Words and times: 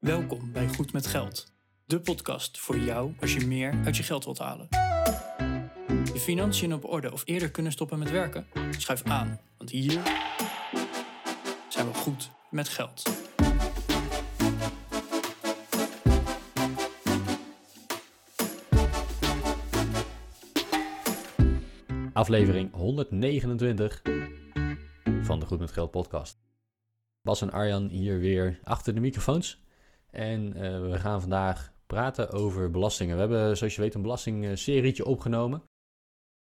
Welkom 0.00 0.52
bij 0.52 0.68
Goed 0.68 0.92
met 0.92 1.06
Geld, 1.06 1.52
de 1.84 2.00
podcast 2.00 2.58
voor 2.58 2.78
jou 2.78 3.14
als 3.20 3.34
je 3.34 3.46
meer 3.46 3.80
uit 3.84 3.96
je 3.96 4.02
geld 4.02 4.24
wilt 4.24 4.38
halen. 4.38 4.66
Je 6.12 6.20
financiën 6.20 6.74
op 6.74 6.84
orde 6.84 7.12
of 7.12 7.22
eerder 7.24 7.50
kunnen 7.50 7.72
stoppen 7.72 7.98
met 7.98 8.10
werken? 8.10 8.46
Schuif 8.70 9.02
aan, 9.02 9.40
want 9.58 9.70
hier 9.70 10.02
zijn 11.68 11.86
we 11.86 11.94
goed 11.94 12.30
met 12.50 12.68
geld. 12.68 13.02
Aflevering 22.12 22.74
129 22.74 24.02
van 25.22 25.40
de 25.40 25.46
Goed 25.46 25.58
met 25.58 25.70
Geld 25.70 25.90
podcast. 25.90 26.40
Bas 27.22 27.42
en 27.42 27.50
Arjan 27.50 27.88
hier 27.88 28.18
weer 28.18 28.60
achter 28.62 28.94
de 28.94 29.00
microfoons. 29.00 29.68
En 30.10 30.54
eh, 30.54 30.80
we 30.80 30.98
gaan 30.98 31.20
vandaag 31.20 31.72
praten 31.86 32.30
over 32.30 32.70
belastingen. 32.70 33.14
We 33.14 33.20
hebben, 33.20 33.56
zoals 33.56 33.74
je 33.74 33.80
weet, 33.80 33.94
een 33.94 34.02
belastingserietje 34.02 35.04
opgenomen. 35.04 35.62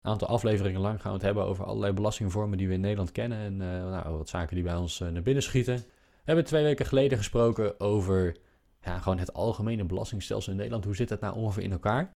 Een 0.03 0.11
aantal 0.11 0.29
afleveringen 0.29 0.81
lang 0.81 1.01
gaan 1.01 1.11
we 1.11 1.17
het 1.17 1.27
hebben 1.27 1.45
over 1.45 1.65
allerlei 1.65 1.93
belastingvormen 1.93 2.59
die 2.59 2.69
we 2.69 2.75
in 2.75 2.81
Nederland 2.81 3.13
kennen. 3.13 3.39
En 3.39 3.53
eh, 3.61 3.91
nou, 3.91 4.17
wat 4.17 4.29
zaken 4.29 4.55
die 4.55 4.65
bij 4.65 4.77
ons 4.77 5.01
eh, 5.01 5.09
naar 5.09 5.23
binnen 5.23 5.43
schieten. 5.43 5.77
We 5.77 6.27
hebben 6.27 6.45
twee 6.45 6.63
weken 6.63 6.87
geleden 6.87 7.19
gesproken 7.19 7.81
over 7.81 8.37
ja, 8.81 8.99
gewoon 8.99 9.19
het 9.19 9.33
algemene 9.33 9.85
belastingstelsel 9.85 10.51
in 10.51 10.59
Nederland. 10.59 10.85
Hoe 10.85 10.97
zit 10.97 11.09
dat 11.09 11.21
nou 11.21 11.37
ongeveer 11.37 11.63
in 11.63 11.73
elkaar? 11.73 12.11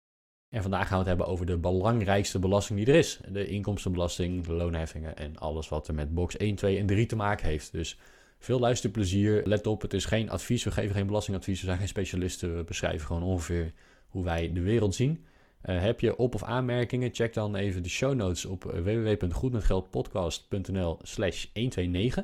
En 0.49 0.61
vandaag 0.61 0.87
gaan 0.87 0.91
we 0.91 0.97
het 0.97 1.07
hebben 1.07 1.27
over 1.27 1.45
de 1.45 1.57
belangrijkste 1.57 2.39
belasting 2.39 2.79
die 2.79 2.87
er 2.87 2.99
is. 2.99 3.19
De 3.29 3.47
inkomstenbelasting, 3.47 4.45
de 4.45 4.53
loonheffingen 4.53 5.15
en 5.15 5.37
alles 5.37 5.69
wat 5.69 5.87
er 5.87 5.93
met 5.93 6.13
box 6.13 6.37
1, 6.37 6.55
2 6.55 6.77
en 6.77 6.85
3 6.85 7.05
te 7.05 7.15
maken 7.15 7.45
heeft. 7.45 7.71
Dus 7.71 7.97
veel 8.43 8.59
luisterplezier. 8.59 9.41
Let 9.45 9.67
op, 9.67 9.81
het 9.81 9.93
is 9.93 10.05
geen 10.05 10.29
advies. 10.29 10.63
We 10.63 10.71
geven 10.71 10.95
geen 10.95 11.07
belastingadvies. 11.07 11.59
We 11.59 11.65
zijn 11.65 11.77
geen 11.77 11.87
specialisten. 11.87 12.55
We 12.55 12.63
beschrijven 12.63 13.07
gewoon 13.07 13.23
ongeveer 13.23 13.73
hoe 14.07 14.23
wij 14.23 14.53
de 14.53 14.61
wereld 14.61 14.95
zien. 14.95 15.25
Uh, 15.65 15.81
heb 15.81 15.99
je 15.99 16.17
op- 16.17 16.35
of 16.35 16.43
aanmerkingen? 16.43 17.13
Check 17.13 17.33
dan 17.33 17.55
even 17.55 17.83
de 17.83 17.89
show 17.89 18.13
notes 18.13 18.45
op 18.45 18.65
eh, 18.65 18.79
www.goedmetgeldpodcast.nl 18.79 20.99
slash 21.01 21.45
129. 21.53 22.23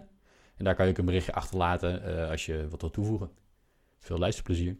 En 0.55 0.65
daar 0.65 0.75
kan 0.75 0.85
je 0.85 0.91
ook 0.91 0.97
een 0.97 1.05
berichtje 1.05 1.33
achterlaten 1.33 2.09
uh, 2.09 2.29
als 2.29 2.45
je 2.45 2.67
wat 2.69 2.81
wil 2.81 2.89
toevoegen. 2.89 3.29
Veel 3.99 4.17
luisterplezier. 4.17 4.77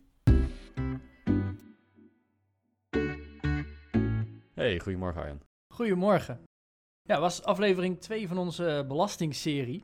Hey, 4.54 4.80
goedemorgen 4.80 5.22
Arjan. 5.22 5.42
Goedemorgen. 5.74 6.40
Ja, 7.02 7.20
was 7.20 7.44
aflevering 7.44 8.00
2 8.00 8.28
van 8.28 8.38
onze 8.38 8.86
belastingserie. 8.88 9.82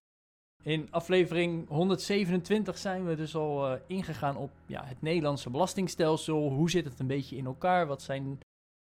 In 0.65 0.91
aflevering 0.91 1.67
127 1.67 2.77
zijn 2.77 3.05
we 3.05 3.15
dus 3.15 3.35
al 3.35 3.71
uh, 3.71 3.79
ingegaan 3.87 4.37
op 4.37 4.51
ja, 4.65 4.83
het 4.83 5.01
Nederlandse 5.01 5.49
belastingstelsel. 5.49 6.49
Hoe 6.49 6.69
zit 6.69 6.85
het 6.85 6.99
een 6.99 7.07
beetje 7.07 7.35
in 7.35 7.45
elkaar? 7.45 7.87
Wat 7.87 8.01
zijn 8.01 8.39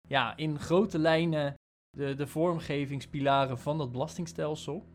ja, 0.09 0.37
in 0.37 0.59
grote 0.59 0.99
lijnen 0.99 1.55
de, 1.91 2.15
de 2.15 2.27
vormgevingspilaren 2.27 3.59
van 3.59 3.79
dat 3.79 3.93
belastingstelsel? 3.93 4.87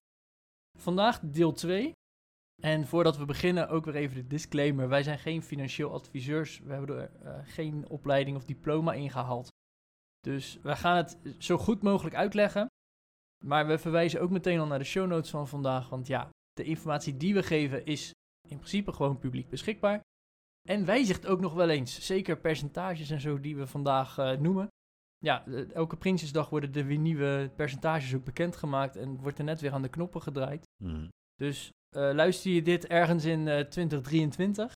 Vandaag 0.78 1.20
deel 1.20 1.52
2. 1.52 1.92
En 2.62 2.88
voordat 2.88 3.18
we 3.18 3.26
beginnen 3.26 3.70
ook 3.70 3.86
weer 3.86 3.96
even 3.96 4.16
de 4.16 4.28
disclaimer. 4.28 4.88
Wij 4.88 5.04
zijn 5.04 5.20
geen 5.20 5.44
financieel 5.44 5.94
adviseurs. 5.94 6.60
We 6.60 6.74
hebben 6.74 6.98
er 6.98 7.12
uh, 7.24 7.40
geen 7.44 7.90
opleiding 7.90 8.38
of 8.38 8.46
diploma 8.46 8.94
ingehaald. 8.94 9.48
Dus 10.20 10.60
we 10.62 10.76
gaan 10.76 10.98
het 10.98 11.18
zo 11.38 11.58
goed 11.58 11.82
mogelijk 11.82 12.16
uitleggen. 12.16 12.68
Maar 13.46 13.68
we 13.68 13.78
verwijzen 13.78 14.22
ook 14.22 14.30
meteen 14.30 14.60
al 14.60 14.66
naar 14.66 14.80
de 14.80 14.86
show 14.86 15.08
notes 15.08 15.30
van 15.30 15.48
vandaag. 15.48 15.90
Want 15.90 16.08
ja, 16.08 16.30
de 16.60 16.66
informatie 16.66 17.18
die 17.18 17.34
we 17.34 17.44
geven 17.44 17.86
is 17.86 18.12
in 18.48 18.58
principe 18.58 18.94
gewoon 18.94 19.18
publiek 19.18 19.50
beschikbaar. 19.50 20.02
En 20.68 20.86
wijzigt 20.86 21.28
ook 21.28 21.40
nog 21.40 21.54
wel 21.54 21.70
eens. 21.70 22.06
Zeker 22.06 22.38
percentages 22.38 23.10
en 23.10 23.22
zo 23.22 23.40
die 23.40 23.56
we 23.56 23.68
vandaag 23.68 24.18
uh, 24.18 24.32
noemen. 24.32 24.68
Ja, 25.18 25.46
elke 25.74 25.98
Prinsjesdag 25.98 26.50
worden 26.50 26.74
er 26.74 26.86
weer 26.86 26.98
nieuwe 26.98 27.52
percentages 27.56 28.16
ook 28.16 28.24
bekendgemaakt. 28.24 28.96
En 28.96 29.18
wordt 29.18 29.38
er 29.38 29.44
net 29.44 29.62
weer 29.62 29.72
aan 29.72 29.82
de 29.82 29.90
knoppen 29.90 30.22
gedraaid. 30.22 30.64
Mm. 30.84 31.08
Dus 31.36 31.70
uh, 31.96 32.14
luister 32.14 32.52
je 32.52 32.62
dit 32.62 32.88
ergens 32.88 33.26
in 33.26 33.40
uh, 33.40 33.60
2023. 33.60 34.72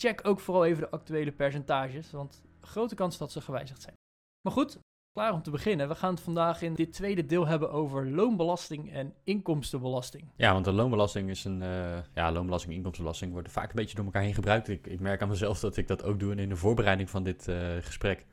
Check 0.00 0.26
ook 0.26 0.40
vooral 0.40 0.64
even 0.64 0.82
de 0.82 0.90
actuele 0.90 1.32
percentages. 1.32 2.10
Want 2.10 2.42
grote 2.60 2.94
kans 2.94 3.18
dat 3.18 3.32
ze 3.32 3.40
gewijzigd 3.40 3.82
zijn. 3.82 3.94
Maar 4.40 4.52
goed, 4.52 4.78
klaar 5.12 5.32
om 5.32 5.42
te 5.42 5.50
beginnen. 5.50 5.88
We 5.88 5.94
gaan 5.94 6.14
het 6.14 6.22
vandaag 6.22 6.62
in 6.62 6.74
dit 6.74 6.92
tweede 6.92 7.26
deel 7.26 7.46
hebben 7.46 7.70
over 7.70 8.10
loonbelasting 8.10 8.92
en 8.92 9.14
inkomstenbelasting. 9.24 10.24
Ja, 10.36 10.52
want 10.52 10.64
de 10.64 10.72
loonbelasting 10.72 11.30
is 11.30 11.44
een. 11.44 11.60
Uh, 11.62 11.98
ja, 12.14 12.32
loonbelasting 12.32 12.70
en 12.70 12.76
inkomstenbelasting 12.76 13.32
worden 13.32 13.52
vaak 13.52 13.68
een 13.68 13.76
beetje 13.76 13.96
door 13.96 14.04
elkaar 14.04 14.22
heen 14.22 14.34
gebruikt. 14.34 14.68
Ik, 14.68 14.86
ik 14.86 15.00
merk 15.00 15.22
aan 15.22 15.28
mezelf 15.28 15.60
dat 15.60 15.76
ik 15.76 15.88
dat 15.88 16.04
ook 16.04 16.20
doe. 16.20 16.32
En 16.32 16.38
in 16.38 16.48
de 16.48 16.56
voorbereiding 16.56 17.10
van 17.10 17.22
dit 17.22 17.48
uh, 17.48 17.76
gesprek. 17.80 18.26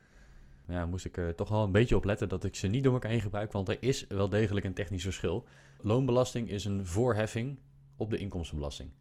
Ja, 0.68 0.86
moest 0.86 1.06
ik 1.06 1.18
er 1.18 1.36
toch 1.36 1.50
wel 1.50 1.64
een 1.64 1.72
beetje 1.72 1.96
op 1.96 2.04
letten 2.04 2.30
dat 2.30 2.44
ik 2.44 2.56
ze 2.56 2.68
niet 2.68 2.84
door 2.84 2.94
elkaar 2.94 3.12
heen 3.12 3.22
gebruik. 3.22 3.52
Want 3.52 3.70
er 3.70 3.78
is 3.80 4.08
wel 4.08 4.30
degelijk 4.30 4.66
een 4.66 4.74
technisch 4.74 5.04
verschil. 5.04 5.46
Loonbelasting 5.82 6.50
is 6.50 6.66
een 6.66 6.86
voorheffing 6.86 7.60
op 7.98 8.10
de 8.10 8.18
inkomstenbelasting. 8.18 8.92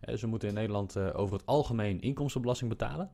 We 0.00 0.26
moeten 0.26 0.48
in 0.48 0.54
Nederland 0.54 0.98
over 0.98 1.36
het 1.36 1.46
algemeen 1.46 2.00
inkomstenbelasting 2.00 2.70
betalen. 2.70 3.10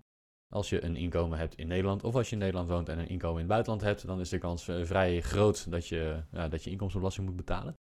Als 0.49 0.69
je 0.69 0.85
een 0.85 0.97
inkomen 0.97 1.39
hebt 1.39 1.55
in 1.55 1.67
Nederland 1.67 2.05
of 2.05 2.15
als 2.15 2.27
je 2.27 2.33
in 2.33 2.39
Nederland 2.39 2.69
woont 2.69 2.89
en 2.89 2.99
een 2.99 3.09
inkomen 3.09 3.35
in 3.35 3.39
het 3.39 3.49
buitenland 3.49 3.83
hebt, 3.83 4.07
dan 4.07 4.21
is 4.21 4.29
de 4.29 4.39
kans 4.39 4.69
uh, 4.69 4.85
vrij 4.85 5.21
groot 5.21 5.71
dat 5.71 5.89
je, 5.89 6.23
uh, 6.35 6.51
dat 6.51 6.65
je 6.65 6.71
inkomstenbelasting 6.71 7.27
moet 7.27 7.37
betalen. 7.37 7.75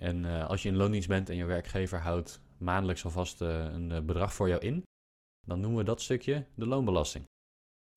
En 0.00 0.24
uh, 0.24 0.48
als 0.48 0.62
je 0.62 0.68
in 0.68 0.76
loondienst 0.76 1.08
bent 1.08 1.28
en 1.28 1.36
je 1.36 1.44
werkgever 1.44 1.98
houdt 1.98 2.40
maandelijks 2.58 3.04
alvast 3.04 3.40
een 3.40 4.06
bedrag 4.06 4.34
voor 4.34 4.48
jou 4.48 4.60
in, 4.60 4.82
dan 5.46 5.60
noemen 5.60 5.78
we 5.78 5.84
dat 5.84 6.00
stukje 6.00 6.46
de 6.54 6.66
loonbelasting. 6.66 7.24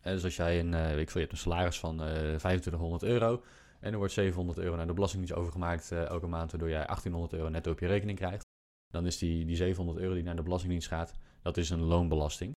dus 0.01 0.23
als 0.23 0.35
jij 0.35 0.59
een, 0.59 0.71
weet 0.71 0.99
ik 0.99 1.09
veel, 1.09 1.21
je 1.21 1.27
hebt 1.27 1.31
een 1.31 1.37
salaris 1.37 1.79
van 1.79 1.95
2500 1.97 3.03
euro 3.03 3.43
en 3.79 3.91
er 3.91 3.97
wordt 3.97 4.13
700 4.13 4.57
euro 4.57 4.75
naar 4.75 4.87
de 4.87 4.93
belastingdienst 4.93 5.37
overgemaakt 5.39 5.91
elke 5.91 6.27
maand, 6.27 6.51
waardoor 6.51 6.69
jij 6.69 6.85
1800 6.85 7.33
euro 7.33 7.49
netto 7.49 7.71
op 7.71 7.79
je 7.79 7.87
rekening 7.87 8.17
krijgt, 8.17 8.43
dan 8.87 9.05
is 9.05 9.17
die, 9.17 9.45
die 9.45 9.55
700 9.55 9.97
euro 9.97 10.13
die 10.13 10.23
naar 10.23 10.35
de 10.35 10.43
belastingdienst 10.43 10.87
gaat, 10.87 11.13
dat 11.41 11.57
is 11.57 11.69
een 11.69 11.83
loonbelasting. 11.83 12.54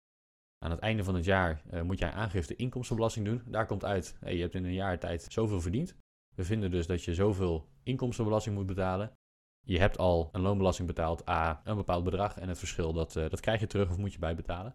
Aan 0.59 0.71
het 0.71 0.81
einde 0.81 1.05
van 1.05 1.15
het 1.15 1.25
jaar 1.25 1.62
uh, 1.72 1.83
moet 1.83 1.99
jij 1.99 2.11
aangifte 2.11 2.56
inkomstenbelasting 2.56 3.27
doen. 3.27 3.43
Daar 3.47 3.67
komt 3.67 3.84
uit, 3.84 4.17
hey, 4.21 4.34
je 4.34 4.41
hebt 4.41 4.55
in 4.55 4.65
een 4.65 4.72
jaar 4.72 4.99
tijd 4.99 5.27
zoveel 5.28 5.61
verdiend. 5.61 5.97
We 6.34 6.44
vinden 6.44 6.71
dus 6.71 6.87
dat 6.87 7.05
je 7.05 7.15
zoveel 7.15 7.69
inkomstenbelasting 7.83 8.56
moet 8.56 8.67
betalen. 8.67 9.12
Je 9.61 9.78
hebt 9.78 9.99
al 9.99 10.28
een 10.33 10.41
loonbelasting 10.41 10.89
betaald, 10.89 11.28
A, 11.28 11.61
een 11.65 11.77
bepaald 11.77 12.05
bedrag. 12.05 12.39
En 12.39 12.49
het 12.49 12.59
verschil, 12.59 12.93
dat, 12.93 13.17
uh, 13.17 13.28
dat 13.28 13.41
krijg 13.41 13.61
je 13.61 13.67
terug 13.67 13.91
of 13.91 13.99
moet 13.99 14.12
je 14.12 14.19
bijbetalen. 14.19 14.75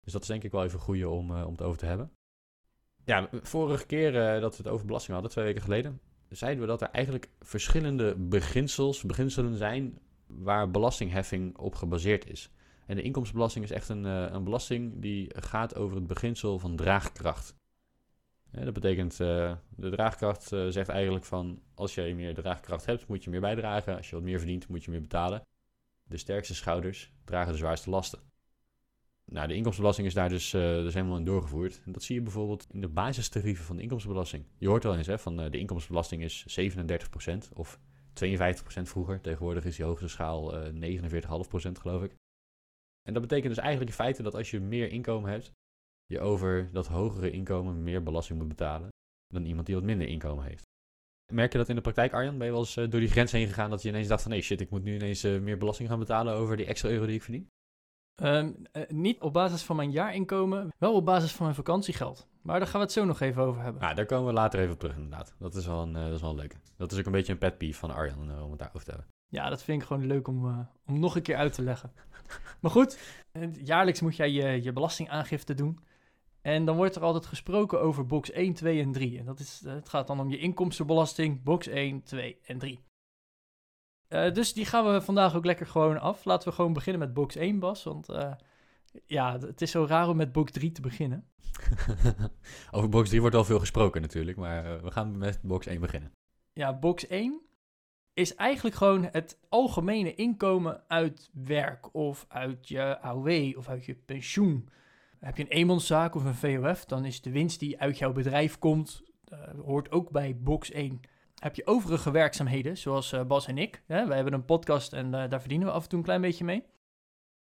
Dus 0.00 0.12
dat 0.12 0.22
is 0.22 0.28
denk 0.28 0.44
ik 0.44 0.52
wel 0.52 0.64
even 0.64 0.78
goed 0.78 1.04
om, 1.04 1.30
uh, 1.30 1.46
om 1.46 1.52
het 1.52 1.62
over 1.62 1.78
te 1.78 1.86
hebben. 1.86 2.12
Ja, 3.04 3.28
vorige 3.32 3.86
keer 3.86 4.12
dat 4.40 4.56
we 4.56 4.62
het 4.62 4.72
over 4.72 4.86
belasting 4.86 5.12
hadden, 5.12 5.30
twee 5.30 5.44
weken 5.44 5.62
geleden, 5.62 6.00
zeiden 6.28 6.60
we 6.60 6.66
dat 6.66 6.80
er 6.82 6.90
eigenlijk 6.90 7.30
verschillende 7.40 8.16
beginsels, 8.16 9.02
beginselen 9.02 9.56
zijn 9.56 9.98
waar 10.26 10.70
belastingheffing 10.70 11.56
op 11.58 11.74
gebaseerd 11.74 12.26
is. 12.26 12.50
En 12.88 12.96
de 12.96 13.02
inkomstenbelasting 13.02 13.64
is 13.64 13.70
echt 13.70 13.88
een, 13.88 14.04
uh, 14.04 14.26
een 14.30 14.44
belasting 14.44 15.00
die 15.00 15.30
gaat 15.36 15.74
over 15.74 15.96
het 15.96 16.06
beginsel 16.06 16.58
van 16.58 16.76
draagkracht. 16.76 17.56
Dat 18.50 18.72
betekent, 18.72 19.12
uh, 19.12 19.52
de 19.68 19.90
draagkracht 19.90 20.52
uh, 20.52 20.66
zegt 20.68 20.88
eigenlijk 20.88 21.24
van, 21.24 21.62
als 21.74 21.94
je 21.94 22.14
meer 22.14 22.34
draagkracht 22.34 22.86
hebt, 22.86 23.06
moet 23.06 23.24
je 23.24 23.30
meer 23.30 23.40
bijdragen. 23.40 23.96
Als 23.96 24.08
je 24.08 24.14
wat 24.14 24.24
meer 24.24 24.38
verdient, 24.38 24.68
moet 24.68 24.84
je 24.84 24.90
meer 24.90 25.00
betalen. 25.00 25.42
De 26.02 26.16
sterkste 26.16 26.54
schouders 26.54 27.12
dragen 27.24 27.52
de 27.52 27.58
zwaarste 27.58 27.90
lasten. 27.90 28.20
Nou, 29.24 29.48
de 29.48 29.54
inkomstenbelasting 29.54 30.06
is 30.06 30.14
daar 30.14 30.28
dus, 30.28 30.50
dus 30.50 30.94
helemaal 30.94 31.16
in 31.16 31.24
doorgevoerd. 31.24 31.80
En 31.84 31.92
dat 31.92 32.02
zie 32.02 32.14
je 32.14 32.22
bijvoorbeeld 32.22 32.66
in 32.70 32.80
de 32.80 32.88
basistarieven 32.88 33.64
van 33.64 33.76
de 33.76 33.82
inkomstenbelasting. 33.82 34.44
Je 34.58 34.68
hoort 34.68 34.82
wel 34.82 34.96
eens 34.96 35.06
hè, 35.06 35.18
van 35.18 35.36
de 35.36 35.58
inkomstenbelasting 35.58 36.22
is 36.22 36.60
37% 36.60 37.52
of 37.52 37.80
52% 38.24 38.82
vroeger. 38.82 39.20
Tegenwoordig 39.20 39.64
is 39.64 39.76
die 39.76 39.84
hoogste 39.84 40.08
schaal 40.08 40.54
49,5% 40.72 41.72
geloof 41.80 42.02
ik. 42.02 42.17
En 43.08 43.14
dat 43.14 43.22
betekent 43.22 43.54
dus 43.54 43.62
eigenlijk 43.62 43.90
in 43.90 43.96
feite 43.96 44.22
dat 44.22 44.34
als 44.34 44.50
je 44.50 44.60
meer 44.60 44.90
inkomen 44.90 45.30
hebt, 45.30 45.52
je 46.06 46.20
over 46.20 46.68
dat 46.72 46.86
hogere 46.86 47.30
inkomen 47.30 47.82
meer 47.82 48.02
belasting 48.02 48.38
moet 48.38 48.48
betalen 48.48 48.88
dan 49.26 49.44
iemand 49.44 49.66
die 49.66 49.74
wat 49.74 49.84
minder 49.84 50.08
inkomen 50.08 50.44
heeft. 50.44 50.62
Merk 51.32 51.52
je 51.52 51.58
dat 51.58 51.68
in 51.68 51.74
de 51.74 51.80
praktijk, 51.80 52.12
Arjan? 52.12 52.38
Ben 52.38 52.46
je 52.46 52.52
wel 52.52 52.60
eens 52.60 52.76
uh, 52.76 52.90
door 52.90 53.00
die 53.00 53.08
grens 53.08 53.32
heen 53.32 53.46
gegaan 53.46 53.70
dat 53.70 53.82
je 53.82 53.88
ineens 53.88 54.08
dacht 54.08 54.22
van 54.22 54.30
nee 54.30 54.40
shit, 54.40 54.60
ik 54.60 54.70
moet 54.70 54.82
nu 54.82 54.94
ineens 54.94 55.24
uh, 55.24 55.40
meer 55.40 55.58
belasting 55.58 55.88
gaan 55.88 55.98
betalen 55.98 56.34
over 56.34 56.56
die 56.56 56.66
extra 56.66 56.88
euro 56.88 57.06
die 57.06 57.14
ik 57.14 57.22
verdien? 57.22 57.48
Um, 58.22 58.56
uh, 58.72 58.82
niet 58.88 59.20
op 59.20 59.32
basis 59.32 59.62
van 59.62 59.76
mijn 59.76 59.90
jaarinkomen, 59.90 60.68
wel 60.78 60.94
op 60.94 61.04
basis 61.04 61.32
van 61.32 61.44
mijn 61.44 61.56
vakantiegeld. 61.56 62.28
Maar 62.42 62.58
daar 62.58 62.68
gaan 62.68 62.80
we 62.80 62.86
het 62.86 62.94
zo 62.94 63.04
nog 63.04 63.20
even 63.20 63.42
over 63.42 63.62
hebben. 63.62 63.82
Nou, 63.82 63.94
daar 63.94 64.06
komen 64.06 64.26
we 64.26 64.32
later 64.32 64.60
even 64.60 64.72
op 64.72 64.78
terug 64.78 64.94
inderdaad. 64.94 65.34
Dat 65.38 65.54
is 65.54 65.66
wel 65.66 65.82
een, 65.82 65.92
dat 65.92 66.12
is 66.12 66.20
wel 66.20 66.30
een 66.30 66.36
leuke. 66.36 66.56
Dat 66.76 66.92
is 66.92 66.98
ook 66.98 67.06
een 67.06 67.12
beetje 67.12 67.32
een 67.32 67.38
pet 67.38 67.58
peeve 67.58 67.78
van 67.78 67.90
Arjan 67.90 68.42
om 68.42 68.50
het 68.50 68.58
daarover 68.58 68.84
te 68.84 68.90
hebben. 68.90 69.08
Ja, 69.30 69.48
dat 69.48 69.62
vind 69.62 69.82
ik 69.82 69.86
gewoon 69.86 70.06
leuk 70.06 70.28
om, 70.28 70.68
om 70.86 70.98
nog 70.98 71.16
een 71.16 71.22
keer 71.22 71.36
uit 71.36 71.52
te 71.52 71.62
leggen. 71.62 71.92
Maar 72.60 72.70
goed, 72.70 72.98
jaarlijks 73.62 74.00
moet 74.00 74.16
jij 74.16 74.30
je, 74.30 74.62
je 74.62 74.72
belastingaangifte 74.72 75.54
doen. 75.54 75.78
En 76.40 76.64
dan 76.64 76.76
wordt 76.76 76.96
er 76.96 77.02
altijd 77.02 77.26
gesproken 77.26 77.80
over 77.80 78.06
box 78.06 78.30
1, 78.30 78.54
2 78.54 78.82
en 78.82 78.92
3. 78.92 79.18
En 79.18 79.24
dat 79.24 79.38
is, 79.38 79.62
het 79.64 79.88
gaat 79.88 80.06
dan 80.06 80.20
om 80.20 80.30
je 80.30 80.38
inkomstenbelasting, 80.38 81.42
box 81.42 81.66
1, 81.66 82.02
2 82.02 82.38
en 82.46 82.58
3. 82.58 82.80
Uh, 84.08 84.32
dus 84.32 84.52
die 84.52 84.64
gaan 84.64 84.92
we 84.92 85.00
vandaag 85.00 85.34
ook 85.34 85.44
lekker 85.44 85.66
gewoon 85.66 86.00
af. 86.00 86.24
Laten 86.24 86.48
we 86.48 86.54
gewoon 86.54 86.72
beginnen 86.72 87.00
met 87.00 87.14
box 87.14 87.36
1, 87.36 87.58
Bas. 87.58 87.84
Want 87.84 88.10
uh, 88.10 88.32
Ja, 89.06 89.38
het 89.38 89.62
is 89.62 89.70
zo 89.70 89.84
raar 89.84 90.08
om 90.08 90.16
met 90.16 90.32
box 90.32 90.52
3 90.52 90.72
te 90.72 90.80
beginnen. 90.80 91.28
Over 92.70 92.88
box 92.88 93.08
3 93.08 93.20
wordt 93.20 93.36
al 93.36 93.44
veel 93.44 93.58
gesproken 93.58 94.00
natuurlijk, 94.00 94.36
maar 94.36 94.82
we 94.82 94.90
gaan 94.90 95.18
met 95.18 95.38
box 95.42 95.66
1 95.66 95.80
beginnen. 95.80 96.12
Ja, 96.52 96.78
box 96.78 97.06
1 97.06 97.47
is 98.18 98.34
eigenlijk 98.34 98.76
gewoon 98.76 99.08
het 99.12 99.38
algemene 99.48 100.14
inkomen 100.14 100.82
uit 100.88 101.30
werk 101.32 101.94
of 101.94 102.26
uit 102.28 102.68
je 102.68 103.00
AOW 103.00 103.56
of 103.56 103.68
uit 103.68 103.84
je 103.84 103.94
pensioen. 103.94 104.68
Heb 105.18 105.36
je 105.36 105.42
een 105.42 105.48
eenmanszaak 105.48 106.14
of 106.14 106.24
een 106.24 106.34
VOF, 106.34 106.84
dan 106.84 107.04
is 107.04 107.20
de 107.20 107.30
winst 107.30 107.60
die 107.60 107.80
uit 107.80 107.98
jouw 107.98 108.12
bedrijf 108.12 108.58
komt, 108.58 109.02
uh, 109.32 109.38
hoort 109.64 109.90
ook 109.90 110.10
bij 110.10 110.36
box 110.38 110.70
1. 110.70 111.00
Heb 111.34 111.54
je 111.54 111.66
overige 111.66 112.10
werkzaamheden, 112.10 112.76
zoals 112.76 113.12
uh, 113.12 113.24
Bas 113.24 113.46
en 113.46 113.58
ik. 113.58 113.82
Hè? 113.86 114.06
Wij 114.06 114.14
hebben 114.14 114.34
een 114.34 114.44
podcast 114.44 114.92
en 114.92 115.06
uh, 115.06 115.28
daar 115.28 115.40
verdienen 115.40 115.66
we 115.66 115.72
af 115.72 115.82
en 115.82 115.88
toe 115.88 115.98
een 115.98 116.04
klein 116.04 116.20
beetje 116.20 116.44
mee. 116.44 116.64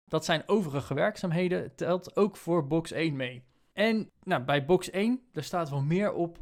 Dat 0.05 0.25
zijn 0.25 0.43
overige 0.47 0.95
werkzaamheden, 0.95 1.75
telt 1.75 2.17
ook 2.17 2.37
voor 2.37 2.67
box 2.67 2.93
1 2.93 3.17
mee. 3.17 3.45
En 3.73 4.11
nou, 4.23 4.43
bij 4.43 4.65
box 4.65 4.91
1, 4.91 5.21
daar 5.33 5.45
staat 5.45 5.71
wel 5.71 5.83
meer 5.83 6.13
op 6.13 6.39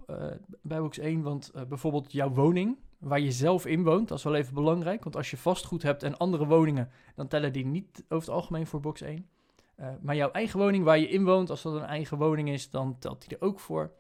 bij 0.62 0.81
box 0.81 0.99
1, 0.99 1.23
want 1.23 1.53
bijvoorbeeld 1.69 2.12
jouw 2.12 2.31
woning, 2.31 2.79
waar 3.05 3.21
je 3.21 3.33
zelf 3.33 3.67
in 3.67 3.83
woont, 3.85 4.09
dat 4.09 4.19
is 4.19 4.25
wel 4.25 4.35
even 4.35 4.55
belangrijk. 4.55 5.05
Want 5.05 5.17
als 5.17 5.31
je 5.31 5.37
vastgoed 5.37 5.83
hebt 5.83 6.03
en 6.03 6.17
andere 6.17 6.47
woningen, 6.47 6.91
dan 7.15 7.29
tellen 7.29 7.53
die 7.53 7.67
niet 7.67 8.05
over 8.09 8.27
het 8.27 8.37
algemeen 8.37 8.67
voor 8.67 8.81
box 8.81 9.01
1. 9.01 9.29
maar 10.01 10.17
jouw 10.17 10.31
eigen 10.31 10.59
woning 10.59 10.85
waar 10.85 10.99
je 10.99 11.09
in 11.09 11.25
woont, 11.25 11.51
als 11.51 11.62
dat 11.62 11.75
een 11.75 11.83
eigen 11.83 12.19
woning 12.19 12.49
is, 12.49 12.71
dan 12.71 12.99
telt 12.99 13.29
die 13.29 13.39
er 13.39 13.45
ook 13.45 13.61
voor. 13.61 13.93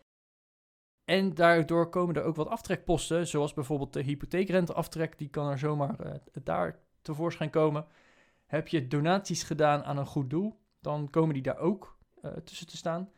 En 1.04 1.34
daardoor 1.34 1.88
komen 1.88 2.14
er 2.14 2.22
ook 2.22 2.36
wat 2.36 2.48
aftrekposten, 2.48 3.26
zoals 3.26 3.54
bijvoorbeeld 3.54 3.92
de 3.92 4.02
hypotheekrenteaftrek, 4.02 5.18
die 5.18 5.28
kan 5.28 5.48
er 5.48 5.58
zomaar 5.58 6.06
uh, 6.06 6.12
daar 6.42 6.78
tevoorschijn 7.02 7.50
komen. 7.50 7.86
Heb 8.46 8.68
je 8.68 8.88
donaties 8.88 9.42
gedaan 9.42 9.84
aan 9.84 9.96
een 9.96 10.06
goed 10.06 10.30
doel, 10.30 10.60
dan 10.80 11.10
komen 11.10 11.34
die 11.34 11.42
daar 11.42 11.58
ook 11.58 11.98
uh, 12.22 12.32
tussen 12.32 12.66
te 12.66 12.76
staan. 12.76 13.10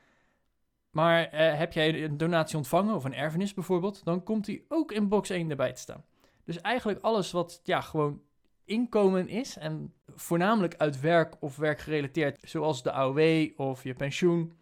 Maar 0.96 1.34
uh, 1.34 1.58
heb 1.58 1.72
jij 1.72 2.04
een 2.04 2.16
donatie 2.16 2.56
ontvangen, 2.56 2.94
of 2.94 3.04
een 3.04 3.14
erfenis 3.14 3.54
bijvoorbeeld, 3.54 4.04
dan 4.04 4.22
komt 4.22 4.44
die 4.44 4.64
ook 4.68 4.92
in 4.92 5.08
box 5.08 5.30
1 5.30 5.50
erbij 5.50 5.72
te 5.72 5.80
staan. 5.80 6.04
Dus 6.44 6.60
eigenlijk 6.60 7.00
alles 7.02 7.30
wat 7.30 7.60
ja, 7.64 7.80
gewoon 7.80 8.20
inkomen 8.64 9.28
is, 9.28 9.56
en 9.56 9.92
voornamelijk 10.06 10.74
uit 10.76 11.00
werk 11.00 11.36
of 11.40 11.56
werkgerelateerd, 11.56 12.38
zoals 12.42 12.82
de 12.82 12.92
AOW 12.92 13.50
of 13.56 13.82
je 13.82 13.94
pensioen, 13.94 14.52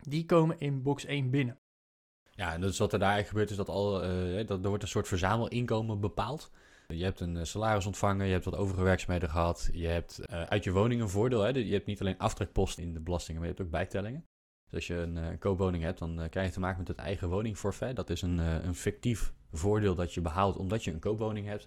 die 0.00 0.24
komen 0.24 0.58
in 0.58 0.82
box 0.82 1.04
1 1.04 1.30
binnen. 1.30 1.58
Ja, 2.30 2.52
en 2.52 2.60
dus 2.60 2.78
wat 2.78 2.92
er 2.92 2.98
daar 2.98 3.12
eigenlijk 3.12 3.28
gebeurt 3.28 3.50
is 3.50 3.66
dat, 3.66 3.76
al, 3.76 4.04
uh, 4.04 4.46
dat 4.46 4.62
er 4.62 4.68
wordt 4.68 4.82
een 4.82 4.88
soort 4.88 5.08
verzamelinkomen 5.08 6.00
bepaald. 6.00 6.50
Je 6.86 7.04
hebt 7.04 7.20
een 7.20 7.46
salaris 7.46 7.86
ontvangen, 7.86 8.26
je 8.26 8.32
hebt 8.32 8.44
wat 8.44 8.56
overige 8.56 8.84
werkzaamheden 8.84 9.30
gehad. 9.30 9.68
Je 9.72 9.86
hebt 9.86 10.28
uit 10.28 10.64
je 10.64 10.72
woning 10.72 11.00
een 11.00 11.08
voordeel. 11.08 11.40
Hè? 11.40 11.48
Je 11.48 11.72
hebt 11.72 11.86
niet 11.86 12.00
alleen 12.00 12.18
aftrekposten 12.18 12.82
in 12.82 12.92
de 12.92 13.00
belastingen, 13.00 13.40
maar 13.40 13.50
je 13.50 13.54
hebt 13.56 13.66
ook 13.66 13.72
bijtellingen. 13.72 14.26
Dus 14.70 14.74
als 14.74 14.86
je 14.86 14.94
een 14.94 15.16
uh, 15.16 15.38
koopwoning 15.38 15.82
hebt, 15.82 15.98
dan 15.98 16.26
krijg 16.30 16.46
je 16.46 16.52
te 16.52 16.60
maken 16.60 16.78
met 16.78 16.88
het 16.88 16.96
eigen 16.96 17.28
woningforfait. 17.28 17.96
Dat 17.96 18.10
is 18.10 18.22
een, 18.22 18.38
een 18.38 18.74
fictief 18.74 19.32
voordeel 19.52 19.94
dat 19.94 20.14
je 20.14 20.20
behoudt 20.20 20.56
omdat 20.56 20.84
je 20.84 20.92
een 20.92 20.98
koopwoning 20.98 21.46
hebt. 21.46 21.66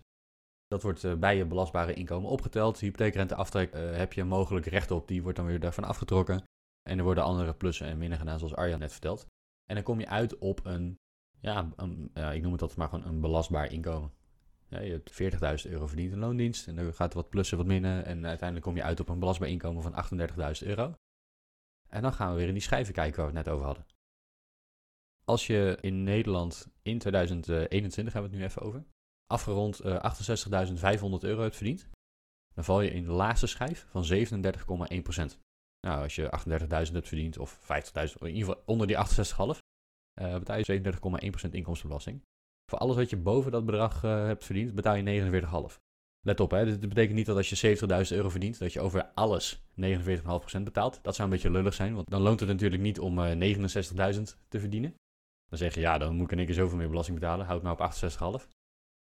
Dat 0.68 0.82
wordt 0.82 1.20
bij 1.20 1.38
je 1.38 1.46
belastbare 1.46 1.94
inkomen 1.94 2.30
opgeteld. 2.30 2.80
Hypotheekrenteaftrek 2.80 3.74
heb 3.74 4.14
je 4.14 4.24
mogelijk 4.24 4.66
recht 4.66 4.92
op, 4.92 5.08
die 5.08 5.22
wordt 5.22 5.38
dan 5.38 5.46
weer 5.46 5.60
daarvan 5.60 5.84
afgetrokken. 5.84 6.44
En 6.90 6.98
er 6.98 7.04
worden 7.04 7.24
andere 7.24 7.54
plussen 7.54 7.88
en 7.88 7.98
minnen 7.98 8.18
gedaan, 8.18 8.40
zoals 8.40 8.56
Arjan 8.56 8.80
net 8.80 8.92
vertelt. 8.92 9.26
En 9.66 9.76
dan 9.76 9.84
kom 9.84 10.00
je 10.00 10.08
uit 10.08 10.38
op 10.38 10.66
een, 10.66 11.00
ja, 11.40 11.70
een, 11.76 12.12
ik 12.14 12.42
noem 12.42 12.52
het 12.52 12.62
altijd 12.62 12.80
maar 12.80 12.90
gewoon 12.90 13.06
een 13.06 13.22
belastbaar 13.22 13.72
inkomen. 13.72 14.12
Je 14.80 15.02
hebt 15.06 15.64
40.000 15.66 15.72
euro 15.72 15.88
verdiend 15.88 16.12
in 16.12 16.20
loondienst 16.20 16.68
en 16.68 16.76
dan 16.76 16.94
gaat 16.94 17.10
er 17.10 17.18
wat 17.18 17.30
plussen, 17.30 17.58
wat 17.58 17.66
minnen. 17.66 18.06
En 18.06 18.26
uiteindelijk 18.26 18.68
kom 18.68 18.76
je 18.76 18.84
uit 18.84 19.00
op 19.00 19.10
een 19.10 19.20
belastbaar 19.20 19.50
inkomen 19.50 19.84
van 19.84 20.20
38.000 20.62 20.68
euro. 20.68 20.94
En 21.94 22.02
dan 22.02 22.14
gaan 22.14 22.32
we 22.32 22.38
weer 22.38 22.48
in 22.48 22.54
die 22.54 22.62
schijven 22.62 22.94
kijken 22.94 23.18
waar 23.18 23.32
we 23.32 23.38
het 23.38 23.46
net 23.46 23.54
over 23.54 23.66
hadden. 23.66 23.86
Als 25.24 25.48
je 25.48 25.78
in 25.82 26.04
Nederland 26.04 26.68
in 26.82 27.00
2021, 27.00 28.14
hebben 28.14 28.32
we 28.32 28.38
het 28.38 28.46
nu 28.46 28.52
even 28.52 28.62
over, 28.62 28.86
afgerond 29.28 29.86
uh, 29.86 30.04
68.500 31.00 31.02
euro 31.20 31.42
hebt 31.42 31.56
verdiend, 31.56 31.90
dan 32.54 32.64
val 32.64 32.82
je 32.82 32.92
in 32.92 33.04
de 33.04 33.12
laatste 33.12 33.48
schijf 33.48 33.88
van 33.90 34.04
37,1%. 34.04 35.40
Nou, 35.88 36.04
als 36.04 36.16
je 36.16 36.32
38.000 36.48 36.94
hebt 36.94 37.08
verdiend 37.08 37.38
of 37.38 37.60
50.000, 37.62 37.68
in 38.20 38.28
ieder 38.28 38.46
geval 38.46 38.64
onder 38.66 38.88
die 38.88 38.96
68,5, 38.96 39.02
uh, 40.22 40.38
betaal 40.38 40.58
je 40.58 40.94
37,1% 41.46 41.50
inkomstenbelasting. 41.52 42.24
Voor 42.72 42.80
alles 42.80 42.96
wat 42.96 43.10
je 43.10 43.18
boven 43.18 43.52
dat 43.52 43.66
bedrag 43.66 44.04
uh, 44.04 44.26
hebt 44.26 44.46
verdiend, 44.46 44.76
betaal 44.76 44.96
je 44.96 45.32
49,5. 45.72 45.80
Let 46.24 46.40
op, 46.40 46.52
hè, 46.52 46.66
dit 46.66 46.90
betekent 46.90 47.16
niet 47.16 47.26
dat 47.26 47.38
als 47.38 47.50
je 47.50 47.78
70.000 47.78 48.16
euro 48.16 48.30
verdient, 48.30 48.60
dat 48.60 48.74
je 48.74 48.80
over 48.80 49.12
alles 49.14 49.62
49,5% 49.76 50.64
betaalt. 50.64 51.00
Dat 51.02 51.16
zou 51.16 51.28
een 51.28 51.34
beetje 51.34 51.52
lullig 51.52 51.74
zijn, 51.74 51.96
want 51.96 52.10
dan 52.10 52.22
loont 52.22 52.40
het 52.40 52.50
natuurlijk 52.50 52.82
niet 52.82 53.00
om 53.00 53.20
uh, 53.20 53.56
69.000 54.14 54.22
te 54.48 54.60
verdienen. 54.60 54.96
Dan 55.50 55.58
zeg 55.58 55.74
je, 55.74 55.80
ja, 55.80 55.98
dan 55.98 56.16
moet 56.16 56.26
ik 56.26 56.32
in 56.32 56.38
één 56.38 56.46
keer 56.46 56.56
zoveel 56.56 56.78
meer 56.78 56.90
belasting 56.90 57.20
betalen, 57.20 57.46
houd 57.46 57.62
maar 57.62 57.72
op 57.72 58.42
68,5. 58.42 58.48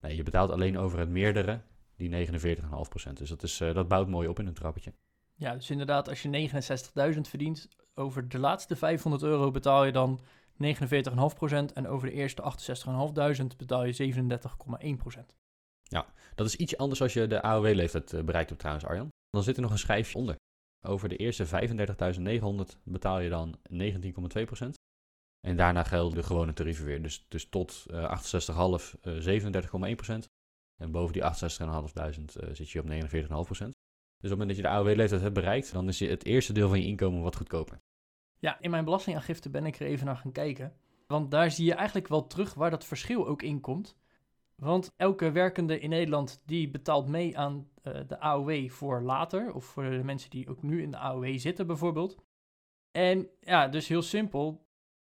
Nee, 0.01 0.17
je 0.17 0.23
betaalt 0.23 0.51
alleen 0.51 0.79
over 0.79 0.99
het 0.99 1.09
meerdere 1.09 1.61
die 1.97 2.27
49,5%. 2.29 3.13
Dus 3.13 3.29
dat, 3.29 3.43
is, 3.43 3.61
uh, 3.61 3.75
dat 3.75 3.89
bouwt 3.89 4.09
mooi 4.09 4.29
op 4.29 4.39
in 4.39 4.47
een 4.47 4.55
trappetje. 4.55 4.93
Ja, 5.35 5.55
dus 5.55 5.71
inderdaad, 5.71 6.09
als 6.09 6.23
je 6.23 6.51
69.000 7.15 7.21
verdient, 7.21 7.69
over 7.95 8.29
de 8.29 8.39
laatste 8.39 8.77
500 8.77 9.23
euro 9.23 9.51
betaal 9.51 9.85
je 9.85 9.93
dan 9.93 10.21
49,5% 10.63 11.73
en 11.75 11.89
over 11.89 12.09
de 12.09 12.15
eerste 12.15 12.43
68.500 13.41 13.57
betaal 13.57 13.85
je 13.85 14.15
37,1%. 14.15 15.44
Ja, 15.89 16.13
dat 16.35 16.47
is 16.47 16.57
iets 16.57 16.77
anders 16.77 17.03
als 17.03 17.13
je 17.13 17.27
de 17.27 17.43
AOW-leeftijd 17.43 18.13
eh, 18.13 18.23
bereikt 18.23 18.53
op 18.53 18.59
trouwens, 18.59 18.87
Arjan. 18.87 19.09
Dan 19.31 19.43
zit 19.43 19.57
er 19.57 19.63
nog 19.63 19.71
een 19.71 19.79
schijfje 19.79 20.19
onder. 20.19 20.37
Over 20.87 21.09
de 21.09 21.17
eerste 21.17 21.47
35.900 21.47 22.83
betaal 22.83 23.21
je 23.21 23.29
dan 23.29 23.59
19,2%. 23.73 24.69
En 25.47 25.57
daarna 25.57 25.83
gelden 25.83 26.15
de 26.15 26.23
gewone 26.23 26.53
tarieven 26.53 26.85
weer. 26.85 27.03
Dus, 27.03 27.25
dus 27.29 27.49
tot 27.49 27.87
uh, 27.91 28.21
68,5 28.49 29.01
uh, 29.03 29.43
37,1%. 30.13 30.15
En 30.77 30.91
boven 30.91 31.13
die 31.13 31.23
68.500 31.23 31.29
uh, 31.29 32.55
zit 32.55 32.71
je 32.71 32.81
op 32.81 32.91
49,5%. 32.91 33.71
Dus 34.25 34.33
op 34.33 34.39
het 34.39 34.49
moment 34.49 34.49
dat 34.49 34.57
je 34.57 34.63
de 34.63 34.69
AOW-leeftijd 34.69 35.21
hebt 35.21 35.35
bereikt, 35.35 35.73
dan 35.73 35.89
is 35.89 36.01
het 36.01 36.25
eerste 36.25 36.53
deel 36.53 36.69
van 36.69 36.81
je 36.81 36.87
inkomen 36.87 37.23
wat 37.23 37.37
goedkoper. 37.37 37.81
Ja, 38.39 38.61
in 38.61 38.71
mijn 38.71 38.85
belastingaangifte 38.85 39.51
ben 39.51 39.67
ik 39.67 39.81
er 39.81 39.87
even 39.87 40.07
naar 40.07 40.17
gaan 40.17 40.33
kijken. 40.33 40.77
Want 41.07 41.31
daar 41.31 41.51
zie 41.51 41.65
je 41.65 41.75
eigenlijk 41.75 42.09
wel 42.09 42.27
terug 42.27 42.55
waar 42.55 42.71
dat 42.71 42.85
verschil 42.85 43.27
ook 43.27 43.43
in 43.43 43.61
komt. 43.61 43.97
Want 44.65 44.93
elke 44.97 45.31
werkende 45.31 45.79
in 45.81 45.89
Nederland 45.89 46.43
die 46.47 46.71
betaalt 46.71 47.07
mee 47.07 47.39
aan 47.39 47.69
uh, 47.83 47.95
de 48.07 48.21
AOW 48.21 48.71
voor 48.71 49.03
later. 49.03 49.55
Of 49.55 49.65
voor 49.65 49.91
de 49.91 50.05
mensen 50.05 50.31
die 50.31 50.49
ook 50.49 50.63
nu 50.63 50.83
in 50.83 50.91
de 50.91 50.99
AOW 50.99 51.39
zitten 51.39 51.67
bijvoorbeeld. 51.67 52.17
En 52.91 53.29
ja, 53.41 53.69
dus 53.69 53.89
heel 53.89 54.03
simpel. 54.03 54.67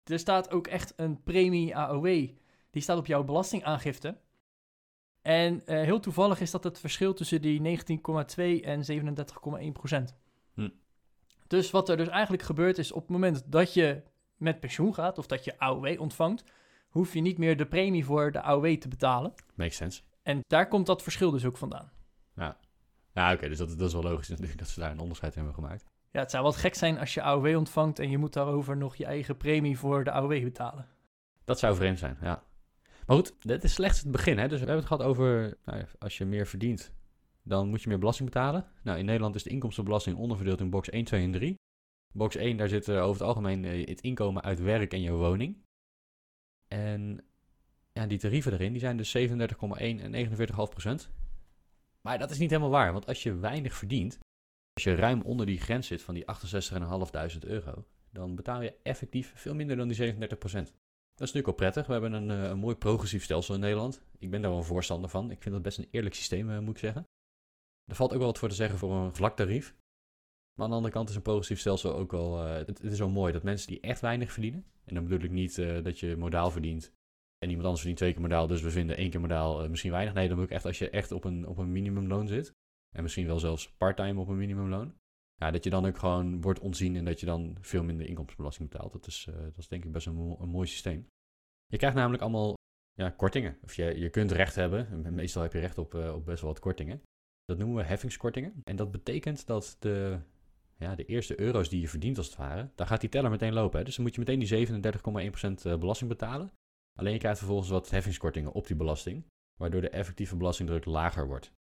Er 0.04 0.18
staat 0.18 0.50
ook 0.50 0.66
echt 0.66 0.92
een 0.96 1.22
premie 1.22 1.76
AOW. 1.76 2.28
Die 2.70 2.82
staat 2.82 2.98
op 2.98 3.06
jouw 3.06 3.24
belastingaangifte. 3.24 4.16
En 5.22 5.54
uh, 5.54 5.60
heel 5.82 6.00
toevallig 6.00 6.40
is 6.40 6.50
dat 6.50 6.64
het 6.64 6.78
verschil 6.78 7.14
tussen 7.14 7.42
die 7.42 7.78
19,2 7.78 8.64
en 8.64 8.82
37,1 9.66 9.72
procent. 9.72 10.16
Hm. 10.54 10.68
Dus 11.46 11.70
wat 11.70 11.88
er 11.88 11.96
dus 11.96 12.08
eigenlijk 12.08 12.42
gebeurt 12.42 12.78
is 12.78 12.92
op 12.92 13.02
het 13.02 13.10
moment 13.10 13.52
dat 13.52 13.74
je 13.74 14.02
met 14.36 14.60
pensioen 14.60 14.94
gaat 14.94 15.18
of 15.18 15.26
dat 15.26 15.44
je 15.44 15.58
AOW 15.58 16.00
ontvangt, 16.00 16.44
hoef 16.92 17.14
je 17.14 17.20
niet 17.20 17.38
meer 17.38 17.56
de 17.56 17.66
premie 17.66 18.04
voor 18.04 18.32
de 18.32 18.40
AOW 18.40 18.76
te 18.76 18.88
betalen. 18.88 19.32
Makes 19.54 19.76
sense. 19.76 20.02
En 20.22 20.40
daar 20.46 20.68
komt 20.68 20.86
dat 20.86 21.02
verschil 21.02 21.30
dus 21.30 21.44
ook 21.44 21.56
vandaan. 21.56 21.90
Ja, 22.36 22.56
ja 23.12 23.32
oké, 23.32 23.48
dus 23.48 23.58
dat, 23.58 23.68
dat, 23.68 23.88
is 23.88 23.92
wel 23.92 24.02
logisch 24.02 24.28
natuurlijk 24.28 24.58
dat 24.58 24.68
ze 24.68 24.80
daar 24.80 24.90
een 24.90 25.00
onderscheid 25.00 25.36
in 25.36 25.44
hebben 25.44 25.64
gemaakt. 25.64 25.84
Ja, 26.10 26.20
het 26.20 26.30
zou 26.30 26.42
wat 26.42 26.56
gek 26.56 26.74
zijn 26.74 26.98
als 26.98 27.14
je 27.14 27.22
AOW 27.22 27.56
ontvangt 27.56 27.98
en 27.98 28.10
je 28.10 28.18
moet 28.18 28.32
daarover 28.32 28.76
nog 28.76 28.96
je 28.96 29.04
eigen 29.04 29.36
premie 29.36 29.78
voor 29.78 30.04
de 30.04 30.10
AOW 30.10 30.42
betalen. 30.42 30.86
Dat 31.44 31.58
zou 31.58 31.76
vreemd 31.76 31.98
zijn, 31.98 32.16
ja. 32.20 32.42
Maar 33.06 33.16
goed, 33.16 33.34
dit 33.38 33.64
is 33.64 33.72
slechts 33.72 34.00
het 34.00 34.10
begin. 34.10 34.38
Hè? 34.38 34.48
Dus 34.48 34.60
we 34.60 34.66
hebben 34.66 34.84
het 34.84 34.86
gehad 34.86 35.02
over, 35.02 35.58
nou, 35.64 35.84
als 35.98 36.18
je 36.18 36.24
meer 36.24 36.46
verdient, 36.46 36.92
dan 37.42 37.68
moet 37.68 37.82
je 37.82 37.88
meer 37.88 37.98
belasting 37.98 38.30
betalen. 38.30 38.66
Nou, 38.82 38.98
in 38.98 39.04
Nederland 39.04 39.34
is 39.34 39.42
de 39.42 39.50
inkomstenbelasting 39.50 40.16
onderverdeeld 40.16 40.60
in 40.60 40.70
box 40.70 40.90
1, 40.90 41.04
2 41.04 41.22
en 41.22 41.32
3. 41.32 41.54
Box 42.12 42.36
1, 42.36 42.56
daar 42.56 42.68
zit 42.68 42.90
over 42.90 43.12
het 43.12 43.22
algemeen 43.22 43.64
eh, 43.64 43.86
het 43.86 44.00
inkomen 44.00 44.42
uit 44.42 44.60
werk 44.60 44.92
en 44.92 45.00
je 45.00 45.12
woning. 45.12 45.56
En 46.72 47.24
ja, 47.92 48.06
die 48.06 48.18
tarieven 48.18 48.52
erin, 48.52 48.72
die 48.72 48.80
zijn 48.80 48.96
dus 48.96 49.16
37,1 49.16 49.24
en 49.78 50.28
49,5 50.30 50.36
procent. 50.46 51.10
Maar 52.00 52.18
dat 52.18 52.30
is 52.30 52.38
niet 52.38 52.50
helemaal 52.50 52.70
waar, 52.70 52.92
want 52.92 53.06
als 53.06 53.22
je 53.22 53.34
weinig 53.34 53.74
verdient, 53.74 54.18
als 54.72 54.84
je 54.84 54.94
ruim 54.94 55.22
onder 55.22 55.46
die 55.46 55.60
grens 55.60 55.86
zit 55.86 56.02
van 56.02 56.14
die 56.14 56.24
68.500 57.34 57.38
euro, 57.40 57.84
dan 58.10 58.34
betaal 58.34 58.62
je 58.62 58.74
effectief 58.82 59.32
veel 59.34 59.54
minder 59.54 59.76
dan 59.76 59.86
die 59.86 59.96
37 59.96 60.38
procent. 60.38 60.66
Dat 60.66 61.28
is 61.28 61.32
natuurlijk 61.32 61.46
wel 61.46 61.54
prettig. 61.54 61.86
We 61.86 61.92
hebben 61.92 62.12
een, 62.12 62.30
eh, 62.30 62.50
een 62.50 62.58
mooi 62.58 62.76
progressief 62.76 63.24
stelsel 63.24 63.54
in 63.54 63.60
Nederland. 63.60 64.02
Ik 64.18 64.30
ben 64.30 64.40
daar 64.40 64.50
wel 64.50 64.60
een 64.60 64.66
voorstander 64.66 65.10
van. 65.10 65.30
Ik 65.30 65.42
vind 65.42 65.54
dat 65.54 65.62
best 65.62 65.78
een 65.78 65.88
eerlijk 65.90 66.14
systeem, 66.14 66.50
eh, 66.50 66.58
moet 66.58 66.74
ik 66.74 66.78
zeggen. 66.78 67.06
Er 67.84 67.94
valt 67.94 68.12
ook 68.12 68.18
wel 68.18 68.26
wat 68.26 68.38
voor 68.38 68.48
te 68.48 68.54
zeggen 68.54 68.78
voor 68.78 68.92
een 68.92 69.14
vlak 69.14 69.36
tarief. 69.36 69.74
Maar 70.54 70.64
aan 70.64 70.70
de 70.70 70.76
andere 70.76 70.94
kant 70.94 71.08
is 71.08 71.16
een 71.16 71.22
progressief 71.22 71.58
stelsel 71.58 71.94
ook 71.94 72.10
wel... 72.10 72.46
Uh, 72.46 72.54
het, 72.54 72.82
is 72.82 72.98
wel 72.98 73.10
mooi 73.10 73.32
dat 73.32 73.42
mensen 73.42 73.68
die 73.68 73.80
echt 73.80 74.00
weinig 74.00 74.32
verdienen... 74.32 74.64
en 74.84 74.94
dan 74.94 75.04
bedoel 75.04 75.24
ik 75.24 75.30
niet 75.30 75.58
uh, 75.58 75.84
dat 75.84 75.98
je 75.98 76.16
modaal 76.16 76.50
verdient... 76.50 76.92
en 77.38 77.48
iemand 77.48 77.62
anders 77.62 77.78
verdient 77.78 77.98
twee 77.98 78.12
keer 78.12 78.20
modaal... 78.20 78.46
dus 78.46 78.62
we 78.62 78.70
vinden 78.70 78.96
één 78.96 79.10
keer 79.10 79.20
modaal 79.20 79.64
uh, 79.64 79.70
misschien 79.70 79.90
weinig. 79.90 80.14
Nee, 80.14 80.28
dan 80.28 80.36
bedoel 80.36 80.50
ik 80.50 80.56
echt 80.56 80.66
als 80.66 80.78
je 80.78 80.90
echt 80.90 81.12
op 81.12 81.24
een, 81.24 81.46
op 81.46 81.58
een 81.58 81.72
minimumloon 81.72 82.28
zit... 82.28 82.52
en 82.96 83.02
misschien 83.02 83.26
wel 83.26 83.38
zelfs 83.38 83.72
parttime 83.72 84.20
op 84.20 84.28
een 84.28 84.36
minimumloon... 84.36 84.94
ja, 85.34 85.50
dat 85.50 85.64
je 85.64 85.70
dan 85.70 85.86
ook 85.86 85.98
gewoon 85.98 86.40
wordt 86.40 86.60
ontzien 86.60 86.96
en 86.96 87.04
dat 87.04 87.20
je 87.20 87.26
dan 87.26 87.56
veel 87.60 87.84
minder 87.84 88.06
inkomstenbelasting 88.06 88.70
betaalt. 88.70 88.92
Dat 88.92 89.06
is, 89.06 89.28
dat 89.42 89.58
is 89.58 89.68
denk 89.68 89.84
ik 89.84 89.92
best 89.92 90.06
een, 90.06 90.36
een 90.40 90.48
mooi 90.48 90.66
systeem. 90.68 91.06
Je 91.66 91.76
krijgt 91.76 91.96
namelijk 91.96 92.22
allemaal 92.22 92.54
ja, 92.92 93.10
kortingen. 93.10 93.58
Of 93.62 93.74
je, 93.74 93.98
je 93.98 94.10
kunt 94.10 94.30
recht 94.30 94.54
hebben. 94.54 95.14
Meestal 95.14 95.42
heb 95.42 95.52
je 95.52 95.58
recht 95.58 95.78
op, 95.78 95.94
op 95.94 96.24
best 96.24 96.40
wel 96.40 96.50
wat 96.50 96.60
kortingen. 96.60 97.02
Dat 97.44 97.58
noemen 97.58 97.76
we 97.76 97.82
heffingskortingen. 97.82 98.60
En 98.64 98.76
dat 98.76 98.90
betekent 98.90 99.46
dat 99.46 99.76
de, 99.78 100.20
ja, 100.82 100.94
de 100.94 101.04
eerste 101.04 101.40
euro's 101.40 101.68
die 101.68 101.80
je 101.80 101.88
verdient 101.88 102.18
als 102.18 102.26
het 102.26 102.36
ware, 102.36 102.70
daar 102.74 102.86
gaat 102.86 103.00
die 103.00 103.08
teller 103.10 103.30
meteen 103.30 103.52
lopen. 103.52 103.78
Hè? 103.78 103.84
Dus 103.84 103.94
dan 103.94 104.04
moet 104.04 104.14
je 104.14 104.20
meteen 104.20 104.38
die 104.38 104.66
37,1% 105.72 105.78
belasting 105.78 106.10
betalen. 106.10 106.52
Alleen 106.98 107.12
je 107.12 107.18
krijgt 107.18 107.38
vervolgens 107.38 107.68
wat 107.68 107.90
heffingskortingen 107.90 108.52
op 108.52 108.66
die 108.66 108.76
belasting, 108.76 109.26
waardoor 109.60 109.80
de 109.80 109.90
effectieve 109.90 110.36
belastingdruk 110.36 110.84
lager 110.84 111.26
wordt. 111.26 111.52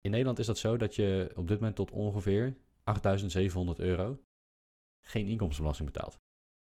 In 0.00 0.10
Nederland 0.10 0.38
is 0.38 0.46
dat 0.46 0.58
zo 0.58 0.76
dat 0.76 0.94
je 0.94 1.32
op 1.34 1.48
dit 1.48 1.58
moment 1.58 1.76
tot 1.76 1.90
ongeveer 1.90 2.56
8.700 2.56 3.76
euro 3.76 4.20
geen 5.04 5.26
inkomstenbelasting 5.26 5.92
betaalt. 5.92 6.18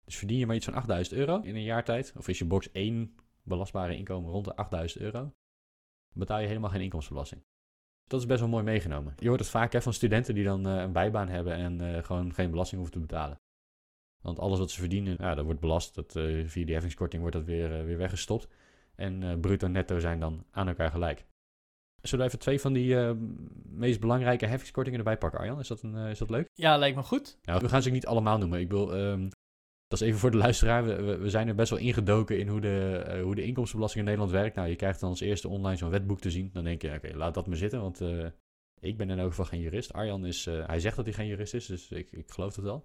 Dus 0.04 0.16
verdien 0.16 0.38
je 0.38 0.47
maar 0.47 0.56
iets 0.56 0.68
van 0.71 1.04
8.000 1.04 1.16
euro 1.16 1.40
in 1.40 1.54
een 1.54 1.62
jaar 1.62 1.85
tijd, 1.85 2.12
of 2.16 2.28
is 2.28 2.38
je 2.38 2.44
box 2.44 2.71
1 2.73 3.16
belastbare 3.42 3.97
inkomen 3.97 4.30
rond 4.30 4.44
de 4.44 4.94
8.000 4.97 5.02
euro, 5.02 5.32
betaal 6.14 6.40
je 6.40 6.47
helemaal 6.47 6.71
geen 6.71 6.80
inkomstenbelasting. 6.80 7.42
Dat 8.06 8.21
is 8.21 8.26
best 8.26 8.40
wel 8.40 8.49
mooi 8.49 8.64
meegenomen. 8.64 9.14
Je 9.18 9.28
hoort 9.28 9.40
het 9.40 9.49
vaak 9.49 9.73
hè, 9.73 9.82
van 9.82 9.92
studenten 9.92 10.35
die 10.35 10.44
dan 10.44 10.68
uh, 10.68 10.80
een 10.80 10.92
bijbaan 10.92 11.28
hebben 11.28 11.54
en 11.54 11.82
uh, 11.82 12.02
gewoon 12.02 12.35
geen 12.35 12.50
belasting 12.50 12.80
hoeven 12.80 13.00
te 13.00 13.06
betalen. 13.06 13.40
Want 14.21 14.38
alles 14.38 14.59
wat 14.59 14.71
ze 14.71 14.80
verdienen, 14.80 15.16
ja, 15.18 15.35
dat 15.35 15.44
wordt 15.44 15.61
belast. 15.61 15.94
Dat, 15.94 16.16
uh, 16.16 16.49
via 16.49 16.64
die 16.64 16.73
heffingskorting 16.73 17.23
wordt 17.23 17.37
dat 17.37 17.47
weer, 17.47 17.85
weer 17.85 17.99
weggestopt. 17.99 18.49
En 18.94 19.40
bruto 19.40 19.66
en 19.66 19.73
netto 19.73 19.99
zijn 19.99 20.21
dan 20.21 20.44
aan 20.50 20.68
elkaar 20.68 20.90
gelijk. 20.90 21.26
Zullen 22.02 22.25
we 22.25 22.30
even 22.30 22.42
twee 22.42 22.61
van 22.61 22.73
die 22.73 23.14
meest 23.64 24.00
belangrijke 24.00 24.47
heffingskortingen 24.47 24.99
erbij 24.99 25.18
pakken, 25.18 25.40
Arjan? 25.40 25.59
Is 25.59 25.68
dat, 25.68 25.82
een, 25.82 25.94
is 25.94 26.18
dat 26.18 26.30
leuk? 26.30 26.49
Ja, 26.54 26.76
lijkt 26.76 26.97
me 26.97 27.02
goed. 27.02 27.38
Nou, 27.42 27.61
we 27.61 27.68
gaan 27.68 27.82
ze 27.82 27.90
niet 27.90 28.06
allemaal 28.06 28.38
noemen. 28.38 28.61
Ik 28.61 28.71
wil, 28.71 28.94
um, 28.94 29.28
dat 29.92 30.00
is 30.00 30.06
even 30.06 30.20
voor 30.20 30.30
de 30.30 30.37
luisteraar. 30.37 30.84
We, 30.84 31.16
we, 31.16 31.30
zijn 31.30 31.49
er 31.49 31.54
best 31.54 31.70
wel 31.70 31.78
ingedoken 31.78 32.38
in 32.38 32.49
hoe 32.49 32.61
de, 32.61 33.04
uh, 33.06 33.22
hoe 33.22 33.34
de 33.34 33.44
inkomstenbelasting 33.44 34.04
in 34.04 34.11
Nederland 34.11 34.40
werkt. 34.40 34.56
Nou, 34.56 34.68
je 34.68 34.76
krijgt 34.76 35.00
dan 35.00 35.11
als 35.11 35.20
eerste 35.20 35.49
online 35.49 35.76
zo'n 35.76 35.90
wetboek 35.90 36.20
te 36.20 36.30
zien. 36.30 36.50
Dan 36.52 36.64
denk 36.64 36.82
je, 36.82 36.94
oké, 36.94 37.16
laat 37.16 37.34
dat 37.34 37.46
maar 37.46 37.56
zitten, 37.56 37.80
want 37.80 38.00
uh, 38.00 38.26
ik 38.80 38.96
ben 38.96 39.11
in 39.11 39.18
elk 39.18 39.28
geval 39.28 39.44
geen 39.44 39.61
jurist. 39.61 39.92
Arjan 39.92 40.26
is, 40.26 40.46
uh, 40.46 40.66
hij 40.66 40.80
zegt 40.80 40.96
dat 40.96 41.04
hij 41.04 41.14
geen 41.14 41.26
jurist 41.26 41.54
is, 41.54 41.66
dus 41.66 41.90
ik, 41.90 42.11
ik 42.11 42.30
geloof 42.30 42.54
dat 42.54 42.64
wel. 42.64 42.84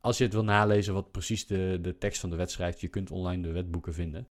Als 0.00 0.18
je 0.18 0.24
het 0.24 0.32
wil 0.32 0.44
nalezen 0.44 0.94
wat 0.94 1.10
precies 1.10 1.46
de, 1.46 1.78
de 1.80 1.98
tekst 1.98 2.20
van 2.20 2.30
de 2.30 2.36
wet 2.36 2.50
schrijft, 2.50 2.80
je 2.80 2.88
kunt 2.88 3.10
online 3.10 3.42
de 3.42 3.52
wetboeken 3.52 3.94
vinden. 3.94 4.28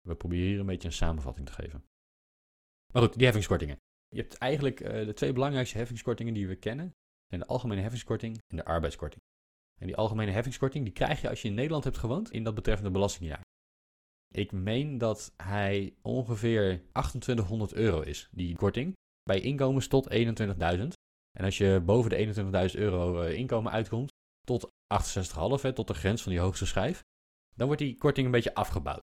We 0.00 0.14
proberen 0.14 0.46
hier 0.46 0.60
een 0.60 0.66
beetje 0.66 0.88
een 0.88 0.94
samenvatting 0.94 1.46
te 1.46 1.52
geven. 1.52 1.84
Maar 2.92 3.02
goed, 3.02 3.14
die 3.14 3.24
heffingskortingen. 3.24 3.76
Je 4.08 4.20
hebt 4.20 4.34
eigenlijk 4.34 4.78
de 4.78 5.12
twee 5.12 5.32
belangrijkste 5.32 5.78
heffingskortingen 5.78 6.34
die 6.34 6.48
we 6.48 6.56
kennen. 6.56 6.94
zijn 7.28 7.40
de 7.40 7.46
algemene 7.46 7.80
heffingskorting 7.80 8.38
en 8.46 8.56
de 8.56 8.64
arbeidskorting. 8.64 9.21
En 9.82 9.88
die 9.88 9.96
algemene 9.96 10.30
heffingskorting 10.30 10.84
die 10.84 10.92
krijg 10.92 11.20
je 11.20 11.28
als 11.28 11.42
je 11.42 11.48
in 11.48 11.54
Nederland 11.54 11.84
hebt 11.84 11.98
gewoond 11.98 12.30
in 12.30 12.44
dat 12.44 12.54
betreffende 12.54 12.90
belastingjaar. 12.90 13.40
Ik 14.34 14.52
meen 14.52 14.98
dat 14.98 15.32
hij 15.36 15.94
ongeveer 16.02 16.82
2800 16.92 17.72
euro 17.72 18.00
is, 18.00 18.28
die 18.30 18.56
korting, 18.56 18.92
bij 19.22 19.40
inkomens 19.40 19.86
tot 19.88 20.10
21.000. 20.10 20.16
En 21.38 21.44
als 21.44 21.58
je 21.58 21.82
boven 21.84 22.10
de 22.10 22.70
21.000 22.74 22.78
euro 22.78 23.22
uh, 23.22 23.32
inkomen 23.32 23.72
uitkomt, 23.72 24.10
tot 24.46 24.66
68,5, 24.66 24.70
tot 25.74 25.86
de 25.86 25.94
grens 25.94 26.22
van 26.22 26.32
die 26.32 26.40
hoogste 26.40 26.66
schijf, 26.66 27.00
dan 27.54 27.66
wordt 27.66 27.82
die 27.82 27.96
korting 27.96 28.26
een 28.26 28.32
beetje 28.32 28.54
afgebouwd. 28.54 29.00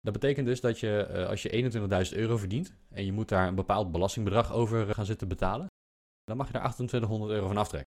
Dat 0.00 0.12
betekent 0.12 0.46
dus 0.46 0.60
dat 0.60 0.80
je, 0.80 1.08
uh, 1.10 1.26
als 1.26 1.42
je 1.42 2.08
21.000 2.10 2.16
euro 2.16 2.36
verdient 2.36 2.74
en 2.88 3.04
je 3.04 3.12
moet 3.12 3.28
daar 3.28 3.48
een 3.48 3.54
bepaald 3.54 3.92
belastingbedrag 3.92 4.52
over 4.52 4.94
gaan 4.94 5.06
zitten 5.06 5.28
betalen, 5.28 5.66
dan 6.24 6.36
mag 6.36 6.46
je 6.46 6.52
daar 6.52 6.62
2800 6.62 7.30
euro 7.30 7.46
van 7.46 7.56
aftrekken. 7.56 7.90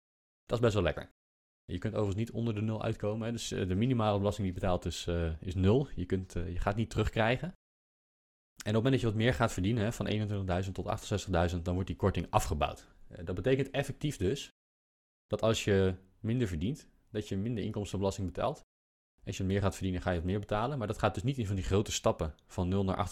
Dat 0.45 0.57
is 0.57 0.63
best 0.63 0.73
wel 0.73 0.83
lekker. 0.83 1.09
Je 1.71 1.77
kunt 1.77 1.93
overigens 1.93 2.19
niet 2.19 2.31
onder 2.31 2.55
de 2.55 2.61
nul 2.61 2.83
uitkomen. 2.83 3.25
Hè. 3.25 3.31
Dus 3.31 3.51
eh, 3.51 3.67
de 3.67 3.75
minimale 3.75 4.17
belasting 4.17 4.47
die 4.47 4.55
je 4.55 4.61
betaalt 4.61 4.85
is, 4.85 5.07
uh, 5.07 5.31
is 5.39 5.55
nul. 5.55 5.87
Je, 5.95 6.05
kunt, 6.05 6.35
uh, 6.35 6.51
je 6.51 6.59
gaat 6.59 6.75
niet 6.75 6.89
terugkrijgen. 6.89 7.47
En 7.47 7.55
op 8.57 8.65
het 8.65 8.73
moment 8.73 8.91
dat 8.91 9.01
je 9.01 9.07
wat 9.07 9.15
meer 9.15 9.33
gaat 9.33 9.53
verdienen, 9.53 9.83
hè, 9.83 9.91
van 9.91 10.07
21.000 10.65 10.71
tot 10.71 10.85
68.000, 11.51 11.61
dan 11.61 11.73
wordt 11.73 11.87
die 11.87 11.97
korting 11.97 12.27
afgebouwd. 12.29 12.87
dat 13.23 13.35
betekent 13.35 13.69
effectief 13.69 14.17
dus 14.17 14.49
dat 15.27 15.41
als 15.41 15.63
je 15.63 15.95
minder 16.19 16.47
verdient, 16.47 16.89
dat 17.09 17.27
je 17.27 17.37
minder 17.37 17.63
inkomstenbelasting 17.63 18.27
betaalt. 18.27 18.61
Als 19.25 19.37
je 19.37 19.43
meer 19.43 19.61
gaat 19.61 19.73
verdienen, 19.73 20.01
ga 20.01 20.09
je 20.09 20.15
het 20.15 20.25
meer 20.25 20.39
betalen. 20.39 20.77
Maar 20.77 20.87
dat 20.87 20.97
gaat 20.97 21.13
dus 21.13 21.23
niet 21.23 21.37
in 21.37 21.47
van 21.47 21.55
die 21.55 21.63
grote 21.63 21.91
stappen 21.91 22.35
van 22.47 22.67
0 22.67 22.83
naar 22.83 23.09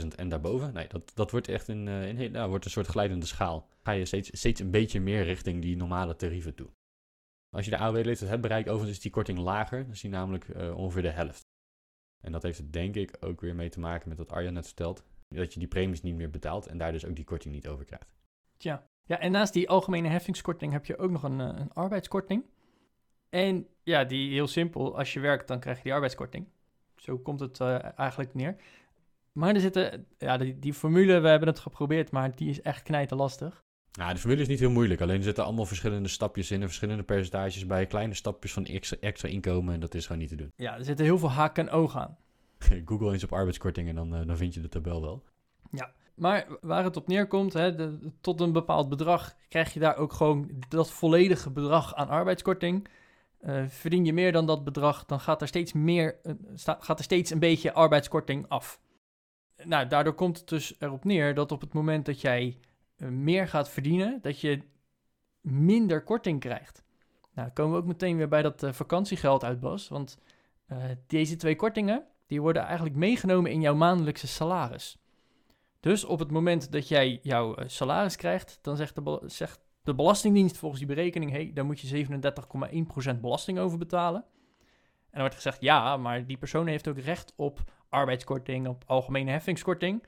68.000 0.00 0.06
en 0.16 0.28
daarboven. 0.28 0.72
Nee, 0.72 0.88
dat, 0.88 1.12
dat 1.14 1.30
wordt 1.30 1.48
echt 1.48 1.68
een, 1.68 1.86
een, 1.86 2.32
nou, 2.32 2.48
wordt 2.48 2.64
een 2.64 2.70
soort 2.70 2.86
glijdende 2.86 3.26
schaal. 3.26 3.68
Ga 3.82 3.92
je 3.92 4.04
steeds, 4.04 4.30
steeds 4.32 4.60
een 4.60 4.70
beetje 4.70 5.00
meer 5.00 5.24
richting 5.24 5.62
die 5.62 5.76
normale 5.76 6.16
tarieven 6.16 6.54
toe. 6.54 6.68
Als 7.52 7.64
je 7.64 7.70
de 7.70 7.78
AOW-leeftijd 7.78 8.30
hebt 8.30 8.42
bereikt, 8.42 8.68
overigens 8.68 8.96
is 8.96 9.02
die 9.02 9.10
korting 9.10 9.38
lager. 9.38 9.82
Dan 9.82 9.92
is 9.92 10.00
die 10.00 10.10
namelijk 10.10 10.48
uh, 10.48 10.76
ongeveer 10.76 11.02
de 11.02 11.10
helft. 11.10 11.46
En 12.20 12.32
dat 12.32 12.42
heeft 12.42 12.58
er 12.58 12.72
denk 12.72 12.94
ik 12.94 13.16
ook 13.20 13.40
weer 13.40 13.54
mee 13.54 13.68
te 13.68 13.80
maken 13.80 14.08
met 14.08 14.18
wat 14.18 14.32
Arjan 14.32 14.52
net 14.52 14.66
vertelt. 14.66 15.04
Dat 15.28 15.52
je 15.52 15.58
die 15.58 15.68
premies 15.68 16.02
niet 16.02 16.14
meer 16.14 16.30
betaalt 16.30 16.66
en 16.66 16.78
daar 16.78 16.92
dus 16.92 17.04
ook 17.04 17.16
die 17.16 17.24
korting 17.24 17.54
niet 17.54 17.68
over 17.68 17.84
krijgt. 17.84 18.14
Tja, 18.56 18.86
ja, 19.04 19.18
en 19.18 19.32
naast 19.32 19.52
die 19.52 19.68
algemene 19.68 20.08
heffingskorting 20.08 20.72
heb 20.72 20.86
je 20.86 20.98
ook 20.98 21.10
nog 21.10 21.22
een, 21.22 21.38
uh, 21.38 21.46
een 21.54 21.72
arbeidskorting. 21.72 22.44
En 23.28 23.66
ja, 23.82 24.04
die 24.04 24.32
heel 24.32 24.46
simpel, 24.46 24.98
als 24.98 25.12
je 25.12 25.20
werkt 25.20 25.48
dan 25.48 25.60
krijg 25.60 25.76
je 25.76 25.82
die 25.82 25.92
arbeidskorting. 25.92 26.48
Zo 26.96 27.18
komt 27.18 27.40
het 27.40 27.60
uh, 27.60 27.98
eigenlijk 27.98 28.34
neer. 28.34 28.56
Maar 29.32 29.54
er 29.54 29.60
zitten, 29.60 30.06
ja, 30.18 30.36
die, 30.36 30.58
die, 30.58 30.74
formule, 30.74 31.20
we 31.20 31.28
hebben 31.28 31.48
het 31.48 31.58
geprobeerd, 31.58 32.10
maar 32.10 32.36
die 32.36 32.48
is 32.48 32.62
echt 32.62 32.82
knijten 32.82 33.16
lastig. 33.16 33.64
Nou, 33.98 34.12
de 34.12 34.18
formule 34.18 34.40
is 34.40 34.48
niet 34.48 34.60
heel 34.60 34.70
moeilijk. 34.70 35.00
Alleen 35.00 35.16
er 35.16 35.22
zitten 35.22 35.44
allemaal 35.44 35.66
verschillende 35.66 36.08
stapjes 36.08 36.50
in 36.50 36.60
en 36.60 36.66
verschillende 36.66 37.02
percentages 37.02 37.66
bij. 37.66 37.86
Kleine 37.86 38.14
stapjes 38.14 38.52
van 38.52 38.64
extra, 38.64 38.96
extra 39.00 39.28
inkomen 39.28 39.74
en 39.74 39.80
dat 39.80 39.94
is 39.94 40.06
gewoon 40.06 40.20
niet 40.20 40.30
te 40.30 40.36
doen. 40.36 40.52
Ja, 40.56 40.78
er 40.78 40.84
zitten 40.84 41.04
heel 41.04 41.18
veel 41.18 41.30
haken 41.30 41.68
en 41.68 41.74
ogen 41.74 42.00
aan. 42.00 42.16
Google 42.86 43.12
eens 43.12 43.24
op 43.24 43.32
arbeidskorting 43.32 43.88
en 43.88 43.94
dan, 43.94 44.20
uh, 44.20 44.26
dan 44.26 44.36
vind 44.36 44.54
je 44.54 44.60
de 44.60 44.68
tabel 44.68 45.00
wel. 45.00 45.24
Ja, 45.70 45.92
maar 46.14 46.46
waar 46.60 46.84
het 46.84 46.96
op 46.96 47.06
neerkomt, 47.06 47.52
hè, 47.52 47.74
de, 47.74 48.12
tot 48.20 48.40
een 48.40 48.52
bepaald 48.52 48.88
bedrag 48.88 49.34
krijg 49.48 49.72
je 49.72 49.80
daar 49.80 49.96
ook 49.96 50.12
gewoon 50.12 50.50
dat 50.68 50.90
volledige 50.90 51.50
bedrag 51.50 51.94
aan 51.94 52.08
arbeidskorting. 52.08 52.88
Uh, 53.40 53.64
verdien 53.68 54.04
je 54.04 54.12
meer 54.12 54.32
dan 54.32 54.46
dat 54.46 54.64
bedrag, 54.64 55.04
dan 55.04 55.20
gaat 55.20 55.40
er 55.40 55.48
steeds 55.48 55.72
meer, 55.72 56.18
uh, 56.22 56.32
gaat 56.78 56.98
er 56.98 57.04
steeds 57.04 57.30
een 57.30 57.38
beetje 57.38 57.72
arbeidskorting 57.72 58.48
af. 58.48 58.80
Nou, 59.64 59.86
daardoor 59.86 60.14
komt 60.14 60.38
het 60.38 60.48
dus 60.48 60.74
erop 60.78 61.04
neer 61.04 61.34
dat 61.34 61.52
op 61.52 61.60
het 61.60 61.72
moment 61.72 62.06
dat 62.06 62.20
jij 62.20 62.58
eh, 62.58 62.71
meer 63.10 63.48
gaat 63.48 63.68
verdienen, 63.68 64.18
dat 64.22 64.40
je 64.40 64.62
minder 65.40 66.04
korting 66.04 66.40
krijgt. 66.40 66.84
Nou, 67.34 67.46
dan 67.46 67.52
komen 67.52 67.72
we 67.72 67.78
ook 67.78 67.86
meteen 67.86 68.16
weer 68.16 68.28
bij 68.28 68.42
dat 68.42 68.62
uh, 68.62 68.72
vakantiegeld 68.72 69.44
uit, 69.44 69.60
Bas. 69.60 69.88
Want 69.88 70.18
uh, 70.68 70.78
deze 71.06 71.36
twee 71.36 71.56
kortingen, 71.56 72.04
die 72.26 72.40
worden 72.40 72.62
eigenlijk 72.62 72.96
meegenomen 72.96 73.50
in 73.50 73.60
jouw 73.60 73.74
maandelijkse 73.74 74.26
salaris. 74.26 74.98
Dus 75.80 76.04
op 76.04 76.18
het 76.18 76.30
moment 76.30 76.72
dat 76.72 76.88
jij 76.88 77.18
jouw 77.22 77.56
salaris 77.66 78.16
krijgt, 78.16 78.58
dan 78.62 78.76
zegt 78.76 78.94
de, 78.94 79.20
zegt 79.26 79.60
de 79.82 79.94
Belastingdienst 79.94 80.56
volgens 80.56 80.80
die 80.80 80.94
berekening, 80.94 81.30
hey, 81.30 81.50
daar 81.54 81.64
moet 81.64 81.80
je 81.80 82.06
37,1% 83.14 83.20
belasting 83.20 83.58
over 83.58 83.78
betalen. 83.78 84.20
En 84.20 85.18
dan 85.18 85.20
wordt 85.20 85.34
gezegd, 85.34 85.60
ja, 85.60 85.96
maar 85.96 86.26
die 86.26 86.36
persoon 86.36 86.66
heeft 86.66 86.88
ook 86.88 86.98
recht 86.98 87.32
op 87.36 87.72
arbeidskorting, 87.88 88.68
op 88.68 88.84
algemene 88.86 89.30
heffingskorting. 89.30 90.06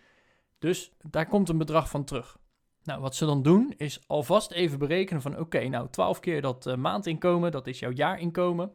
Dus 0.59 0.93
daar 1.11 1.27
komt 1.27 1.49
een 1.49 1.59
bedrag 1.59 1.89
van 1.89 2.05
terug. 2.05 2.39
Nou, 2.85 3.01
wat 3.01 3.15
ze 3.15 3.25
dan 3.27 3.43
doen 3.43 3.75
is 3.77 4.09
alvast 4.09 4.51
even 4.51 4.79
berekenen 4.79 5.23
van 5.23 5.39
oké, 5.39 5.69
nou 5.69 5.89
12 5.91 6.21
keer 6.21 6.43
dat 6.43 6.67
uh, 6.67 6.75
maandinkomen, 6.75 7.53
dat 7.53 7.67
is 7.67 7.79
jouw 7.79 7.93
jaarinkomen. 7.93 8.73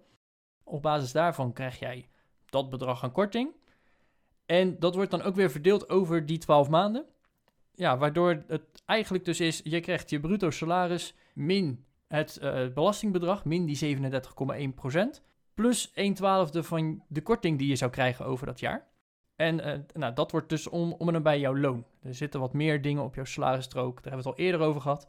Op 0.64 0.82
basis 0.82 1.12
daarvan 1.12 1.54
krijg 1.54 1.80
jij 1.80 2.10
dat 2.46 2.70
bedrag 2.70 3.04
aan 3.04 3.12
korting. 3.12 3.52
En 4.46 4.80
dat 4.80 4.96
wordt 4.96 5.12
dan 5.12 5.22
ook 5.22 5.36
weer 5.36 5.52
verdeeld 5.52 5.90
over 5.90 6.26
die 6.26 6.38
12 6.38 6.70
maanden. 6.70 7.06
Ja, 7.74 7.98
waardoor 7.98 8.44
het 8.48 8.84
eigenlijk 8.86 9.26
dus 9.26 9.40
is, 9.40 9.62
je 9.64 9.80
krijgt 9.80 10.10
je 10.10 10.20
bruto 10.20 10.50
salaris 10.50 11.16
min 11.34 11.86
het 12.08 12.40
uh, 12.44 12.68
belastingbedrag, 12.68 13.46
min 13.46 13.66
die 13.66 13.98
37,1%, 13.98 15.24
plus 15.54 15.92
1 15.94 16.14
twaalfde 16.14 16.64
van 16.64 17.04
de 17.08 17.22
korting 17.22 17.58
die 17.58 17.68
je 17.68 17.76
zou 17.76 17.92
krijgen 17.92 18.26
over 18.26 18.46
dat 18.46 18.60
jaar. 18.60 18.89
En 19.40 19.68
uh, 19.68 19.74
nou, 19.94 20.14
dat 20.14 20.32
wordt 20.32 20.50
dus 20.50 20.68
om, 20.68 20.94
om 20.98 21.08
en 21.08 21.14
nabij 21.14 21.40
jouw 21.40 21.58
loon. 21.58 21.86
Er 22.02 22.16
zitten 22.16 22.40
wat 22.40 22.54
meer 22.54 22.82
dingen 22.82 23.04
op 23.04 23.16
jouw 23.16 23.26
salarisstrook. 23.26 23.96
Daar 23.96 24.12
hebben 24.12 24.24
we 24.24 24.30
het 24.30 24.40
al 24.40 24.46
eerder 24.46 24.62
over 24.62 24.82
gehad. 24.82 25.08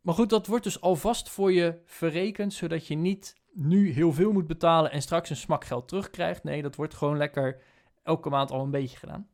Maar 0.00 0.14
goed, 0.14 0.30
dat 0.30 0.46
wordt 0.46 0.64
dus 0.64 0.80
alvast 0.80 1.28
voor 1.28 1.52
je 1.52 1.80
verrekend, 1.84 2.52
zodat 2.52 2.86
je 2.86 2.94
niet 2.94 3.40
nu 3.52 3.90
heel 3.90 4.12
veel 4.12 4.32
moet 4.32 4.46
betalen 4.46 4.90
en 4.90 5.02
straks 5.02 5.30
een 5.30 5.36
smak 5.36 5.64
geld 5.64 5.88
terugkrijgt. 5.88 6.44
Nee, 6.44 6.62
dat 6.62 6.76
wordt 6.76 6.94
gewoon 6.94 7.16
lekker 7.16 7.62
elke 8.02 8.28
maand 8.28 8.50
al 8.50 8.62
een 8.62 8.70
beetje 8.70 8.96
gedaan. 8.96 9.28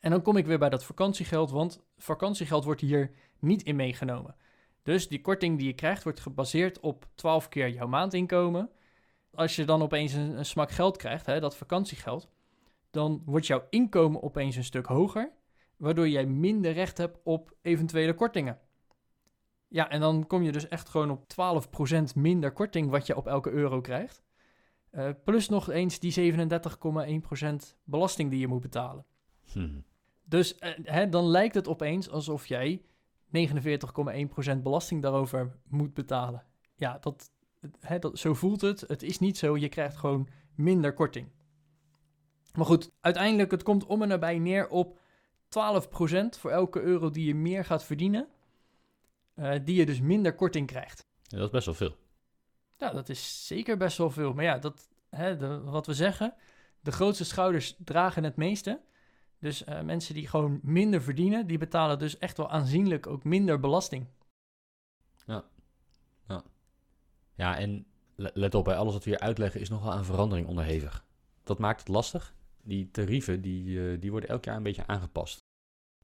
En 0.00 0.10
dan 0.10 0.22
kom 0.22 0.36
ik 0.36 0.46
weer 0.46 0.58
bij 0.58 0.70
dat 0.70 0.84
vakantiegeld, 0.84 1.50
want 1.50 1.84
vakantiegeld 1.96 2.64
wordt 2.64 2.80
hier 2.80 3.10
niet 3.38 3.62
in 3.62 3.76
meegenomen. 3.76 4.36
Dus 4.82 5.08
die 5.08 5.20
korting 5.20 5.58
die 5.58 5.66
je 5.66 5.74
krijgt 5.74 6.02
wordt 6.02 6.20
gebaseerd 6.20 6.80
op 6.80 7.06
12 7.14 7.48
keer 7.48 7.68
jouw 7.68 7.86
maandinkomen. 7.86 8.70
Als 9.34 9.56
je 9.56 9.64
dan 9.64 9.82
opeens 9.82 10.12
een, 10.12 10.38
een 10.38 10.44
smak 10.44 10.70
geld 10.70 10.96
krijgt, 10.96 11.26
hè, 11.26 11.40
dat 11.40 11.56
vakantiegeld, 11.56 12.28
dan 12.96 13.22
wordt 13.24 13.46
jouw 13.46 13.66
inkomen 13.70 14.22
opeens 14.22 14.56
een 14.56 14.64
stuk 14.64 14.86
hoger, 14.86 15.32
waardoor 15.76 16.08
jij 16.08 16.26
minder 16.26 16.72
recht 16.72 16.98
hebt 16.98 17.18
op 17.24 17.56
eventuele 17.62 18.14
kortingen. 18.14 18.58
Ja, 19.68 19.88
en 19.90 20.00
dan 20.00 20.26
kom 20.26 20.42
je 20.42 20.52
dus 20.52 20.68
echt 20.68 20.88
gewoon 20.88 21.10
op 21.10 21.24
12% 22.14 22.14
minder 22.14 22.52
korting 22.52 22.90
wat 22.90 23.06
je 23.06 23.16
op 23.16 23.26
elke 23.26 23.50
euro 23.50 23.80
krijgt. 23.80 24.24
Uh, 24.92 25.10
plus 25.24 25.48
nog 25.48 25.70
eens 25.70 25.98
die 25.98 26.32
37,1% 26.32 27.76
belasting 27.84 28.30
die 28.30 28.40
je 28.40 28.46
moet 28.46 28.60
betalen. 28.60 29.04
Hm. 29.52 29.80
Dus 30.24 30.54
uh, 30.60 30.70
hè, 30.82 31.08
dan 31.08 31.24
lijkt 31.26 31.54
het 31.54 31.68
opeens 31.68 32.10
alsof 32.10 32.46
jij 32.46 32.82
49,1% 33.26 34.62
belasting 34.62 35.02
daarover 35.02 35.56
moet 35.68 35.94
betalen. 35.94 36.44
Ja, 36.74 36.98
dat, 36.98 37.30
hè, 37.80 37.98
dat, 37.98 38.18
zo 38.18 38.34
voelt 38.34 38.60
het. 38.60 38.80
Het 38.80 39.02
is 39.02 39.18
niet 39.18 39.38
zo, 39.38 39.56
je 39.56 39.68
krijgt 39.68 39.96
gewoon 39.96 40.28
minder 40.54 40.92
korting. 40.94 41.28
Maar 42.56 42.66
goed, 42.66 42.90
uiteindelijk, 43.00 43.50
het 43.50 43.62
komt 43.62 43.86
om 43.86 44.02
en 44.02 44.08
nabij 44.08 44.38
neer 44.38 44.68
op 44.68 44.98
12% 44.98 44.98
voor 46.38 46.50
elke 46.50 46.80
euro 46.80 47.10
die 47.10 47.26
je 47.26 47.34
meer 47.34 47.64
gaat 47.64 47.84
verdienen. 47.84 48.28
Uh, 49.34 49.54
die 49.64 49.76
je 49.76 49.86
dus 49.86 50.00
minder 50.00 50.34
korting 50.34 50.66
krijgt. 50.66 51.06
Ja, 51.22 51.36
dat 51.36 51.46
is 51.46 51.52
best 51.52 51.66
wel 51.66 51.74
veel. 51.74 51.96
Ja, 52.76 52.90
dat 52.90 53.08
is 53.08 53.46
zeker 53.46 53.76
best 53.76 53.98
wel 53.98 54.10
veel. 54.10 54.32
Maar 54.32 54.44
ja, 54.44 54.58
dat, 54.58 54.88
hè, 55.10 55.36
de, 55.36 55.60
wat 55.60 55.86
we 55.86 55.94
zeggen, 55.94 56.34
de 56.80 56.92
grootste 56.92 57.24
schouders 57.24 57.76
dragen 57.84 58.24
het 58.24 58.36
meeste. 58.36 58.80
Dus 59.38 59.66
uh, 59.66 59.80
mensen 59.80 60.14
die 60.14 60.28
gewoon 60.28 60.60
minder 60.62 61.02
verdienen, 61.02 61.46
die 61.46 61.58
betalen 61.58 61.98
dus 61.98 62.18
echt 62.18 62.36
wel 62.36 62.50
aanzienlijk 62.50 63.06
ook 63.06 63.24
minder 63.24 63.60
belasting. 63.60 64.06
Ja, 65.26 65.44
ja. 66.28 66.42
ja 67.34 67.58
en 67.58 67.86
let 68.14 68.54
op, 68.54 68.64
bij 68.64 68.76
alles 68.76 68.92
wat 68.92 69.04
we 69.04 69.10
hier 69.10 69.18
uitleggen 69.18 69.60
is 69.60 69.68
nogal 69.68 69.92
aan 69.92 70.04
verandering 70.04 70.46
onderhevig. 70.46 71.04
Dat 71.42 71.58
maakt 71.58 71.80
het 71.80 71.88
lastig. 71.88 72.34
Die 72.66 72.90
tarieven 72.90 73.40
die, 73.40 73.64
uh, 73.64 74.00
die 74.00 74.10
worden 74.10 74.28
elk 74.28 74.44
jaar 74.44 74.56
een 74.56 74.62
beetje 74.62 74.86
aangepast. 74.86 75.38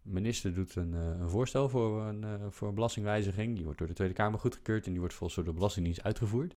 De 0.03 0.11
minister 0.11 0.55
doet 0.55 0.75
een, 0.75 0.93
uh, 0.93 1.07
een 1.07 1.29
voorstel 1.29 1.69
voor 1.69 2.03
een, 2.03 2.23
uh, 2.23 2.47
voor 2.51 2.69
een 2.69 2.75
belastingwijziging. 2.75 3.55
Die 3.55 3.65
wordt 3.65 3.79
door 3.79 3.89
de 3.89 3.95
Tweede 3.95 4.15
Kamer 4.15 4.39
goedgekeurd 4.39 4.85
en 4.85 4.91
die 4.91 5.01
wordt 5.01 5.15
volgens 5.15 5.39
door 5.39 5.49
de 5.49 5.59
Belastingdienst 5.59 6.03
uitgevoerd. 6.03 6.55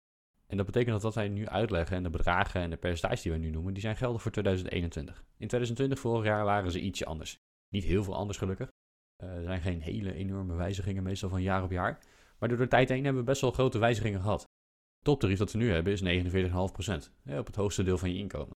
En 0.47 0.57
dat 0.57 0.65
betekent 0.65 0.91
dat 0.91 1.01
wat 1.01 1.15
wij 1.15 1.29
nu 1.29 1.47
uitleggen 1.47 1.97
en 1.97 2.03
de 2.03 2.09
bedragen 2.09 2.61
en 2.61 2.69
de 2.69 2.77
percentages 2.77 3.21
die 3.21 3.31
wij 3.31 3.39
nu 3.39 3.49
noemen, 3.49 3.73
die 3.73 3.81
zijn 3.81 3.97
geldig 3.97 4.21
voor 4.21 4.31
2021. 4.31 5.17
In 5.17 5.47
2020, 5.47 5.99
vorig 5.99 6.25
jaar, 6.25 6.45
waren 6.45 6.71
ze 6.71 6.81
ietsje 6.81 7.05
anders. 7.05 7.37
Niet 7.69 7.83
heel 7.83 8.03
veel 8.03 8.15
anders 8.15 8.37
gelukkig. 8.37 8.71
Er 9.15 9.43
zijn 9.43 9.61
geen 9.61 9.81
hele 9.81 10.13
enorme 10.13 10.55
wijzigingen, 10.55 11.03
meestal 11.03 11.29
van 11.29 11.41
jaar 11.41 11.63
op 11.63 11.71
jaar. 11.71 11.99
Maar 12.39 12.49
door 12.49 12.57
de 12.57 12.67
tijd 12.67 12.89
heen 12.89 13.03
hebben 13.03 13.21
we 13.21 13.29
best 13.29 13.41
wel 13.41 13.51
grote 13.51 13.77
wijzigingen 13.79 14.21
gehad. 14.21 14.41
Het 14.41 15.03
toptarief 15.03 15.37
dat 15.37 15.51
we 15.51 15.57
nu 15.57 15.71
hebben 15.71 15.93
is 15.93 16.01
49,5%. 16.01 17.11
Ja, 17.23 17.39
op 17.39 17.45
het 17.45 17.55
hoogste 17.55 17.83
deel 17.83 17.97
van 17.97 18.13
je 18.13 18.19
inkomen. 18.19 18.55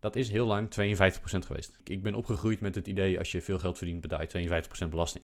Dat 0.00 0.16
is 0.16 0.30
heel 0.30 0.46
lang 0.46 0.68
52% 0.68 1.46
geweest. 1.46 1.78
Ik 1.84 2.02
ben 2.02 2.14
opgegroeid 2.14 2.60
met 2.60 2.74
het 2.74 2.86
idee, 2.86 3.18
als 3.18 3.32
je 3.32 3.42
veel 3.42 3.58
geld 3.58 3.76
verdient, 3.76 4.00
betaal 4.00 4.20
je 4.20 4.64
52% 4.86 4.88
belasting. 4.88 5.24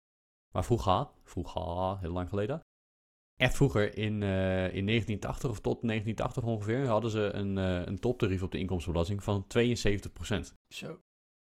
Maar 0.55 0.65
vroeger, 0.65 1.09
vroeger, 1.25 1.99
heel 1.99 2.13
lang 2.13 2.29
geleden, 2.29 2.61
echt 3.37 3.57
vroeger 3.57 3.97
in, 3.97 4.23
uh, 4.23 4.75
in 4.75 4.87
1980 4.87 5.51
of 5.51 5.61
tot 5.61 5.83
1980 5.83 6.43
ongeveer, 6.45 6.87
hadden 6.87 7.11
ze 7.11 7.21
een, 7.21 7.57
uh, 7.57 7.87
een 7.87 7.99
toptarief 7.99 8.43
op 8.43 8.51
de 8.51 8.59
inkomstenbelasting 8.59 9.23
van 9.23 9.47
72%. 9.47 10.55
Zo. 10.75 11.01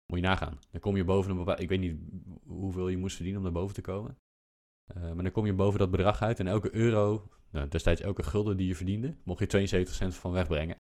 Moet 0.05 0.19
je 0.19 0.25
nagaan. 0.25 0.59
Dan 0.71 0.81
kom 0.81 0.95
je 0.95 1.03
boven 1.03 1.31
een 1.31 1.37
bepaald, 1.37 1.59
ik 1.59 1.69
weet 1.69 1.79
niet 1.79 1.99
hoeveel 2.45 2.87
je 2.87 2.97
moest 2.97 3.15
verdienen 3.15 3.41
om 3.41 3.51
daar 3.51 3.61
boven 3.61 3.75
te 3.75 3.81
komen. 3.81 4.17
Uh, 4.95 5.03
maar 5.03 5.23
dan 5.23 5.31
kom 5.31 5.45
je 5.45 5.53
boven 5.53 5.79
dat 5.79 5.91
bedrag 5.91 6.21
uit 6.21 6.39
en 6.39 6.47
elke 6.47 6.75
euro, 6.75 7.29
nou, 7.51 7.67
destijds 7.67 8.01
elke 8.01 8.23
gulden 8.23 8.57
die 8.57 8.67
je 8.67 8.75
verdiende, 8.75 9.15
mocht 9.23 9.39
je 9.39 9.45
72 9.45 9.95
cent 9.95 10.15
van 10.15 10.31
wegbrengen. 10.31 10.75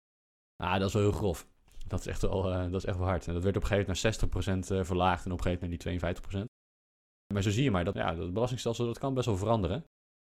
Ah, 0.63 0.79
dat 0.79 0.87
is 0.87 0.93
wel 0.93 1.01
heel 1.01 1.11
grof. 1.11 1.47
Dat 1.87 1.99
is 1.99 2.07
echt 2.07 2.21
wel, 2.21 2.51
uh, 2.51 2.61
dat 2.61 2.73
is 2.73 2.85
echt 2.85 2.97
wel 2.97 3.07
hard. 3.07 3.27
En 3.27 3.33
dat 3.33 3.43
werd 3.43 3.55
op 3.55 3.61
een 3.61 3.67
gegeven 3.67 3.95
moment 4.03 4.69
naar 4.69 4.77
60% 4.77 4.77
uh, 4.79 4.83
verlaagd 4.83 5.25
en 5.25 5.31
op 5.31 5.37
een 5.37 5.43
gegeven 5.43 5.69
moment 5.69 5.83
die 5.83 6.41
52%. 6.41 6.43
Maar 7.33 7.43
zo 7.43 7.49
zie 7.49 7.63
je 7.63 7.71
maar 7.71 7.85
dat 7.85 7.93
ja, 7.93 8.15
dat 8.15 8.33
belastingstelsel 8.33 8.85
dat 8.85 8.97
kan 8.97 9.13
best 9.13 9.25
wel 9.25 9.37
veranderen. 9.37 9.83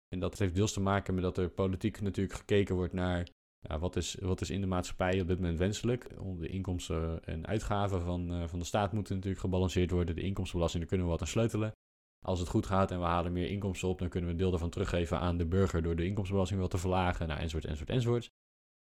En 0.09 0.21
dat 0.21 0.39
heeft 0.39 0.55
deels 0.55 0.73
te 0.73 0.81
maken 0.81 1.15
met 1.15 1.23
dat 1.23 1.39
er 1.39 1.49
politiek 1.49 2.01
natuurlijk 2.01 2.39
gekeken 2.39 2.75
wordt 2.75 2.93
naar 2.93 3.29
ja, 3.61 3.79
wat, 3.79 3.97
is, 3.97 4.15
wat 4.15 4.41
is 4.41 4.51
in 4.51 4.61
de 4.61 4.67
maatschappij 4.67 5.21
op 5.21 5.27
dit 5.27 5.41
moment 5.41 5.59
wenselijk. 5.59 6.09
De 6.39 6.49
inkomsten 6.49 7.25
en 7.25 7.47
uitgaven 7.47 8.01
van, 8.01 8.33
uh, 8.33 8.49
van 8.49 8.59
de 8.59 8.65
staat 8.65 8.93
moeten 8.93 9.15
natuurlijk 9.15 9.41
gebalanceerd 9.41 9.91
worden. 9.91 10.15
De 10.15 10.23
inkomstenbelasting, 10.23 10.83
daar 10.83 10.93
kunnen 10.93 11.07
we 11.07 11.13
wat 11.13 11.23
aan 11.23 11.33
sleutelen. 11.33 11.73
Als 12.27 12.39
het 12.39 12.49
goed 12.49 12.67
gaat 12.67 12.91
en 12.91 12.99
we 12.99 13.05
halen 13.05 13.33
meer 13.33 13.49
inkomsten 13.49 13.89
op, 13.89 13.99
dan 13.99 14.09
kunnen 14.09 14.29
we 14.29 14.35
een 14.35 14.41
deel 14.41 14.51
daarvan 14.51 14.71
teruggeven 14.71 15.19
aan 15.19 15.37
de 15.37 15.47
burger 15.47 15.83
door 15.83 15.97
de 15.97 16.05
inkomstenbelasting 16.05 16.61
wat 16.61 16.71
te 16.71 16.79
verlagen, 16.79 17.29
nou, 17.29 17.41
enzovoort, 17.41 17.65
enzovoort, 17.65 17.91
enzovoort. 17.91 18.31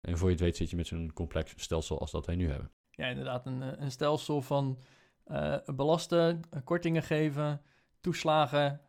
En 0.02 0.18
voor 0.18 0.28
je 0.28 0.34
het 0.34 0.44
weet 0.44 0.58
zit 0.58 0.70
je 0.70 0.76
met 0.76 0.88
zo'n 0.88 1.14
complex 1.14 1.54
stelsel 1.56 2.00
als 2.00 2.12
dat 2.12 2.26
wij 2.26 2.36
nu 2.36 2.50
hebben. 2.50 2.72
Ja, 2.92 3.08
inderdaad, 3.08 3.46
een, 3.46 3.84
een 3.84 3.92
stelsel 3.92 4.42
van 4.42 4.80
uh, 5.28 5.58
belasten, 5.76 6.42
kortingen 6.64 7.04
geven, 7.04 7.62
toeslagen, 8.02 8.82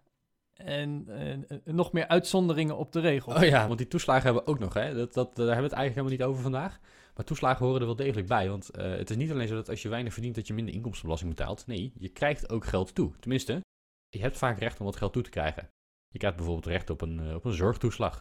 en 0.64 1.05
uh, 1.09 1.59
nog 1.75 1.92
meer 1.92 2.09
uitzonderingen 2.09 2.77
op 2.77 2.92
de 2.92 3.01
regel. 3.01 3.35
Oh 3.35 3.42
ja, 3.42 3.66
want 3.66 3.79
die 3.79 3.88
toeslagen 3.88 4.25
hebben 4.25 4.42
we 4.44 4.51
ook 4.51 4.59
nog. 4.59 4.75
Hè? 4.75 4.94
Dat, 4.94 5.14
dat, 5.14 5.37
daar 5.37 5.46
hebben 5.46 5.62
we 5.62 5.68
het 5.68 5.79
eigenlijk 5.79 5.94
helemaal 5.94 6.11
niet 6.11 6.23
over 6.23 6.42
vandaag. 6.42 6.81
Maar 7.14 7.25
toeslagen 7.25 7.64
horen 7.64 7.81
er 7.81 7.87
wel 7.87 7.96
degelijk 7.96 8.27
bij. 8.27 8.49
Want 8.49 8.70
uh, 8.79 8.83
het 8.83 9.11
is 9.11 9.16
niet 9.16 9.31
alleen 9.31 9.49
zo 9.49 9.55
dat 9.55 9.68
als 9.68 9.83
je 9.83 9.88
weinig 9.88 10.12
verdient 10.12 10.35
dat 10.35 10.46
je 10.46 10.55
minder 10.55 10.75
inkomstenbelasting 10.75 11.35
betaalt. 11.35 11.66
Nee, 11.66 11.92
je 11.99 12.09
krijgt 12.09 12.51
ook 12.51 12.64
geld 12.64 12.94
toe. 12.94 13.16
Tenminste, 13.20 13.61
je 14.09 14.20
hebt 14.20 14.37
vaak 14.37 14.59
recht 14.59 14.79
om 14.79 14.85
wat 14.87 14.96
geld 14.96 15.12
toe 15.12 15.23
te 15.23 15.31
krijgen. 15.31 15.70
Je 16.09 16.18
krijgt 16.18 16.37
bijvoorbeeld 16.37 16.66
recht 16.66 16.90
op 16.90 17.01
een, 17.01 17.35
op 17.35 17.44
een 17.44 17.53
zorgtoeslag. 17.53 18.20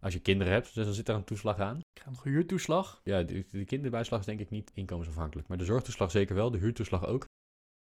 Als 0.00 0.12
je 0.12 0.20
kinderen 0.20 0.52
hebt, 0.52 0.74
dus 0.74 0.84
dan 0.84 0.94
zit 0.94 1.06
daar 1.06 1.16
een 1.16 1.24
toeslag 1.24 1.58
aan. 1.58 1.76
Ik 1.76 2.00
krijg 2.00 2.16
een 2.16 2.32
huurtoeslag. 2.32 3.00
Ja, 3.04 3.22
de, 3.22 3.46
de 3.50 3.64
kinderbijslag 3.64 4.20
is 4.20 4.26
denk 4.26 4.40
ik 4.40 4.50
niet 4.50 4.70
inkomensafhankelijk. 4.74 5.48
Maar 5.48 5.58
de 5.58 5.64
zorgtoeslag 5.64 6.10
zeker 6.10 6.34
wel, 6.34 6.50
de 6.50 6.58
huurtoeslag 6.58 7.06
ook. 7.06 7.24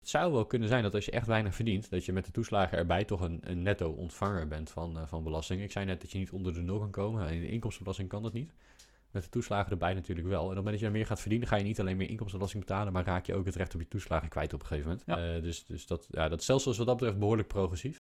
Het 0.00 0.08
zou 0.08 0.32
wel 0.32 0.46
kunnen 0.46 0.68
zijn 0.68 0.82
dat 0.82 0.94
als 0.94 1.04
je 1.04 1.10
echt 1.10 1.26
weinig 1.26 1.54
verdient, 1.54 1.90
dat 1.90 2.04
je 2.04 2.12
met 2.12 2.24
de 2.24 2.30
toeslagen 2.30 2.78
erbij 2.78 3.04
toch 3.04 3.20
een, 3.20 3.40
een 3.40 3.62
netto 3.62 3.90
ontvanger 3.90 4.48
bent 4.48 4.70
van, 4.70 4.96
uh, 4.96 5.06
van 5.06 5.22
belasting. 5.22 5.62
Ik 5.62 5.72
zei 5.72 5.84
net 5.84 6.00
dat 6.00 6.12
je 6.12 6.18
niet 6.18 6.30
onder 6.30 6.54
de 6.54 6.60
nul 6.60 6.78
kan 6.78 6.90
komen. 6.90 7.30
In 7.30 7.40
de 7.40 7.48
inkomstenbelasting 7.48 8.08
kan 8.08 8.22
dat 8.22 8.32
niet. 8.32 8.52
Met 9.10 9.22
de 9.22 9.28
toeslagen 9.28 9.70
erbij 9.70 9.94
natuurlijk 9.94 10.28
wel. 10.28 10.38
En 10.38 10.44
op 10.44 10.48
het 10.48 10.56
moment 10.56 10.80
dat 10.80 10.84
je 10.84 10.96
meer 10.96 11.06
gaat 11.06 11.20
verdienen, 11.20 11.48
ga 11.48 11.56
je 11.56 11.64
niet 11.64 11.80
alleen 11.80 11.96
meer 11.96 12.08
inkomstenbelasting 12.08 12.64
betalen, 12.64 12.92
maar 12.92 13.04
raak 13.04 13.26
je 13.26 13.34
ook 13.34 13.46
het 13.46 13.54
recht 13.54 13.74
op 13.74 13.80
je 13.80 13.88
toeslagen 13.88 14.28
kwijt 14.28 14.52
op 14.52 14.60
een 14.60 14.66
gegeven 14.66 14.88
moment. 14.90 15.06
Ja. 15.06 15.36
Uh, 15.36 15.42
dus 15.42 15.64
dus 15.64 15.86
dat, 15.86 16.06
ja, 16.10 16.28
dat 16.28 16.42
stelsel 16.42 16.70
is 16.70 16.78
wat 16.78 16.86
dat 16.86 16.96
betreft 16.96 17.18
behoorlijk 17.18 17.48
progressief. 17.48 17.96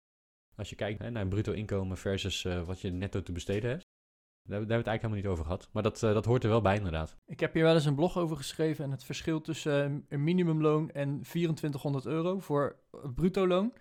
Als 0.55 0.69
je 0.69 0.75
kijkt 0.75 0.99
hè, 0.99 1.09
naar 1.09 1.27
bruto 1.27 1.51
inkomen 1.51 1.97
versus 1.97 2.43
uh, 2.43 2.61
wat 2.61 2.81
je 2.81 2.91
netto 2.91 3.23
te 3.23 3.31
besteden 3.31 3.69
hebt. 3.69 3.83
Daar, 4.47 4.57
hebben 4.57 4.77
we 4.77 4.83
het 4.83 4.87
eigenlijk 4.87 5.01
helemaal 5.01 5.21
niet 5.21 5.31
over 5.31 5.43
gehad. 5.43 5.69
Maar 5.73 5.83
dat, 5.83 6.01
uh, 6.01 6.13
dat 6.13 6.25
hoort 6.25 6.43
er 6.43 6.49
wel 6.49 6.61
bij, 6.61 6.75
inderdaad. 6.75 7.15
Ik 7.27 7.39
heb 7.39 7.53
hier 7.53 7.63
wel 7.63 7.73
eens 7.73 7.85
een 7.85 7.95
blog 7.95 8.17
over 8.17 8.37
geschreven. 8.37 8.83
En 8.83 8.91
het 8.91 9.03
verschil 9.03 9.41
tussen 9.41 9.91
uh, 9.91 10.01
een 10.09 10.23
minimumloon 10.23 10.89
en 10.89 11.21
2400 11.21 12.05
euro 12.05 12.39
voor 12.39 12.75
bruto 13.15 13.47
loon. 13.47 13.73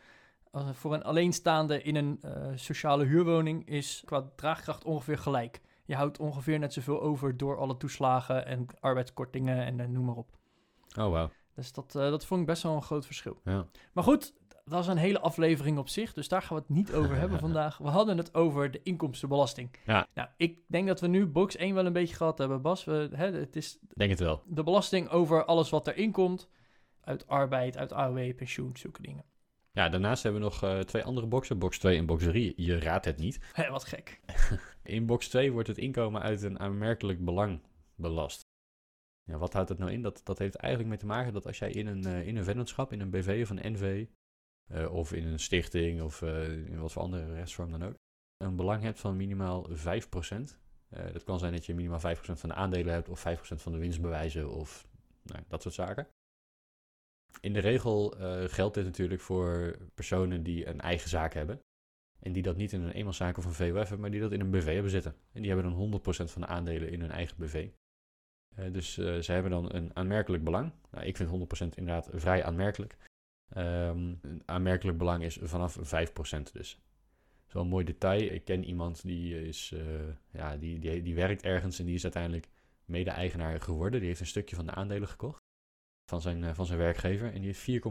Voor 0.72 0.94
een 0.94 1.02
alleenstaande 1.02 1.82
in 1.82 1.96
een 1.96 2.20
uh, 2.24 2.46
sociale 2.54 3.04
huurwoning 3.04 3.68
is 3.68 4.02
qua 4.04 4.30
draagkracht 4.36 4.84
ongeveer 4.84 5.18
gelijk. 5.18 5.60
Je 5.84 5.94
houdt 5.94 6.18
ongeveer 6.18 6.58
net 6.58 6.72
zoveel 6.72 7.02
over 7.02 7.36
door 7.36 7.58
alle 7.58 7.76
toeslagen 7.76 8.46
en 8.46 8.66
arbeidskortingen 8.80 9.64
en 9.64 9.92
noem 9.92 10.04
maar 10.04 10.14
op. 10.14 10.38
Oh, 10.98 11.06
wow. 11.06 11.30
Dus 11.54 11.72
dat, 11.72 11.92
dat 11.92 12.26
vond 12.26 12.40
ik 12.40 12.46
best 12.46 12.62
wel 12.62 12.74
een 12.74 12.82
groot 12.82 13.06
verschil. 13.06 13.40
Ja. 13.44 13.66
Maar 13.92 14.04
goed, 14.04 14.34
dat 14.64 14.82
is 14.82 14.86
een 14.86 14.96
hele 14.96 15.20
aflevering 15.20 15.78
op 15.78 15.88
zich, 15.88 16.12
dus 16.12 16.28
daar 16.28 16.42
gaan 16.42 16.56
we 16.56 16.62
het 16.62 16.76
niet 16.76 16.92
over 16.92 17.16
hebben 17.16 17.38
vandaag. 17.48 17.78
We 17.78 17.88
hadden 17.88 18.16
het 18.16 18.34
over 18.34 18.70
de 18.70 18.80
inkomstenbelasting. 18.82 19.70
Ja. 19.86 20.06
Nou, 20.14 20.28
ik 20.36 20.58
denk 20.66 20.86
dat 20.86 21.00
we 21.00 21.06
nu 21.06 21.26
box 21.26 21.56
1 21.56 21.74
wel 21.74 21.86
een 21.86 21.92
beetje 21.92 22.14
gehad 22.14 22.38
hebben, 22.38 22.62
Bas. 22.62 22.84
We, 22.84 23.08
hè, 23.12 23.32
het 23.32 23.56
is 23.56 23.78
denk 23.94 24.10
het 24.10 24.20
wel. 24.20 24.42
De 24.46 24.62
belasting 24.62 25.08
over 25.08 25.44
alles 25.44 25.70
wat 25.70 25.86
erin 25.86 26.12
komt, 26.12 26.48
uit 27.00 27.26
arbeid, 27.26 27.76
uit 27.76 27.92
AOW, 27.92 28.34
pensioen, 28.34 28.76
zulke 28.76 29.02
dingen. 29.02 29.24
Ja, 29.72 29.88
daarnaast 29.88 30.22
hebben 30.22 30.40
we 30.40 30.46
nog 30.46 30.64
uh, 30.64 30.78
twee 30.78 31.04
andere 31.04 31.26
boxen, 31.26 31.58
box 31.58 31.78
2 31.78 31.98
en 31.98 32.06
box 32.06 32.24
3. 32.24 32.52
Je 32.56 32.78
raadt 32.78 33.04
het 33.04 33.18
niet. 33.18 33.40
Hé, 33.52 33.70
wat 33.70 33.84
gek. 33.84 34.20
in 34.82 35.06
box 35.06 35.28
2 35.28 35.52
wordt 35.52 35.68
het 35.68 35.78
inkomen 35.78 36.22
uit 36.22 36.42
een 36.42 36.60
aanmerkelijk 36.60 37.24
belang 37.24 37.60
belast. 37.94 38.42
Ja, 39.24 39.38
wat 39.38 39.52
houdt 39.52 39.68
dat 39.68 39.78
nou 39.78 39.92
in? 39.92 40.02
Dat, 40.02 40.20
dat 40.24 40.38
heeft 40.38 40.54
eigenlijk 40.54 40.90
mee 40.90 41.00
te 41.00 41.06
maken 41.06 41.32
dat 41.32 41.46
als 41.46 41.58
jij 41.58 41.70
in 41.70 41.86
een, 41.86 42.06
uh, 42.06 42.26
in 42.26 42.36
een 42.36 42.44
vennootschap, 42.44 42.92
in 42.92 43.00
een 43.00 43.10
BV 43.10 43.40
of 43.42 43.50
een 43.50 43.72
NV, 43.72 44.06
of 44.90 45.12
in 45.12 45.26
een 45.26 45.38
stichting 45.38 46.02
of 46.02 46.22
uh, 46.22 46.52
in 46.52 46.80
wat 46.80 46.92
voor 46.92 47.02
andere 47.02 47.34
rechtsvorm 47.34 47.70
dan 47.70 47.84
ook, 47.84 47.94
een 48.36 48.56
belang 48.56 48.82
hebt 48.82 49.00
van 49.00 49.16
minimaal 49.16 49.70
5%. 49.70 49.72
Uh, 49.74 51.12
dat 51.12 51.24
kan 51.24 51.38
zijn 51.38 51.52
dat 51.52 51.66
je 51.66 51.74
minimaal 51.74 52.16
5% 52.16 52.20
van 52.20 52.48
de 52.48 52.54
aandelen 52.54 52.92
hebt 52.92 53.08
of 53.08 53.24
5% 53.28 53.38
van 53.38 53.72
de 53.72 53.78
winstbewijzen 53.78 54.50
of 54.50 54.86
nou, 55.22 55.42
dat 55.48 55.62
soort 55.62 55.74
zaken. 55.74 56.08
In 57.40 57.52
de 57.52 57.58
regel 57.58 58.14
geldt 58.48 58.74
dit 58.74 58.84
natuurlijk 58.84 59.20
voor 59.20 59.78
personen 59.94 60.42
die 60.42 60.66
een 60.66 60.80
eigen 60.80 61.08
zaak 61.08 61.34
hebben. 61.34 61.60
En 62.20 62.32
die 62.32 62.42
dat 62.42 62.56
niet 62.56 62.72
in 62.72 62.80
een 62.80 62.90
eenmanszaak 62.90 63.38
of 63.38 63.44
een 63.44 63.52
VOF 63.52 63.74
hebben, 63.74 64.00
maar 64.00 64.10
die 64.10 64.20
dat 64.20 64.32
in 64.32 64.40
een 64.40 64.50
BV 64.50 64.72
hebben 64.72 64.90
zitten. 64.90 65.16
En 65.32 65.42
die 65.42 65.50
hebben 65.52 65.70
dan 65.70 66.00
100% 66.00 66.30
van 66.30 66.40
de 66.40 66.46
aandelen 66.46 66.90
in 66.90 67.00
hun 67.00 67.10
eigen 67.10 67.36
BV. 67.36 67.68
Dus 68.72 68.94
ze 68.94 69.32
hebben 69.32 69.50
dan 69.50 69.74
een 69.74 69.96
aanmerkelijk 69.96 70.44
belang. 70.44 70.72
Nou, 70.90 71.06
ik 71.06 71.16
vind 71.16 71.30
100% 71.30 71.74
inderdaad 71.74 72.08
vrij 72.12 72.44
aanmerkelijk. 72.44 72.96
Um, 73.56 74.18
een 74.22 74.42
aanmerkelijk 74.44 74.98
belang 74.98 75.22
is 75.22 75.38
vanaf 75.42 75.78
5% 75.78 75.80
dus. 75.80 76.52
Dat 76.52 77.46
is 77.46 77.52
wel 77.52 77.62
een 77.62 77.68
mooi 77.68 77.84
detail. 77.84 78.32
Ik 78.32 78.44
ken 78.44 78.64
iemand 78.64 79.02
die, 79.02 79.46
is, 79.46 79.72
uh, 79.74 79.80
ja, 80.30 80.56
die, 80.56 80.78
die, 80.78 81.02
die 81.02 81.14
werkt 81.14 81.42
ergens 81.42 81.78
en 81.78 81.84
die 81.86 81.94
is 81.94 82.02
uiteindelijk 82.02 82.48
mede-eigenaar 82.84 83.60
geworden. 83.60 83.98
Die 83.98 84.08
heeft 84.08 84.20
een 84.20 84.26
stukje 84.26 84.56
van 84.56 84.66
de 84.66 84.72
aandelen 84.72 85.08
gekocht 85.08 85.42
van 86.10 86.20
zijn, 86.20 86.42
uh, 86.42 86.54
van 86.54 86.66
zijn 86.66 86.78
werkgever 86.78 87.32
en 87.32 87.40
die 87.40 87.54
heeft 87.54 87.84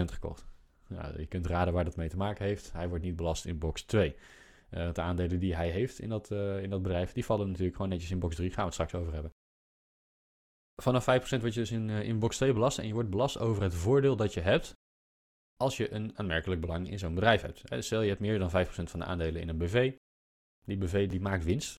4,99% 0.00 0.04
gekocht. 0.04 0.50
Je 1.16 1.26
kunt 1.26 1.46
raden 1.46 1.74
waar 1.74 1.84
dat 1.84 1.96
mee 1.96 2.08
te 2.08 2.16
maken 2.16 2.44
heeft. 2.44 2.72
Hij 2.72 2.88
wordt 2.88 3.04
niet 3.04 3.16
belast 3.16 3.46
in 3.46 3.58
box 3.58 3.82
2. 3.82 4.16
Uh, 4.70 4.92
de 4.92 5.00
aandelen 5.00 5.38
die 5.38 5.54
hij 5.54 5.70
heeft 5.70 5.98
in 5.98 6.08
dat, 6.08 6.30
in 6.30 6.70
dat 6.70 6.82
bedrijf, 6.82 7.12
die 7.12 7.24
vallen 7.24 7.46
natuurlijk 7.46 7.76
gewoon 7.76 7.90
netjes 7.90 8.10
in 8.10 8.18
box 8.18 8.36
3. 8.36 8.48
Gaan 8.48 8.58
we 8.58 8.64
het 8.64 8.72
straks 8.72 8.94
over 8.94 9.12
hebben. 9.12 9.32
Vanaf 10.82 11.02
5% 11.02 11.04
word 11.40 11.54
je 11.54 11.60
dus 11.60 11.70
in, 11.70 11.88
uh, 11.88 12.02
in 12.02 12.18
box 12.18 12.36
2 12.36 12.52
belast. 12.52 12.78
En 12.78 12.86
je 12.86 12.92
wordt 12.92 13.10
belast 13.10 13.38
over 13.38 13.62
het 13.62 13.74
voordeel 13.74 14.16
dat 14.16 14.34
je 14.34 14.40
hebt 14.40 14.72
als 15.56 15.76
je 15.76 15.92
een 15.92 16.18
aanmerkelijk 16.18 16.60
belang 16.60 16.90
in 16.90 16.98
zo'n 16.98 17.14
bedrijf 17.14 17.42
hebt. 17.42 17.84
Stel 17.84 18.02
je 18.02 18.08
hebt 18.08 18.20
meer 18.20 18.38
dan 18.38 18.50
5% 18.50 18.90
van 18.90 19.00
de 19.00 19.06
aandelen 19.06 19.40
in 19.40 19.48
een 19.48 19.58
BV. 19.58 19.96
Die 20.64 20.76
BV 20.76 21.08
die 21.08 21.20
maakt 21.20 21.44
winst. 21.44 21.74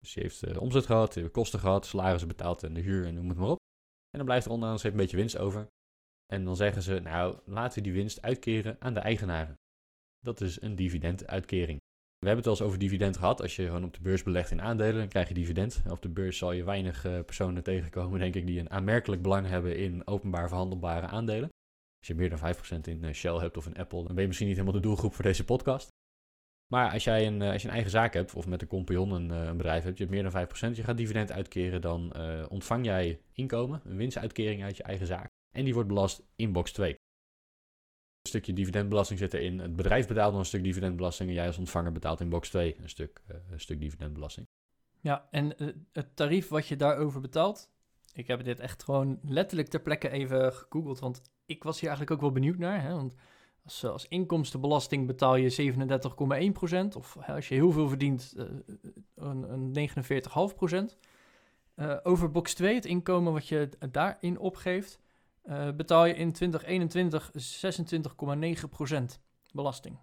Dus 0.00 0.14
je 0.14 0.20
heeft 0.20 0.46
uh, 0.46 0.60
omzet 0.60 0.86
gehad, 0.86 1.14
je 1.14 1.20
heeft 1.20 1.32
kosten 1.32 1.60
gehad, 1.60 1.86
salarissen 1.86 2.28
betaald 2.28 2.62
en 2.62 2.74
de 2.74 2.80
huur 2.80 3.06
en 3.06 3.14
noem 3.14 3.28
het 3.28 3.38
maar 3.38 3.48
op. 3.48 3.58
En 4.10 4.18
dan 4.18 4.24
blijft 4.24 4.46
er 4.46 4.52
onderaan 4.52 4.78
een 4.82 4.96
beetje 4.96 5.16
winst 5.16 5.38
over. 5.38 5.66
En 6.26 6.44
dan 6.44 6.56
zeggen 6.56 6.82
ze, 6.82 7.00
nou, 7.00 7.38
laten 7.44 7.78
we 7.78 7.84
die 7.84 7.92
winst 7.92 8.22
uitkeren 8.22 8.76
aan 8.80 8.94
de 8.94 9.00
eigenaren. 9.00 9.54
Dat 10.20 10.40
is 10.40 10.60
een 10.60 10.76
dividenduitkering. 10.76 11.78
We 12.18 12.26
hebben 12.26 12.44
het 12.44 12.46
al 12.46 12.58
eens 12.58 12.68
over 12.68 12.78
dividend 12.78 13.16
gehad. 13.16 13.42
Als 13.42 13.56
je 13.56 13.64
gewoon 13.64 13.84
op 13.84 13.94
de 13.94 14.00
beurs 14.00 14.22
belegt 14.22 14.50
in 14.50 14.62
aandelen, 14.62 14.96
dan 14.96 15.08
krijg 15.08 15.28
je 15.28 15.34
dividend. 15.34 15.82
Op 15.88 16.02
de 16.02 16.08
beurs 16.08 16.38
zal 16.38 16.52
je 16.52 16.64
weinig 16.64 17.06
uh, 17.06 17.20
personen 17.20 17.62
tegenkomen, 17.62 18.18
denk 18.18 18.34
ik, 18.34 18.46
die 18.46 18.60
een 18.60 18.70
aanmerkelijk 18.70 19.22
belang 19.22 19.46
hebben 19.46 19.76
in 19.76 20.06
openbaar 20.06 20.48
verhandelbare 20.48 21.06
aandelen. 21.06 21.48
Als 21.98 22.08
je 22.08 22.14
meer 22.14 22.30
dan 22.30 22.54
5% 22.54 22.80
in 22.82 23.04
uh, 23.04 23.12
Shell 23.12 23.36
hebt 23.36 23.56
of 23.56 23.66
in 23.66 23.76
Apple, 23.76 24.04
dan 24.04 24.12
ben 24.12 24.20
je 24.20 24.26
misschien 24.26 24.48
niet 24.48 24.56
helemaal 24.56 24.80
de 24.80 24.86
doelgroep 24.86 25.14
voor 25.14 25.24
deze 25.24 25.44
podcast. 25.44 25.88
Maar 26.66 26.92
als 26.92 27.04
jij 27.04 27.26
een, 27.26 27.40
uh, 27.40 27.52
als 27.52 27.62
je 27.62 27.68
een 27.68 27.74
eigen 27.74 27.90
zaak 27.90 28.14
hebt, 28.14 28.34
of 28.34 28.46
met 28.46 28.62
een 28.62 28.68
compagnon 28.68 29.10
een, 29.10 29.30
een, 29.30 29.56
bedrijf 29.56 29.82
hebt, 29.82 29.98
je 29.98 30.04
hebt 30.04 30.16
meer 30.16 30.30
dan 30.30 30.72
5%, 30.72 30.76
je 30.76 30.82
gaat 30.82 30.96
dividend 30.96 31.32
uitkeren, 31.32 31.80
dan 31.80 32.16
ontvang 32.48 32.84
jij 32.84 33.20
inkomen, 33.32 33.80
een 33.84 33.96
winstuitkering 33.96 34.62
uit 34.62 34.76
je 34.76 34.82
eigen 34.82 35.06
zaak. 35.06 35.26
En 35.56 35.64
die 35.64 35.74
wordt 35.74 35.88
belast 35.88 36.22
in 36.36 36.52
box 36.52 36.72
2. 36.72 36.97
Een 38.22 38.28
stukje 38.28 38.52
dividendbelasting 38.52 39.18
zit 39.18 39.34
erin. 39.34 39.58
Het 39.58 39.76
bedrijf 39.76 40.06
betaalt 40.06 40.30
nog 40.30 40.40
een 40.40 40.46
stuk 40.46 40.62
dividendbelasting. 40.62 41.28
En 41.28 41.34
jij 41.34 41.46
als 41.46 41.58
ontvanger 41.58 41.92
betaalt 41.92 42.20
in 42.20 42.28
box 42.28 42.48
2 42.48 42.76
een 42.80 42.88
stuk, 42.88 43.22
een 43.50 43.60
stuk 43.60 43.80
dividendbelasting. 43.80 44.46
Ja, 45.00 45.28
en 45.30 45.62
uh, 45.62 45.68
het 45.92 46.16
tarief 46.16 46.48
wat 46.48 46.66
je 46.66 46.76
daarover 46.76 47.20
betaalt. 47.20 47.70
Ik 48.12 48.26
heb 48.26 48.44
dit 48.44 48.60
echt 48.60 48.82
gewoon 48.82 49.18
letterlijk 49.22 49.68
ter 49.68 49.80
plekke 49.80 50.10
even 50.10 50.52
gegoogeld. 50.52 50.98
Want 50.98 51.22
ik 51.46 51.62
was 51.62 51.80
hier 51.80 51.88
eigenlijk 51.88 52.16
ook 52.16 52.26
wel 52.26 52.40
benieuwd 52.40 52.58
naar. 52.58 52.82
Hè? 52.82 52.94
Want 52.94 53.14
als, 53.64 53.84
als 53.84 54.08
inkomstenbelasting 54.08 55.06
betaal 55.06 55.36
je 55.36 55.72
37,1%. 56.92 56.96
Of 56.96 57.16
hè, 57.20 57.34
als 57.34 57.48
je 57.48 57.54
heel 57.54 57.72
veel 57.72 57.88
verdient, 57.88 58.34
een, 59.14 59.72
een 59.74 59.90
49,5%. 60.94 60.98
over 62.02 62.30
box 62.30 62.54
2, 62.54 62.74
het 62.74 62.84
inkomen 62.84 63.32
wat 63.32 63.48
je 63.48 63.68
daarin 63.90 64.38
opgeeft 64.38 65.00
uh, 65.48 65.70
betaal 65.76 66.04
je 66.04 66.14
in 66.14 66.32
2021 66.32 67.30
26,9% 69.16 69.20
belasting. 69.52 69.98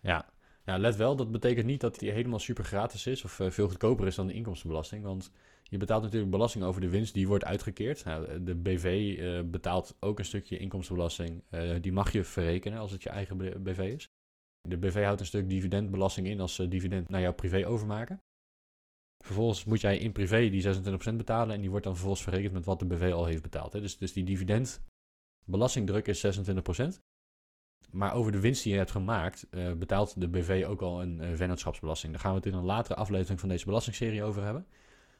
Ja. 0.00 0.28
ja, 0.64 0.78
let 0.78 0.96
wel, 0.96 1.16
dat 1.16 1.30
betekent 1.30 1.66
niet 1.66 1.80
dat 1.80 1.98
die 1.98 2.10
helemaal 2.10 2.38
super 2.38 2.64
gratis 2.64 3.06
is 3.06 3.24
of 3.24 3.38
uh, 3.38 3.50
veel 3.50 3.68
goedkoper 3.68 4.06
is 4.06 4.14
dan 4.14 4.26
de 4.26 4.32
inkomstenbelasting. 4.32 5.04
Want 5.04 5.30
je 5.62 5.76
betaalt 5.76 6.02
natuurlijk 6.02 6.30
belasting 6.30 6.64
over 6.64 6.80
de 6.80 6.88
winst 6.88 7.14
die 7.14 7.28
wordt 7.28 7.44
uitgekeerd. 7.44 8.04
Nou, 8.04 8.42
de 8.42 8.54
BV 8.54 9.16
eh, 9.18 9.50
betaalt 9.50 9.96
ook 10.00 10.18
een 10.18 10.24
stukje 10.24 10.58
inkomstenbelasting. 10.58 11.44
die 11.80 11.92
mag 11.92 12.12
je 12.12 12.24
verrekenen 12.24 12.78
als 12.78 12.90
het 12.92 13.02
je 13.02 13.08
eigen 13.08 13.62
BV 13.62 13.78
is. 13.78 14.10
De 14.60 14.78
BV 14.78 15.02
houdt 15.02 15.20
een 15.20 15.26
stuk 15.26 15.48
dividendbelasting 15.48 16.26
in 16.26 16.40
als 16.40 16.54
ze 16.54 16.68
dividend 16.68 17.08
naar 17.08 17.20
jouw 17.20 17.34
privé 17.34 17.66
overmaken. 17.66 18.22
Vervolgens 19.26 19.64
moet 19.64 19.80
jij 19.80 19.98
in 19.98 20.12
privé 20.12 20.48
die 20.48 20.62
26% 20.62 21.14
betalen 21.16 21.54
en 21.54 21.60
die 21.60 21.70
wordt 21.70 21.84
dan 21.84 21.94
vervolgens 21.94 22.24
verrekend 22.24 22.52
met 22.52 22.64
wat 22.64 22.78
de 22.78 22.86
BV 22.86 23.12
al 23.12 23.26
heeft 23.26 23.42
betaald. 23.42 23.72
Hè. 23.72 23.80
Dus, 23.80 23.98
dus 23.98 24.12
die 24.12 24.24
dividendbelastingdruk 24.24 26.06
is 26.06 26.26
26%. 26.26 27.00
Maar 27.90 28.14
over 28.14 28.32
de 28.32 28.40
winst 28.40 28.62
die 28.62 28.72
je 28.72 28.78
hebt 28.78 28.90
gemaakt, 28.90 29.46
uh, 29.50 29.72
betaalt 29.72 30.20
de 30.20 30.28
BV 30.28 30.64
ook 30.68 30.82
al 30.82 31.02
een 31.02 31.20
uh, 31.22 31.34
vennootschapsbelasting. 31.34 32.12
Daar 32.12 32.20
gaan 32.20 32.30
we 32.30 32.36
het 32.36 32.46
in 32.46 32.54
een 32.54 32.64
latere 32.64 32.94
aflevering 32.94 33.40
van 33.40 33.48
deze 33.48 33.64
belastingserie 33.64 34.22
over 34.22 34.42
hebben. 34.42 34.66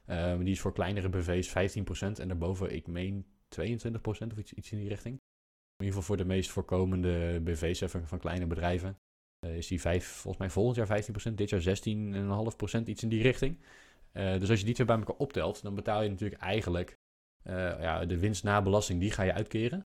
Uh, 0.07 0.39
die 0.39 0.51
is 0.51 0.61
voor 0.61 0.73
kleinere 0.73 1.09
BV's 1.09 1.49
15% 1.49 2.21
en 2.21 2.29
daarboven, 2.29 2.75
ik 2.75 2.87
meen 2.87 3.27
22% 3.61 3.67
of 4.01 4.39
iets, 4.39 4.53
iets 4.53 4.73
in 4.73 4.79
die 4.79 4.89
richting. 4.89 5.15
In 5.15 5.85
ieder 5.85 5.95
geval 5.95 6.03
voor 6.03 6.17
de 6.17 6.25
meest 6.25 6.51
voorkomende 6.51 7.41
BV's 7.41 7.91
van, 7.91 8.07
van 8.07 8.19
kleine 8.19 8.47
bedrijven 8.47 8.99
is 9.41 9.67
die 9.67 9.81
5, 9.81 10.07
volgens 10.07 10.39
mij 10.39 10.51
volgend 10.51 10.77
jaar 10.77 11.03
15%, 11.31 11.35
dit 11.35 11.51
jaar 11.51 11.79
16,5%, 12.81 12.83
iets 12.85 13.03
in 13.03 13.09
die 13.09 13.23
richting. 13.23 13.59
Uh, 14.17 14.39
dus 14.39 14.51
als 14.51 14.59
je 14.59 14.65
die 14.65 14.75
twee 14.75 14.87
bij 14.87 14.97
elkaar 14.97 15.17
optelt, 15.17 15.63
dan 15.63 15.75
betaal 15.75 16.03
je 16.03 16.09
natuurlijk 16.09 16.41
eigenlijk 16.41 16.99
uh, 17.45 17.81
ja, 17.81 18.05
de 18.05 18.19
winst 18.19 18.45
na 18.45 18.63
belasting, 18.63 19.01
die 19.01 19.11
ga 19.11 19.23
je 19.23 19.33
uitkeren. 19.33 19.87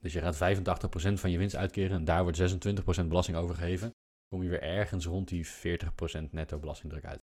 Dus 0.00 0.12
je 0.12 0.20
gaat 0.20 0.34
85% 0.34 1.12
van 1.12 1.30
je 1.30 1.38
winst 1.38 1.56
uitkeren 1.56 1.96
en 1.96 2.04
daar 2.04 2.22
wordt 2.22 2.40
26% 2.40 3.06
belasting 3.06 3.36
over 3.36 3.54
gegeven. 3.54 3.94
Kom 4.28 4.42
je 4.42 4.48
weer 4.48 4.62
ergens 4.62 5.06
rond 5.06 5.28
die 5.28 5.46
40% 5.46 5.50
netto 6.30 6.58
belastingdruk 6.58 7.04
uit. 7.04 7.20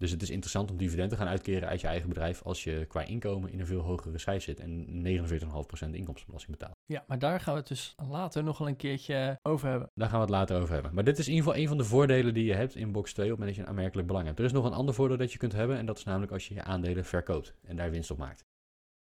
Dus 0.00 0.10
het 0.10 0.22
is 0.22 0.30
interessant 0.30 0.70
om 0.70 0.76
dividenden 0.76 1.08
te 1.08 1.16
gaan 1.16 1.32
uitkeren 1.32 1.68
uit 1.68 1.80
je 1.80 1.86
eigen 1.86 2.08
bedrijf 2.08 2.42
als 2.42 2.64
je 2.64 2.84
qua 2.88 3.02
inkomen 3.02 3.52
in 3.52 3.60
een 3.60 3.66
veel 3.66 3.80
hogere 3.80 4.18
cijfer 4.18 4.42
zit 4.42 4.60
en 4.60 4.86
49,5% 4.86 5.90
inkomstenbelasting 5.90 6.58
betaalt. 6.58 6.76
Ja, 6.84 7.04
maar 7.06 7.18
daar 7.18 7.40
gaan 7.40 7.52
we 7.52 7.58
het 7.58 7.68
dus 7.68 7.94
later 8.08 8.44
nog 8.44 8.58
wel 8.58 8.68
een 8.68 8.76
keertje 8.76 9.38
over 9.42 9.68
hebben. 9.68 9.90
Daar 9.94 10.08
gaan 10.08 10.18
we 10.18 10.24
het 10.24 10.34
later 10.34 10.60
over 10.60 10.72
hebben. 10.72 10.94
Maar 10.94 11.04
dit 11.04 11.18
is 11.18 11.26
in 11.28 11.34
ieder 11.34 11.46
geval 11.46 11.62
een 11.62 11.68
van 11.68 11.78
de 11.78 11.84
voordelen 11.84 12.34
die 12.34 12.44
je 12.44 12.54
hebt 12.54 12.74
in 12.74 12.92
box 12.92 13.12
2 13.12 13.24
op 13.24 13.30
het 13.30 13.38
moment 13.38 13.56
dat 13.56 13.56
je 13.56 13.62
een 13.62 13.76
aanmerkelijk 13.76 14.08
belang 14.08 14.26
hebt. 14.26 14.38
Er 14.38 14.44
is 14.44 14.52
nog 14.52 14.64
een 14.64 14.72
ander 14.72 14.94
voordeel 14.94 15.16
dat 15.16 15.32
je 15.32 15.38
kunt 15.38 15.52
hebben 15.52 15.76
en 15.76 15.86
dat 15.86 15.98
is 15.98 16.04
namelijk 16.04 16.32
als 16.32 16.48
je 16.48 16.54
je 16.54 16.62
aandelen 16.62 17.04
verkoopt 17.04 17.54
en 17.62 17.76
daar 17.76 17.90
winst 17.90 18.10
op 18.10 18.18
maakt. 18.18 18.44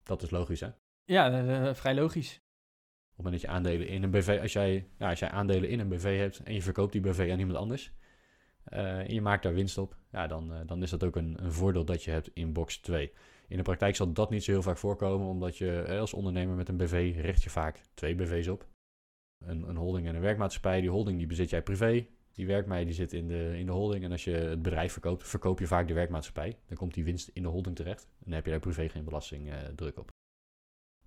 Dat 0.03 0.21
is 0.21 0.29
logisch 0.29 0.59
hè? 0.59 0.69
Ja, 1.03 1.43
uh, 1.43 1.73
vrij 1.73 1.95
logisch. 1.95 2.33
Op 2.33 3.19
het 3.19 3.25
moment 3.25 3.41
dat 3.41 3.51
je 3.51 3.57
aandelen 3.57 3.87
in 3.87 4.03
een 4.03 4.11
BV, 4.11 4.39
als 4.41 4.53
jij, 4.53 4.87
ja, 4.97 5.09
als 5.09 5.19
jij 5.19 5.29
aandelen 5.29 5.69
in 5.69 5.79
een 5.79 5.89
BV 5.89 6.17
hebt 6.17 6.39
en 6.39 6.53
je 6.53 6.61
verkoopt 6.61 6.91
die 6.91 7.01
BV 7.01 7.29
aan 7.31 7.39
iemand 7.39 7.57
anders, 7.57 7.91
uh, 8.69 8.99
en 8.99 9.13
je 9.13 9.21
maakt 9.21 9.43
daar 9.43 9.53
winst 9.53 9.77
op, 9.77 9.95
ja, 10.11 10.27
dan, 10.27 10.51
uh, 10.51 10.59
dan 10.65 10.83
is 10.83 10.89
dat 10.89 11.03
ook 11.03 11.15
een, 11.15 11.43
een, 11.43 11.51
voordeel 11.51 11.85
dat 11.85 12.03
je 12.03 12.11
hebt 12.11 12.29
in 12.33 12.53
box 12.53 12.77
2. 12.77 13.11
In 13.47 13.57
de 13.57 13.63
praktijk 13.63 13.95
zal 13.95 14.13
dat 14.13 14.29
niet 14.29 14.43
zo 14.43 14.51
heel 14.51 14.61
vaak 14.61 14.77
voorkomen, 14.77 15.27
omdat 15.27 15.57
je 15.57 15.85
uh, 15.87 15.99
als 15.99 16.13
ondernemer 16.13 16.55
met 16.55 16.69
een 16.69 16.77
BV 16.77 17.15
richt 17.17 17.43
je 17.43 17.49
vaak 17.49 17.81
twee 17.93 18.15
BV's 18.15 18.47
op. 18.47 18.67
Een, 19.45 19.69
een 19.69 19.75
holding 19.75 20.07
en 20.07 20.15
een 20.15 20.21
werkmaatschappij. 20.21 20.81
Die 20.81 20.89
holding 20.89 21.17
die 21.17 21.27
bezit 21.27 21.49
jij 21.49 21.61
privé, 21.61 22.07
die 22.33 22.47
werkmaatschappij 22.47 22.85
die 22.85 22.93
zit 22.93 23.13
in 23.13 23.27
de, 23.27 23.57
in 23.57 23.65
de 23.65 23.71
holding. 23.71 24.03
En 24.03 24.11
als 24.11 24.23
je 24.23 24.31
het 24.31 24.61
bedrijf 24.61 24.91
verkoopt, 24.91 25.27
verkoop 25.27 25.59
je 25.59 25.67
vaak 25.67 25.87
de 25.87 25.93
werkmaatschappij. 25.93 26.57
Dan 26.67 26.77
komt 26.77 26.93
die 26.93 27.03
winst 27.03 27.29
in 27.33 27.41
de 27.41 27.49
holding 27.49 27.75
terecht. 27.75 28.03
En 28.03 28.23
dan 28.23 28.33
heb 28.33 28.45
je 28.45 28.51
daar 28.51 28.59
privé 28.59 28.89
geen 28.89 29.03
belastingdruk 29.03 29.97
op. 29.97 30.11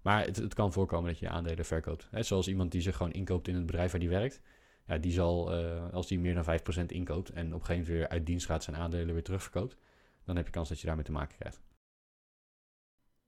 Maar 0.03 0.25
het, 0.25 0.37
het, 0.37 0.55
kan 0.55 0.73
voorkomen 0.73 1.11
dat 1.11 1.19
je 1.19 1.29
aandelen 1.29 1.65
verkoopt. 1.65 2.09
Zoals 2.13 2.49
iemand 2.49 2.73
die 2.73 2.81
zich 2.81 2.97
gewoon 2.97 3.13
inkoopt 3.13 3.49
in 3.49 3.55
het 3.55 3.67
bedrijf 3.67 3.91
waar 3.91 4.01
die 4.01 4.09
werkt 4.09 4.41
ja, 4.87 4.99
die 4.99 5.13
zal, 5.13 5.65
uh, 5.65 5.93
als 5.93 6.07
die 6.07 6.19
meer 6.19 6.35
dan 6.35 6.45
5% 6.45 6.87
inkoopt 6.87 7.31
en 7.31 7.47
op 7.47 7.61
een 7.61 7.67
gegeven 7.67 7.73
moment 7.73 7.87
weer 7.87 8.09
uit 8.09 8.27
dienst 8.27 8.47
gaat 8.47 8.65
zijn 8.65 8.77
aandelen 8.77 9.15
weer 9.15 9.25
terugverkoopt, 9.25 9.77
dan 10.25 10.37
heb 10.37 10.47
je 10.47 10.53
kans 10.53 10.69
dat 10.69 10.81
je 10.81 10.87
daarmee 10.87 11.05
te 11.05 11.13
maken 11.13 11.37
krijgt. 11.37 11.61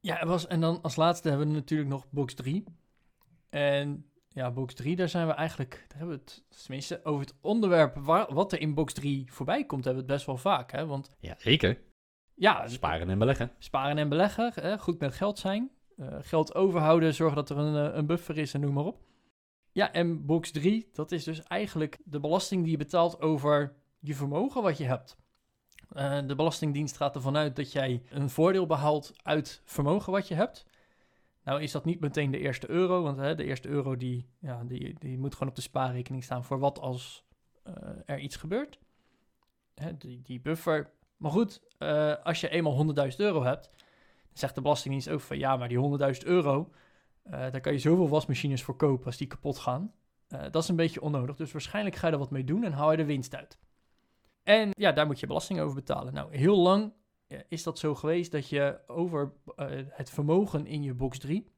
Ja, 0.01 0.27
was, 0.27 0.47
en 0.47 0.61
dan 0.61 0.83
als 0.83 0.97
laatste 0.97 1.29
hebben 1.29 1.49
we 1.49 1.55
natuurlijk 1.55 1.91
nog 1.91 2.11
box 2.11 2.35
3. 2.35 2.65
En 3.49 4.11
ja, 4.29 4.51
box 4.51 4.75
3, 4.75 4.97
daar 4.97 5.09
zijn 5.09 5.27
we 5.27 5.33
eigenlijk, 5.33 5.85
daar 5.89 5.99
hebben 5.99 6.17
we 6.17 6.23
het, 6.23 6.45
tenminste, 6.63 7.01
over 7.05 7.21
het 7.21 7.35
onderwerp 7.41 7.97
waar, 7.97 8.35
wat 8.35 8.53
er 8.53 8.61
in 8.61 8.75
box 8.75 8.93
3 8.93 9.33
voorbij 9.33 9.65
komt, 9.65 9.85
hebben 9.85 10.05
we 10.05 10.09
het 10.09 10.17
best 10.17 10.27
wel 10.27 10.37
vaak. 10.37 10.73
Hè? 10.73 10.87
Want, 10.87 11.17
ja, 11.21 11.35
zeker. 11.39 11.79
Ja, 12.35 12.69
sparen 12.69 13.11
en 13.11 13.19
beleggen. 13.19 13.53
Sparen 13.59 13.99
en 13.99 14.09
beleggen, 14.09 14.53
hè? 14.55 14.79
goed 14.79 14.99
met 14.99 15.15
geld 15.15 15.39
zijn. 15.39 15.71
Uh, 15.97 16.17
geld 16.21 16.55
overhouden, 16.55 17.15
zorgen 17.15 17.37
dat 17.37 17.51
er 17.51 17.57
een, 17.57 17.99
een 17.99 18.07
buffer 18.07 18.39
is 18.39 18.55
en 18.55 18.61
noem 18.61 18.73
maar 18.73 18.85
op. 18.85 19.08
Ja, 19.79 19.93
en 19.93 20.27
box 20.27 20.51
3, 20.51 20.89
dat 20.93 21.13
is 21.13 21.25
dus 21.25 21.43
eigenlijk 21.43 21.99
de 22.05 22.21
belasting 22.21 22.63
die 22.63 22.71
je 22.71 22.77
betaalt 22.77 23.21
over 23.21 23.75
je 23.99 24.15
vermogen 24.15 24.63
wat 24.63 24.79
je 24.79 24.85
hebt. 24.85 25.17
Uh, 25.93 26.19
de 26.27 26.35
Belastingdienst 26.35 26.97
gaat 26.97 27.15
ervan 27.15 27.37
uit 27.37 27.57
dat 27.57 27.73
jij 27.73 28.03
een 28.11 28.31
voordeel 28.31 28.67
behaalt 28.67 29.13
uit 29.23 29.63
vermogen 29.65 30.13
wat 30.13 30.29
je 30.29 30.35
hebt. 30.35 30.67
Nou 31.45 31.63
is 31.63 31.73
dat 31.73 31.85
niet 31.85 32.01
meteen 32.01 32.31
de 32.31 32.39
eerste 32.39 32.71
euro, 32.71 33.03
want 33.03 33.19
hè, 33.19 33.35
de 33.35 33.45
eerste 33.45 33.69
euro 33.69 33.97
die, 33.97 34.29
ja, 34.39 34.65
die, 34.65 34.97
die 34.99 35.19
moet 35.19 35.33
gewoon 35.33 35.49
op 35.49 35.57
de 35.57 35.63
spaarrekening 35.63 36.25
staan 36.25 36.45
voor 36.45 36.59
wat 36.59 36.79
als 36.79 37.25
uh, 37.67 37.75
er 38.07 38.19
iets 38.19 38.37
gebeurt. 38.37 38.79
Hè, 39.75 39.97
die, 39.97 40.23
die 40.23 40.41
buffer. 40.41 40.91
Maar 41.17 41.31
goed, 41.31 41.61
uh, 41.79 42.15
als 42.23 42.41
je 42.41 42.49
eenmaal 42.49 42.95
100.000 43.11 43.17
euro 43.17 43.43
hebt, 43.43 43.71
dan 43.73 44.39
zegt 44.39 44.55
de 44.55 44.61
Belastingdienst 44.61 45.11
ook 45.11 45.21
van 45.21 45.39
ja, 45.39 45.57
maar 45.57 45.69
die 45.69 45.99
100.000 46.15 46.27
euro, 46.27 46.71
uh, 47.31 47.33
daar 47.33 47.61
kan 47.61 47.73
je 47.73 47.79
zoveel 47.79 48.09
wasmachines 48.09 48.63
voor 48.63 48.77
kopen 48.77 49.07
als 49.07 49.17
die 49.17 49.27
kapot 49.27 49.59
gaan. 49.59 49.93
Uh, 50.29 50.43
dat 50.51 50.63
is 50.63 50.69
een 50.69 50.77
beetje 50.77 51.01
onnodig. 51.01 51.37
Dus 51.37 51.53
waarschijnlijk 51.53 51.97
ga 51.97 52.07
je 52.07 52.13
er 52.13 52.19
wat 52.19 52.31
mee 52.31 52.45
doen 52.45 52.65
en 52.65 52.73
haal 52.73 52.91
je 52.91 52.97
de 52.97 53.05
winst 53.05 53.35
uit. 53.35 53.59
En 54.43 54.71
ja, 54.71 54.93
daar 54.93 55.07
moet 55.07 55.21
je 55.21 55.27
belasting 55.27 55.61
over 55.61 55.75
betalen. 55.75 56.15
Nou, 56.15 56.37
heel 56.37 56.59
lang 56.59 56.93
uh, 57.29 57.39
is 57.49 57.63
dat 57.63 57.79
zo 57.79 57.95
geweest 57.95 58.33
dat 58.33 58.49
je 58.49 58.81
over 58.87 59.33
het 59.89 60.11
vermogen 60.11 60.67
in 60.67 60.83
je 60.83 60.95
box 60.95 61.19
3 61.19 61.53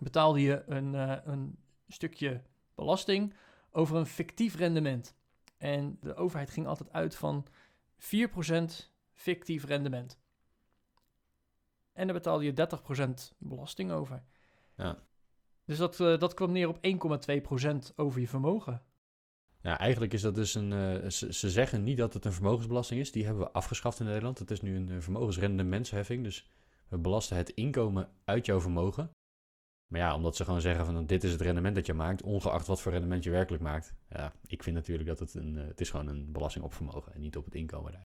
betaalde 0.00 0.40
je 0.40 0.62
een, 0.66 0.94
een 1.30 1.58
stukje 1.88 2.42
belasting 2.74 3.34
over 3.70 3.96
een 3.96 4.06
fictief 4.06 4.56
rendement. 4.56 5.14
En 5.56 5.98
de 6.00 6.14
overheid 6.14 6.50
ging 6.50 6.66
altijd 6.66 6.92
uit 6.92 7.14
van 7.14 7.46
4% 7.96 8.04
fictief 9.12 9.64
rendement. 9.64 10.18
En 11.92 12.06
daar 12.06 12.16
betaalde 12.16 12.44
je 12.44 12.68
30% 13.32 13.36
belasting 13.38 13.92
over. 13.92 14.22
Ja. 14.76 15.02
Dus 15.64 15.78
dat, 15.78 16.00
eh, 16.00 16.18
dat 16.18 16.34
kwam 16.34 16.52
neer 16.52 16.68
op 16.68 16.78
1,2% 16.80 17.92
over 17.96 18.20
je 18.20 18.28
vermogen. 18.28 18.82
Ja, 19.60 19.78
eigenlijk 19.78 20.12
is 20.12 20.22
dat 20.22 20.34
dus 20.34 20.54
een. 20.54 20.72
eh, 20.72 21.10
ze, 21.10 21.32
ze 21.32 21.50
zeggen 21.50 21.82
niet 21.82 21.96
dat 21.96 22.14
het 22.14 22.24
een 22.24 22.32
vermogensbelasting 22.32 23.00
is. 23.00 23.12
Die 23.12 23.24
hebben 23.24 23.42
we 23.44 23.52
afgeschaft 23.52 24.00
in 24.00 24.06
Nederland. 24.06 24.38
Het 24.38 24.50
is 24.50 24.60
nu 24.60 24.76
een 24.76 24.90
eh, 24.90 25.00
vermogensrendementsheffing. 25.00 26.24
Dus 26.24 26.50
we 26.88 26.98
belasten 26.98 27.36
het 27.36 27.50
inkomen 27.50 28.08
uit 28.24 28.46
jouw 28.46 28.60
vermogen. 28.60 29.10
Maar 29.92 30.00
ja, 30.00 30.14
omdat 30.14 30.36
ze 30.36 30.44
gewoon 30.44 30.60
zeggen 30.60 30.84
van 30.84 31.06
dit 31.06 31.24
is 31.24 31.32
het 31.32 31.40
rendement 31.40 31.74
dat 31.74 31.86
je 31.86 31.94
maakt, 31.94 32.22
ongeacht 32.22 32.66
wat 32.66 32.80
voor 32.80 32.92
rendement 32.92 33.24
je 33.24 33.30
werkelijk 33.30 33.62
maakt. 33.62 33.94
Ja, 34.08 34.32
ik 34.46 34.62
vind 34.62 34.76
natuurlijk 34.76 35.08
dat 35.08 35.18
het 35.18 35.34
een. 35.34 35.54
het 35.56 35.80
is 35.80 35.90
gewoon 35.90 36.06
een 36.06 36.32
belasting 36.32 36.64
op 36.64 36.74
vermogen 36.74 37.14
en 37.14 37.20
niet 37.20 37.36
op 37.36 37.44
het 37.44 37.54
inkomen 37.54 37.92
daar. 37.92 38.06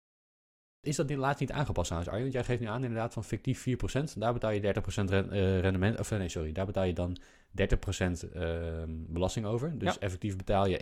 Is 0.81 0.95
dat 0.95 1.09
laatst 1.11 1.39
niet 1.39 1.51
aangepast 1.51 1.85
trouwens, 1.85 2.11
Arjen? 2.13 2.31
Want 2.31 2.33
jij 2.33 2.43
geeft 2.43 2.61
nu 2.61 2.67
aan 2.75 2.83
inderdaad 2.83 3.13
van 3.13 3.23
fictief 3.23 3.61
4%. 3.61 4.17
Daar 4.17 4.33
betaal 4.33 4.51
je 4.51 4.59
30% 4.61 5.09
ren- 5.09 5.31
eh, 5.31 5.59
rendement. 5.59 5.99
Of 5.99 6.11
eh, 6.11 6.17
nee, 6.17 6.29
sorry. 6.29 6.51
Daar 6.51 6.65
betaal 6.65 6.83
je 6.83 6.93
dan 6.93 7.17
30% 7.51 8.23
ehm, 8.33 8.89
belasting 9.07 9.45
over. 9.45 9.77
Dus 9.77 9.93
Ja. 9.93 9.99
effectief 9.99 10.35
betaal 10.35 10.65
je 10.67 10.77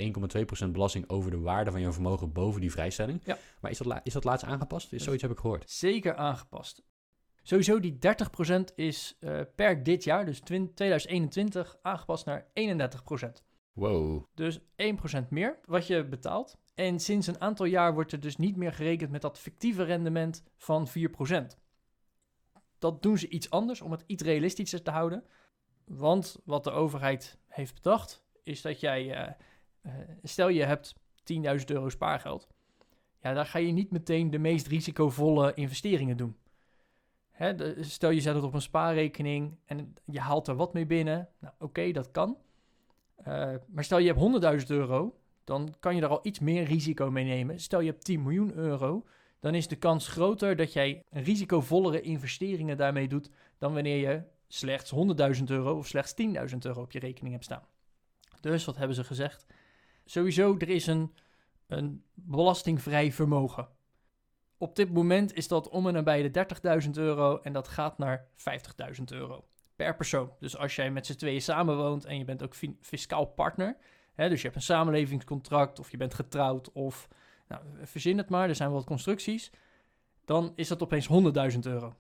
1,2% 0.65 0.71
belasting 0.71 1.09
over 1.09 1.31
de 1.31 1.39
waarde 1.39 1.71
van 1.71 1.81
je 1.81 1.91
vermogen 1.91 2.31
boven 2.31 2.61
die 2.61 2.71
vrijstelling. 2.71 3.21
Ja. 3.25 3.37
Maar 3.61 3.71
is 3.71 3.77
dat, 3.77 3.99
is 4.03 4.13
dat 4.13 4.23
laatst 4.23 4.45
aangepast? 4.45 4.93
Is 4.93 5.03
zoiets 5.03 5.21
heb 5.21 5.31
ik 5.31 5.37
gehoord. 5.39 5.69
Zeker 5.69 6.15
aangepast. 6.15 6.83
Sowieso 7.43 7.79
die 7.79 7.97
30% 7.97 8.73
is 8.75 9.17
eh, 9.19 9.39
per 9.55 9.83
dit 9.83 10.03
jaar, 10.03 10.25
dus 10.25 10.39
twin- 10.39 10.73
2021, 10.73 11.77
aangepast 11.81 12.25
naar 12.25 12.47
31%. 12.53 13.43
Wow. 13.73 14.23
Dus 14.33 14.59
1% 14.75 15.29
meer 15.29 15.59
wat 15.65 15.87
je 15.87 16.05
betaalt. 16.05 16.57
En 16.79 16.99
sinds 16.99 17.27
een 17.27 17.41
aantal 17.41 17.65
jaar 17.65 17.93
wordt 17.93 18.11
er 18.11 18.19
dus 18.19 18.37
niet 18.37 18.55
meer 18.55 18.73
gerekend 18.73 19.11
met 19.11 19.21
dat 19.21 19.39
fictieve 19.39 19.83
rendement 19.83 20.43
van 20.57 20.87
4%. 20.87 20.91
Dat 22.77 23.01
doen 23.01 23.17
ze 23.17 23.29
iets 23.29 23.49
anders 23.49 23.81
om 23.81 23.91
het 23.91 24.03
iets 24.05 24.23
realistischer 24.23 24.81
te 24.81 24.91
houden. 24.91 25.23
Want 25.85 26.39
wat 26.45 26.63
de 26.63 26.71
overheid 26.71 27.37
heeft 27.47 27.73
bedacht, 27.73 28.23
is 28.43 28.61
dat 28.61 28.79
jij, 28.79 29.13
eh, 29.13 29.33
eh, 29.81 29.93
stel 30.23 30.47
je 30.47 30.63
hebt 30.63 30.95
10.000 31.23 31.69
euro 31.69 31.89
spaargeld. 31.89 32.47
Ja, 33.21 33.33
daar 33.33 33.45
ga 33.45 33.59
je 33.59 33.71
niet 33.71 33.91
meteen 33.91 34.29
de 34.29 34.39
meest 34.39 34.67
risicovolle 34.67 35.53
investeringen 35.53 36.17
doen. 36.17 36.37
Hè, 37.29 37.83
stel 37.83 38.09
je 38.09 38.21
zet 38.21 38.35
het 38.35 38.43
op 38.43 38.53
een 38.53 38.61
spaarrekening 38.61 39.57
en 39.65 39.95
je 40.05 40.19
haalt 40.19 40.47
er 40.47 40.55
wat 40.55 40.73
mee 40.73 40.85
binnen. 40.85 41.29
Nou, 41.39 41.53
oké, 41.59 41.91
dat 41.91 42.11
kan. 42.11 42.37
Eh, 43.15 43.55
maar 43.67 43.83
stel 43.83 43.97
je 43.97 44.07
hebt 44.07 44.19
100.000 44.19 44.69
euro, 44.69 45.19
dan 45.49 45.73
kan 45.79 45.95
je 45.95 46.01
er 46.01 46.07
al 46.07 46.19
iets 46.21 46.39
meer 46.39 46.63
risico 46.63 47.11
mee 47.11 47.25
nemen. 47.25 47.59
Stel 47.59 47.79
je 47.79 47.89
hebt 47.89 48.03
10 48.03 48.21
miljoen 48.23 48.53
euro, 48.53 49.05
dan 49.39 49.55
is 49.55 49.67
de 49.67 49.75
kans 49.75 50.07
groter 50.07 50.55
dat 50.55 50.73
jij 50.73 51.03
risicovollere 51.09 52.01
investeringen 52.01 52.77
daarmee 52.77 53.07
doet 53.07 53.29
dan 53.57 53.73
wanneer 53.73 53.97
je 54.09 54.23
slechts 54.47 54.93
100.000 55.37 55.43
euro 55.45 55.77
of 55.77 55.87
slechts 55.87 56.13
10.000 56.51 56.57
euro 56.59 56.81
op 56.81 56.91
je 56.91 56.99
rekening 56.99 57.33
hebt 57.33 57.45
staan. 57.45 57.63
Dus 58.41 58.65
wat 58.65 58.77
hebben 58.77 58.95
ze 58.95 59.03
gezegd? 59.03 59.45
Sowieso, 60.05 60.55
er 60.57 60.69
is 60.69 60.87
een, 60.87 61.13
een 61.67 62.03
belastingvrij 62.13 63.11
vermogen. 63.11 63.67
Op 64.57 64.75
dit 64.75 64.93
moment 64.93 65.33
is 65.33 65.47
dat 65.47 65.69
om 65.69 65.87
en 65.87 65.93
nabij 65.93 66.29
de 66.29 66.45
30.000 66.83 66.89
euro 66.91 67.37
en 67.37 67.53
dat 67.53 67.67
gaat 67.67 67.97
naar 67.97 68.27
50.000 68.97 69.03
euro 69.05 69.45
per 69.75 69.95
persoon. 69.95 70.31
Dus 70.39 70.57
als 70.57 70.75
jij 70.75 70.91
met 70.91 71.05
z'n 71.05 71.15
tweeën 71.15 71.41
samenwoont 71.41 72.05
en 72.05 72.17
je 72.17 72.25
bent 72.25 72.43
ook 72.43 72.55
fi- 72.55 72.77
fiscaal 72.81 73.25
partner, 73.25 73.77
hè, 74.19 74.29
dus 74.29 74.37
je 74.37 74.43
hebt 74.43 74.55
een 74.55 74.61
samenlevingscontract 74.61 75.79
of 75.79 75.91
je 75.91 75.97
bent 75.97 76.13
getrouwd 76.13 76.71
of 76.71 77.07
nou, 77.47 77.61
verzin 77.83 78.17
het 78.17 78.29
maar, 78.29 78.49
er 78.49 78.55
zijn 78.55 78.69
wel 78.69 78.77
wat 78.77 78.87
constructies, 78.87 79.51
dan 80.25 80.53
is 80.55 80.67
dat 80.67 80.83
opeens 80.83 81.07
100.000 81.53 81.59
euro. 81.59 81.95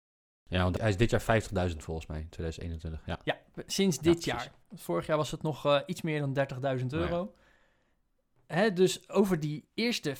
Ja, 0.47 0.63
want 0.63 0.79
hij 0.79 0.89
is 0.89 0.97
dit 0.97 1.09
jaar 1.09 1.21
50.000 1.21 1.77
volgens 1.77 2.07
mij, 2.07 2.27
2021. 2.29 3.01
Ja. 3.05 3.19
Ja, 3.23 3.37
sinds 3.65 3.99
dit 3.99 4.23
jaar. 4.23 4.51
Vorig 4.73 5.05
jaar 5.05 5.17
was 5.17 5.31
het 5.31 5.41
nog 5.41 5.65
eh, 5.65 5.79
iets 5.85 6.01
meer 6.01 6.19
dan 6.19 6.47
30.000 6.79 6.85
Nou 6.85 6.87
euro. 6.89 7.33
Hè, 8.45 8.73
dus 8.73 9.09
over 9.09 9.39
die 9.39 9.67
eerste 9.73 10.15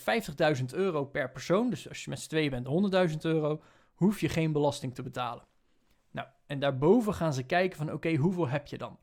50.000 0.60 0.66
euro 0.72 1.06
per 1.06 1.32
persoon, 1.32 1.70
dus 1.70 1.90
als 1.90 2.04
je 2.04 2.10
met 2.10 2.20
z'n 2.20 2.30
tweeën 2.30 2.50
bent 2.50 2.68
100.000 3.12 3.18
euro, 3.22 3.62
hoef 3.94 4.20
je 4.20 4.30
geen 4.30 4.52
belasting 4.52 4.96
te 4.96 5.04
betalen. 5.04 5.44
Nou, 6.12 6.28
en 6.46 6.60
daarboven 6.60 7.14
gaan 7.14 7.34
ze 7.34 7.44
kijken 7.44 7.78
van 7.78 7.92
oké, 7.92 8.16
hoeveel 8.16 8.48
heb 8.48 8.68
je 8.68 8.78
dan? 8.78 8.98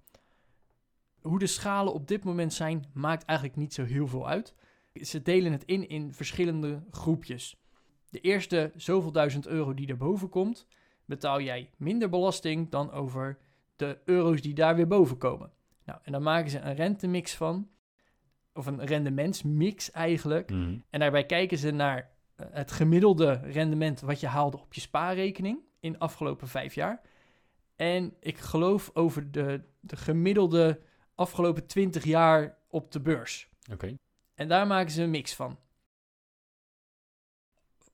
Hoe 1.27 1.39
de 1.39 1.47
schalen 1.47 1.93
op 1.93 2.09
dit 2.09 2.25
moment 2.25 2.53
zijn, 2.53 2.85
maakt 2.93 3.25
eigenlijk 3.25 3.59
niet 3.59 3.75
zo 3.75 3.85
heel 3.85 4.07
veel 4.07 4.29
uit. 4.29 4.55
Ze 4.95 5.23
delen 5.23 5.53
het 5.53 5.65
in 5.65 5.89
in 5.89 6.15
verschillende 6.15 6.83
groepjes. 6.91 7.57
De 8.11 8.21
eerste 8.21 8.73
zoveel 8.77 9.13
duizend 9.13 9.47
euro 9.47 9.75
die 9.75 9.89
erboven 9.89 10.29
komt, 10.29 10.67
betaal 11.05 11.41
jij 11.41 11.71
minder 11.77 12.09
belasting 12.09 12.71
dan 12.71 12.91
over 12.91 13.39
de 13.77 13.99
euro's 14.05 14.41
die 14.41 14.55
daar 14.55 14.77
weer 14.77 14.87
boven 14.87 15.19
komen. 15.19 15.53
Nou, 15.85 15.99
en 16.03 16.13
dan 16.13 16.23
maken 16.23 16.51
ze 16.51 16.59
een 16.59 16.75
rentemix 16.75 17.35
van, 17.35 17.69
of 18.55 18.67
een 18.67 18.85
rendementsmix 18.85 19.91
eigenlijk. 19.91 20.51
Mhm. 20.51 20.79
En 20.91 21.01
daarbij 21.01 21.27
kijken 21.27 21.59
ze 21.59 21.71
naar 21.71 22.11
eh, 22.37 22.47
het 22.51 22.73
gemiddelde 22.73 23.33
rendement 23.33 24.01
wat 24.01 24.21
je 24.21 24.27
haalde 24.27 24.61
op 24.61 24.75
je 24.75 24.81
spaarrekening 24.81 25.59
in 25.81 25.93
de 25.93 25.99
afgelopen 25.99 26.49
vijf 26.49 26.75
jaar. 26.75 27.01
En 27.77 28.15
ik 28.21 28.39
geloof 28.39 28.91
over 28.95 29.31
de, 29.31 29.63
de 29.81 29.97
gemiddelde 29.97 30.81
afgelopen 31.17 31.67
20 31.67 32.05
jaar 32.05 32.59
op 32.69 32.93
de 32.93 33.01
beurs. 33.01 33.49
Oké. 33.73 33.97
En 34.35 34.49
daar 34.49 34.67
maken 34.67 34.91
ze 34.93 35.03
een 35.03 35.11
mix 35.11 35.35
van. 35.35 35.59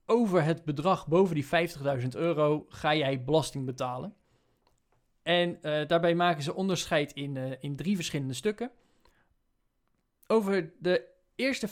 Over 0.05 0.43
het 0.43 0.63
bedrag 0.65 1.07
boven 1.07 1.35
die 1.35 1.45
50.000 2.01 2.07
euro 2.09 2.65
ga 2.69 2.95
jij 2.95 3.23
belasting 3.23 3.65
betalen. 3.65 4.15
En 5.21 5.61
eh, 5.61 5.87
daarbij 5.87 6.15
maken 6.15 6.43
ze 6.43 6.53
onderscheid 6.53 7.13
in, 7.13 7.37
eh, 7.37 7.51
in 7.59 7.75
drie 7.75 7.95
verschillende 7.95 8.33
stukken. 8.33 8.71
Over 10.27 10.73
de 10.79 11.07
eerste 11.35 11.67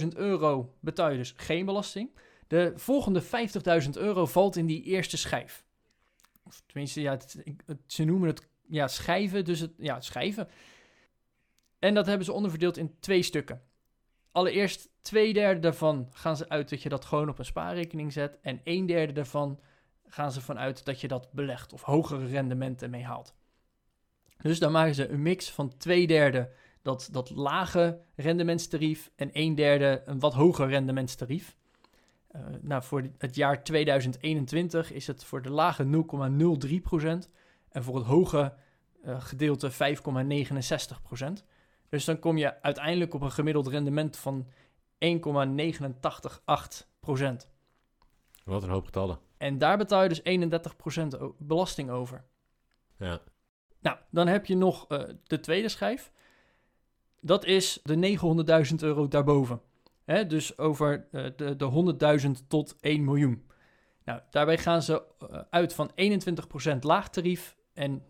50.000 0.00 0.08
euro 0.16 0.74
betaal 0.80 1.10
je 1.10 1.16
dus 1.16 1.34
geen 1.36 1.64
belasting. 1.64 2.10
De 2.46 2.72
volgende 2.76 3.22
50.000 3.22 3.90
euro 3.96 4.26
valt 4.26 4.56
in 4.56 4.66
die 4.66 4.82
eerste 4.82 5.16
schijf. 5.16 5.64
Of 6.42 6.62
tenminste, 6.66 7.00
ja, 7.00 7.10
het- 7.12 7.40
ik- 7.44 7.62
het- 7.66 7.80
ze 7.86 8.04
noemen 8.04 8.28
het 8.28 8.48
ja, 8.68 8.88
schijven, 8.88 9.44
dus 9.44 9.60
het, 9.60 9.72
ja, 9.78 10.00
schijven. 10.00 10.48
En 11.80 11.94
dat 11.94 12.06
hebben 12.06 12.24
ze 12.24 12.32
onderverdeeld 12.32 12.76
in 12.76 12.96
twee 13.00 13.22
stukken. 13.22 13.62
Allereerst 14.32 14.88
twee 15.02 15.32
derde 15.32 15.60
daarvan 15.60 16.08
gaan 16.10 16.36
ze 16.36 16.48
uit 16.48 16.68
dat 16.70 16.82
je 16.82 16.88
dat 16.88 17.04
gewoon 17.04 17.28
op 17.28 17.38
een 17.38 17.44
spaarrekening 17.44 18.12
zet. 18.12 18.38
En 18.42 18.60
een 18.64 18.86
derde 18.86 19.12
daarvan 19.12 19.60
gaan 20.06 20.32
ze 20.32 20.40
vanuit 20.40 20.84
dat 20.84 21.00
je 21.00 21.08
dat 21.08 21.32
belegt 21.32 21.72
of 21.72 21.82
hogere 21.82 22.26
rendementen 22.26 22.90
mee 22.90 23.04
haalt. 23.04 23.34
Dus 24.36 24.58
dan 24.58 24.72
maken 24.72 24.94
ze 24.94 25.08
een 25.08 25.22
mix 25.22 25.50
van 25.50 25.76
twee 25.76 26.06
derde 26.06 26.50
dat, 26.82 27.08
dat 27.12 27.30
lage 27.30 28.00
rendementstarief 28.14 29.10
en 29.16 29.30
een 29.32 29.54
derde 29.54 30.02
een 30.04 30.18
wat 30.18 30.34
hoger 30.34 30.68
rendementstarief. 30.68 31.56
Eh, 32.28 32.40
nou, 32.60 32.82
voor 32.82 33.10
het 33.18 33.34
jaar 33.34 33.64
2021 33.64 34.92
is 34.92 35.06
het 35.06 35.24
voor 35.24 35.42
de 35.42 35.50
lage 35.50 35.84
0,03% 35.84 37.30
en 37.68 37.84
voor 37.84 37.96
het 37.96 38.06
hoge 38.06 38.54
eh, 39.02 39.20
gedeelte 39.20 39.70
5,69%. 39.70 39.76
Dus 41.90 42.04
dan 42.04 42.18
kom 42.18 42.38
je 42.38 42.62
uiteindelijk 42.62 43.14
op 43.14 43.20
een 43.20 43.32
gemiddeld 43.32 43.66
rendement 43.66 44.16
van 44.16 44.46
1,988%. 44.46 44.48
Wat 48.44 48.62
een 48.62 48.68
hoop 48.68 48.84
getallen. 48.84 49.18
En 49.36 49.58
daar 49.58 49.78
betaal 49.78 50.02
je 50.02 50.08
dus 50.08 50.22
31% 50.22 51.18
o- 51.20 51.34
belasting 51.38 51.90
over. 51.90 52.24
Ja. 52.96 53.20
Nou, 53.80 53.98
dan 54.10 54.26
heb 54.26 54.46
je 54.46 54.56
nog 54.56 54.88
eh, 54.88 55.02
de 55.24 55.40
tweede 55.40 55.68
schijf. 55.68 56.12
Dat 57.20 57.44
is 57.44 57.80
de 57.82 58.18
900.000 58.70 58.74
euro 58.80 59.08
daarboven. 59.08 59.60
Hè, 60.04 60.26
dus 60.26 60.58
over 60.58 61.08
eh, 61.10 61.24
de, 61.36 61.56
de 61.56 62.18
100.000 62.24 62.30
tot 62.48 62.76
1 62.80 63.04
miljoen. 63.04 63.50
Nou, 64.04 64.20
daarbij 64.30 64.58
gaan 64.58 64.82
ze 64.82 65.02
eh, 65.18 65.40
uit 65.50 65.74
van 65.74 65.90
21% 66.74 66.78
laag 66.80 67.10
tarief 67.10 67.56
en 67.74 68.02
79% 68.02 68.04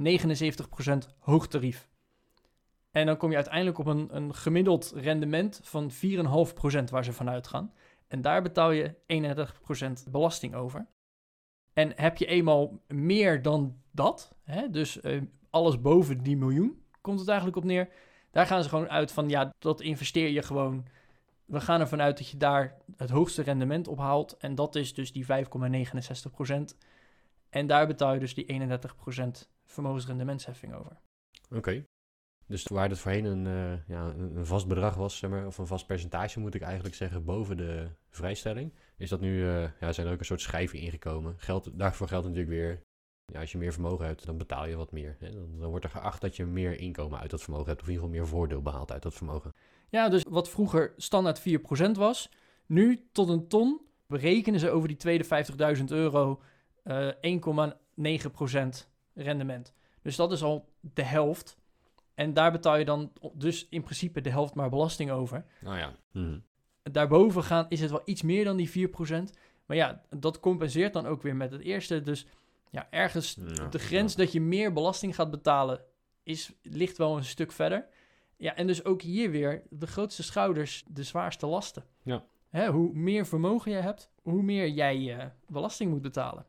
hoog 1.18 1.48
tarief. 1.48 1.89
En 2.90 3.06
dan 3.06 3.16
kom 3.16 3.30
je 3.30 3.36
uiteindelijk 3.36 3.78
op 3.78 3.86
een, 3.86 4.16
een 4.16 4.34
gemiddeld 4.34 4.92
rendement 4.96 5.60
van 5.62 5.90
4,5% 5.90 5.96
waar 6.90 7.04
ze 7.04 7.12
vanuit 7.12 7.46
gaan. 7.46 7.72
En 8.06 8.20
daar 8.20 8.42
betaal 8.42 8.70
je 8.70 8.94
31% 10.06 10.10
belasting 10.10 10.54
over. 10.54 10.86
En 11.72 11.92
heb 11.94 12.16
je 12.16 12.26
eenmaal 12.26 12.80
meer 12.86 13.42
dan 13.42 13.80
dat, 13.90 14.36
hè, 14.44 14.70
dus 14.70 15.00
eh, 15.00 15.22
alles 15.50 15.80
boven 15.80 16.22
die 16.22 16.36
miljoen, 16.36 16.82
komt 17.00 17.18
het 17.18 17.28
eigenlijk 17.28 17.58
op 17.58 17.64
neer. 17.64 17.88
Daar 18.30 18.46
gaan 18.46 18.62
ze 18.62 18.68
gewoon 18.68 18.88
uit 18.88 19.12
van, 19.12 19.28
ja, 19.28 19.54
dat 19.58 19.80
investeer 19.80 20.28
je 20.28 20.42
gewoon. 20.42 20.86
We 21.44 21.60
gaan 21.60 21.80
ervan 21.80 22.00
uit 22.00 22.18
dat 22.18 22.28
je 22.28 22.36
daar 22.36 22.76
het 22.96 23.10
hoogste 23.10 23.42
rendement 23.42 23.88
op 23.88 23.98
haalt. 23.98 24.36
En 24.36 24.54
dat 24.54 24.74
is 24.74 24.94
dus 24.94 25.12
die 25.12 25.26
5,69%. 25.26 25.30
En 27.48 27.66
daar 27.66 27.86
betaal 27.86 28.14
je 28.14 28.20
dus 28.20 28.34
die 28.34 28.46
31% 28.46 29.48
vermogensrendementsheffing 29.64 30.74
over. 30.74 30.96
Oké. 31.50 31.84
Dus 32.50 32.64
waar 32.64 32.88
het 32.88 32.98
voorheen 32.98 33.24
een, 33.24 33.46
eh, 33.46 33.88
ja, 33.96 34.14
een 34.16 34.46
vast 34.46 34.66
bedrag 34.66 34.94
was, 34.94 35.18
zeg 35.18 35.30
maar, 35.30 35.46
of 35.46 35.58
een 35.58 35.66
vast 35.66 35.86
percentage 35.86 36.40
moet 36.40 36.54
ik 36.54 36.62
eigenlijk 36.62 36.94
zeggen, 36.94 37.24
boven 37.24 37.56
de 37.56 37.88
vrijstelling, 38.08 38.72
is 38.96 39.08
dat 39.08 39.20
nu, 39.20 39.48
eh, 39.48 39.68
ja, 39.80 39.92
zijn 39.92 40.06
er 40.06 40.12
ook 40.12 40.18
een 40.18 40.24
soort 40.24 40.40
schijven 40.40 40.78
ingekomen. 40.78 41.34
Geld, 41.36 41.70
daarvoor 41.78 42.08
geldt 42.08 42.26
natuurlijk 42.26 42.52
weer 42.52 42.82
Ja, 43.32 43.40
als 43.40 43.52
je 43.52 43.58
meer 43.58 43.72
vermogen 43.72 44.06
hebt, 44.06 44.26
dan 44.26 44.38
betaal 44.38 44.66
je 44.66 44.76
wat 44.76 44.92
meer. 44.92 45.16
Hè? 45.18 45.32
Dan, 45.32 45.58
dan 45.58 45.70
wordt 45.70 45.84
er 45.84 45.90
geacht 45.90 46.20
dat 46.20 46.36
je 46.36 46.44
meer 46.44 46.78
inkomen 46.78 47.20
uit 47.20 47.30
dat 47.30 47.42
vermogen 47.42 47.68
hebt. 47.68 47.80
Of 47.80 47.86
in 47.86 47.92
ieder 47.92 48.06
geval 48.06 48.20
meer 48.20 48.30
voordeel 48.30 48.62
behaalt 48.62 48.92
uit 48.92 49.02
dat 49.02 49.14
vermogen. 49.14 49.52
Ja, 49.88 50.08
dus 50.08 50.24
wat 50.28 50.48
vroeger 50.48 50.92
standaard 50.96 51.40
4% 51.40 51.90
was, 51.92 52.30
nu 52.66 53.08
tot 53.12 53.28
een 53.28 53.48
ton 53.48 53.80
berekenen 54.06 54.60
ze 54.60 54.70
over 54.70 54.88
die 54.88 54.96
tweede 54.96 55.24
50.000 55.78 55.84
euro 55.84 56.42
eh 56.82 57.08
1,9% 57.20 58.86
rendement. 59.14 59.74
Dus 60.02 60.16
dat 60.16 60.32
is 60.32 60.42
al 60.42 60.68
de 60.80 61.02
helft. 61.02 61.58
En 62.20 62.34
daar 62.34 62.52
betaal 62.52 62.76
je 62.76 62.84
dan 62.84 63.12
dus 63.32 63.66
in 63.70 63.82
principe 63.82 64.20
de 64.20 64.30
helft 64.30 64.54
maar 64.54 64.70
belasting 64.70 65.10
over. 65.10 65.44
Nou 65.60 65.78
ja. 65.78 65.94
Mhm. 66.12 66.38
Daarboven 66.82 67.42
gaan 67.42 67.66
is 67.68 67.80
het 67.80 67.90
wel 67.90 68.02
iets 68.04 68.22
meer 68.22 68.44
dan 68.44 68.56
die 68.56 68.70
4%. 68.70 69.32
Maar 69.66 69.76
ja, 69.76 70.02
dat 70.18 70.40
compenseert 70.40 70.92
dan 70.92 71.06
ook 71.06 71.22
weer 71.22 71.36
met 71.36 71.52
het 71.52 71.60
eerste. 71.60 72.02
Dus 72.02 72.26
ja, 72.70 72.86
ergens 72.90 73.36
Ja, 73.54 73.66
de 73.68 73.78
grens 73.78 74.16
dat 74.16 74.32
je 74.32 74.40
meer 74.40 74.72
belasting 74.72 75.14
gaat 75.14 75.30
betalen 75.30 75.80
is, 76.22 76.52
ligt 76.62 76.96
wel 76.96 77.16
een 77.16 77.24
stuk 77.24 77.52
verder. 77.52 77.86
Ja, 78.36 78.56
en 78.56 78.66
dus 78.66 78.84
ook 78.84 79.02
hier 79.02 79.30
weer 79.30 79.62
de 79.70 79.86
grootste 79.86 80.22
schouders, 80.22 80.84
de 80.88 81.02
zwaarste 81.02 81.46
lasten. 81.46 81.84
Ja. 82.02 82.24
Hè, 82.48 82.68
hoe 82.68 82.92
meer 82.92 83.26
vermogen 83.26 83.70
je 83.70 83.78
hebt, 83.78 84.10
hoe 84.22 84.42
meer 84.42 84.68
jij 84.68 85.18
eh, 85.18 85.26
belasting 85.46 85.90
moet 85.90 86.02
betalen. 86.02 86.46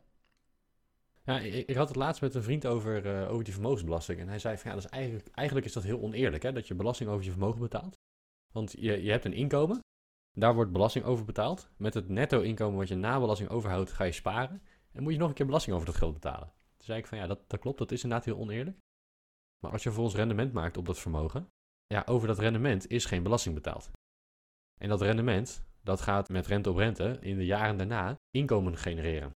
Ja, 1.24 1.38
ik, 1.38 1.68
ik 1.68 1.76
had 1.76 1.88
het 1.88 1.96
laatst 1.96 2.20
met 2.20 2.34
een 2.34 2.42
vriend 2.42 2.66
over, 2.66 3.06
eh, 3.06 3.30
over 3.30 3.44
die 3.44 3.52
vermogensbelasting. 3.52 4.20
En 4.20 4.28
hij 4.28 4.38
zei 4.38 4.56
van 4.56 4.70
ja, 4.70 4.76
dat 4.76 4.84
is 4.84 4.90
eigenlijk, 4.90 5.28
eigenlijk 5.28 5.66
is 5.66 5.72
dat 5.72 5.82
heel 5.82 6.00
oneerlijk, 6.00 6.42
hè, 6.42 6.52
dat 6.52 6.68
je 6.68 6.74
belasting 6.74 7.10
over 7.10 7.24
je 7.24 7.30
vermogen 7.30 7.60
betaalt. 7.60 7.94
Want 8.52 8.72
je, 8.72 9.02
je 9.02 9.10
hebt 9.10 9.24
een 9.24 9.32
inkomen, 9.32 9.80
daar 10.32 10.54
wordt 10.54 10.72
belasting 10.72 11.04
over 11.04 11.24
betaald. 11.24 11.70
Met 11.76 11.94
het 11.94 12.08
netto 12.08 12.40
inkomen 12.40 12.78
wat 12.78 12.88
je 12.88 12.94
na 12.94 13.20
belasting 13.20 13.50
overhoudt, 13.50 13.92
ga 13.92 14.04
je 14.04 14.12
sparen. 14.12 14.62
En 14.92 15.02
moet 15.02 15.12
je 15.12 15.18
nog 15.18 15.28
een 15.28 15.34
keer 15.34 15.46
belasting 15.46 15.74
over 15.74 15.86
dat 15.86 15.96
geld 15.96 16.12
betalen. 16.12 16.52
Toen 16.76 16.86
zei 16.86 16.98
ik 16.98 17.06
van 17.06 17.18
ja, 17.18 17.26
dat, 17.26 17.50
dat 17.50 17.60
klopt, 17.60 17.78
dat 17.78 17.92
is 17.92 18.02
inderdaad 18.02 18.26
heel 18.26 18.38
oneerlijk. 18.38 18.78
Maar 19.58 19.72
als 19.72 19.82
je 19.82 19.88
vervolgens 19.88 20.16
rendement 20.16 20.52
maakt 20.52 20.76
op 20.76 20.86
dat 20.86 20.98
vermogen, 20.98 21.48
ja, 21.86 22.02
over 22.06 22.28
dat 22.28 22.38
rendement 22.38 22.90
is 22.90 23.04
geen 23.04 23.22
belasting 23.22 23.54
betaald. 23.54 23.90
En 24.80 24.88
dat 24.88 25.00
rendement, 25.00 25.64
dat 25.82 26.00
gaat 26.00 26.28
met 26.28 26.46
rente 26.46 26.70
op 26.70 26.76
rente 26.76 27.18
in 27.20 27.36
de 27.36 27.44
jaren 27.44 27.76
daarna 27.76 28.16
inkomen 28.30 28.76
genereren. 28.76 29.32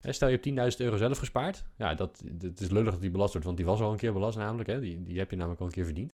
Stel 0.00 0.28
je 0.28 0.40
hebt 0.42 0.76
10.000 0.78 0.84
euro 0.84 0.96
zelf 0.96 1.18
gespaard. 1.18 1.64
Ja, 1.76 1.94
dat, 1.94 2.22
het 2.38 2.60
is 2.60 2.70
lullig 2.70 2.92
dat 2.92 3.00
die 3.00 3.10
belast 3.10 3.30
wordt, 3.30 3.46
want 3.46 3.58
die 3.58 3.66
was 3.66 3.80
al 3.80 3.90
een 3.90 3.96
keer 3.96 4.12
belast 4.12 4.38
namelijk. 4.38 4.68
Hè? 4.68 4.80
Die, 4.80 5.02
die 5.02 5.18
heb 5.18 5.30
je 5.30 5.36
namelijk 5.36 5.60
al 5.60 5.66
een 5.66 5.72
keer 5.72 5.84
verdiend. 5.84 6.10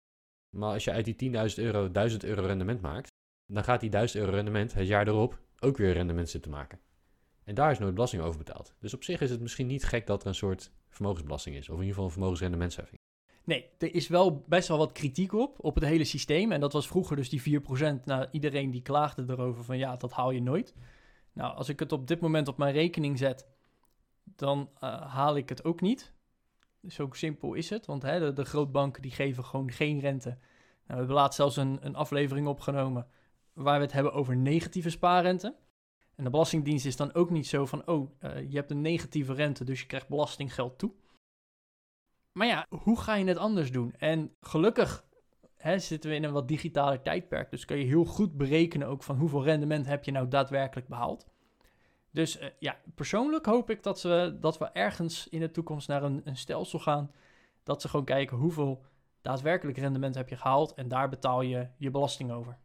Maar 0.55 0.73
als 0.73 0.83
je 0.83 0.91
uit 0.91 1.17
die 1.17 1.31
10.000 1.33 1.55
euro 1.55 1.91
1000 1.91 2.23
euro 2.23 2.45
rendement 2.45 2.81
maakt, 2.81 3.07
dan 3.45 3.63
gaat 3.63 3.79
die 3.79 3.89
1000 3.89 4.19
euro 4.19 4.35
rendement 4.35 4.73
het 4.73 4.87
jaar 4.87 5.07
erop 5.07 5.39
ook 5.59 5.77
weer 5.77 5.93
rendement 5.93 6.29
zitten 6.29 6.51
maken. 6.51 6.79
En 7.43 7.55
daar 7.55 7.71
is 7.71 7.79
nooit 7.79 7.93
belasting 7.93 8.23
over 8.23 8.37
betaald. 8.37 8.73
Dus 8.79 8.93
op 8.93 9.03
zich 9.03 9.21
is 9.21 9.29
het 9.29 9.41
misschien 9.41 9.67
niet 9.67 9.83
gek 9.83 10.07
dat 10.07 10.21
er 10.21 10.27
een 10.27 10.35
soort 10.35 10.71
vermogensbelasting 10.89 11.55
is. 11.55 11.69
Of 11.69 11.75
in 11.75 11.79
ieder 11.79 11.89
geval 11.89 12.05
een 12.05 12.11
vermogensrendementsheffing. 12.11 12.99
Nee, 13.43 13.69
er 13.77 13.95
is 13.95 14.07
wel 14.07 14.43
best 14.47 14.67
wel 14.67 14.77
wat 14.77 14.91
kritiek 14.91 15.33
op, 15.33 15.63
op 15.63 15.75
het 15.75 15.83
hele 15.83 16.03
systeem. 16.03 16.51
En 16.51 16.59
dat 16.59 16.73
was 16.73 16.87
vroeger 16.87 17.15
dus 17.15 17.29
die 17.29 17.61
4%. 17.61 18.03
Nou, 18.05 18.27
iedereen 18.31 18.71
die 18.71 18.81
klaagde 18.81 19.23
erover 19.27 19.63
van 19.63 19.77
ja, 19.77 19.95
dat 19.95 20.11
haal 20.11 20.31
je 20.31 20.41
nooit. 20.41 20.73
Nou, 21.33 21.55
als 21.55 21.69
ik 21.69 21.79
het 21.79 21.91
op 21.91 22.07
dit 22.07 22.19
moment 22.19 22.47
op 22.47 22.57
mijn 22.57 22.73
rekening 22.73 23.17
zet, 23.17 23.47
dan 24.35 24.69
eh, 24.79 25.01
haal 25.01 25.37
ik 25.37 25.49
het 25.49 25.63
ook 25.63 25.81
niet. 25.81 26.13
Zo 26.87 27.09
simpel 27.11 27.53
is 27.53 27.69
het, 27.69 27.85
want 27.85 28.01
hè, 28.01 28.19
de, 28.19 28.33
de 28.33 28.45
grootbanken 28.45 29.01
die 29.01 29.11
geven 29.11 29.45
gewoon 29.45 29.71
geen 29.71 29.99
rente. 29.99 30.29
Nou, 30.29 30.39
we 30.85 30.95
hebben 30.95 31.15
laatst 31.15 31.35
zelfs 31.35 31.57
een, 31.57 31.77
een 31.81 31.95
aflevering 31.95 32.47
opgenomen 32.47 33.07
waar 33.53 33.77
we 33.77 33.85
het 33.85 33.93
hebben 33.93 34.13
over 34.13 34.37
negatieve 34.37 34.89
spaarrente. 34.89 35.55
En 36.15 36.23
de 36.23 36.29
Belastingdienst 36.29 36.85
is 36.85 36.95
dan 36.95 37.13
ook 37.13 37.29
niet 37.29 37.47
zo 37.47 37.65
van, 37.65 37.87
oh, 37.87 38.11
eh, 38.19 38.49
je 38.49 38.55
hebt 38.55 38.71
een 38.71 38.81
negatieve 38.81 39.33
rente, 39.33 39.63
dus 39.63 39.79
je 39.79 39.85
krijgt 39.85 40.07
belastinggeld 40.07 40.79
toe. 40.79 40.91
Maar 42.31 42.47
ja, 42.47 42.65
hoe 42.69 42.99
ga 42.99 43.15
je 43.15 43.25
het 43.25 43.37
anders 43.37 43.71
doen? 43.71 43.93
En 43.97 44.35
gelukkig 44.41 45.05
hè, 45.57 45.79
zitten 45.79 46.09
we 46.09 46.15
in 46.15 46.23
een 46.23 46.31
wat 46.31 46.47
digitaler 46.47 47.01
tijdperk, 47.01 47.51
dus 47.51 47.65
kan 47.65 47.77
je 47.77 47.85
heel 47.85 48.05
goed 48.05 48.37
berekenen 48.37 48.87
ook 48.87 49.03
van 49.03 49.17
hoeveel 49.17 49.43
rendement 49.43 49.85
heb 49.85 50.03
je 50.03 50.11
nou 50.11 50.27
daadwerkelijk 50.27 50.87
behaald. 50.87 51.30
Dus 52.11 52.37
eh, 52.37 52.49
ja, 52.59 52.77
persoonlijk 52.95 53.45
hoop 53.45 53.69
ik 53.69 53.83
dat 53.83 54.01
we, 54.01 54.37
dat 54.39 54.57
we 54.57 54.65
ergens 54.65 55.27
in 55.27 55.39
de 55.39 55.51
toekomst 55.51 55.87
naar 55.87 56.03
een, 56.03 56.21
een 56.23 56.37
stelsel 56.37 56.79
gaan. 56.79 57.11
Dat 57.63 57.81
ze 57.81 57.89
gewoon 57.89 58.05
kijken 58.05 58.37
hoeveel 58.37 58.85
daadwerkelijk 59.21 59.77
rendement 59.77 60.15
heb 60.15 60.29
je 60.29 60.37
gehaald 60.37 60.73
en 60.73 60.87
daar 60.87 61.09
betaal 61.09 61.41
je 61.41 61.67
je 61.77 61.91
belasting 61.91 62.31
over. 62.31 62.57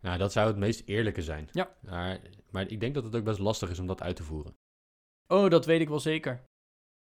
Nou, 0.00 0.18
dat 0.18 0.32
zou 0.32 0.46
het 0.46 0.56
meest 0.56 0.82
eerlijke 0.84 1.22
zijn. 1.22 1.48
Ja. 1.52 1.70
Maar, 1.80 2.20
maar 2.50 2.68
ik 2.68 2.80
denk 2.80 2.94
dat 2.94 3.04
het 3.04 3.16
ook 3.16 3.24
best 3.24 3.38
lastig 3.38 3.70
is 3.70 3.78
om 3.78 3.86
dat 3.86 4.02
uit 4.02 4.16
te 4.16 4.22
voeren. 4.22 4.54
Oh, 5.26 5.50
dat 5.50 5.66
weet 5.66 5.80
ik 5.80 5.88
wel 5.88 6.00
zeker. 6.00 6.44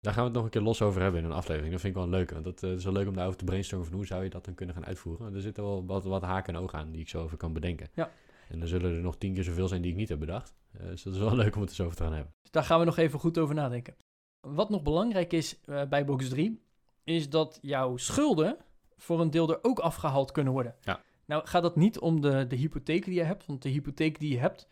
Daar 0.00 0.12
gaan 0.12 0.22
we 0.22 0.28
het 0.28 0.36
nog 0.36 0.44
een 0.44 0.50
keer 0.50 0.60
los 0.60 0.82
over 0.82 1.02
hebben 1.02 1.20
in 1.20 1.26
een 1.26 1.36
aflevering. 1.36 1.72
Dat 1.72 1.80
vind 1.80 1.96
ik 1.96 2.00
wel 2.00 2.10
leuk. 2.10 2.30
Want 2.30 2.44
dat 2.44 2.62
eh, 2.62 2.72
is 2.72 2.84
wel 2.84 2.92
leuk 2.92 3.08
om 3.08 3.14
daarover 3.14 3.38
te 3.38 3.44
brainstormen 3.44 3.88
van 3.88 3.96
hoe 3.96 4.06
zou 4.06 4.24
je 4.24 4.30
dat 4.30 4.44
dan 4.44 4.54
kunnen 4.54 4.74
gaan 4.74 4.86
uitvoeren. 4.86 5.34
Er 5.34 5.40
zitten 5.40 5.62
wel 5.62 5.86
wat, 5.86 6.04
wat 6.04 6.22
haken 6.22 6.54
en 6.54 6.60
ogen 6.60 6.78
aan 6.78 6.92
die 6.92 7.00
ik 7.00 7.08
zo 7.08 7.22
over 7.22 7.36
kan 7.36 7.52
bedenken. 7.52 7.88
Ja. 7.94 8.10
En 8.48 8.58
dan 8.58 8.68
zullen 8.68 8.94
er 8.94 9.00
nog 9.00 9.16
tien 9.16 9.34
keer 9.34 9.44
zoveel 9.44 9.68
zijn 9.68 9.82
die 9.82 9.90
ik 9.90 9.96
niet 9.96 10.08
heb 10.08 10.18
bedacht. 10.18 10.54
Eh, 10.72 10.86
dus 10.86 11.02
dat 11.02 11.14
is 11.14 11.18
wel 11.18 11.36
leuk 11.42 11.54
om 11.54 11.60
het 11.60 11.70
eens 11.70 11.80
over 11.80 11.96
te 11.96 12.02
gaan 12.02 12.12
hebben. 12.12 12.32
Dus 12.42 12.50
daar 12.50 12.64
gaan 12.64 12.78
we 12.78 12.84
nog 12.84 12.96
even 12.96 13.18
goed 13.18 13.38
over 13.38 13.54
nadenken. 13.54 13.96
Wat 14.40 14.70
nog 14.70 14.82
belangrijk 14.82 15.32
is 15.32 15.60
eh, 15.64 15.82
bij 15.88 16.04
box 16.04 16.28
3, 16.28 16.62
is 17.04 17.30
dat 17.30 17.58
jouw 17.62 17.96
schulden 17.96 18.56
voor 18.96 19.20
een 19.20 19.30
deel 19.30 19.50
er 19.50 19.58
ook 19.62 19.78
afgehaald 19.78 20.32
kunnen 20.32 20.52
worden. 20.52 20.74
Ja. 20.80 21.00
Nou 21.24 21.46
gaat 21.46 21.62
het 21.62 21.76
niet 21.76 21.98
om 21.98 22.20
de, 22.20 22.46
de 22.46 22.56
hypotheek 22.56 23.04
die 23.04 23.14
je 23.14 23.22
hebt, 23.22 23.46
want 23.46 23.62
de 23.62 23.68
hypotheek 23.68 24.18
die 24.18 24.32
je 24.32 24.38
hebt, 24.38 24.68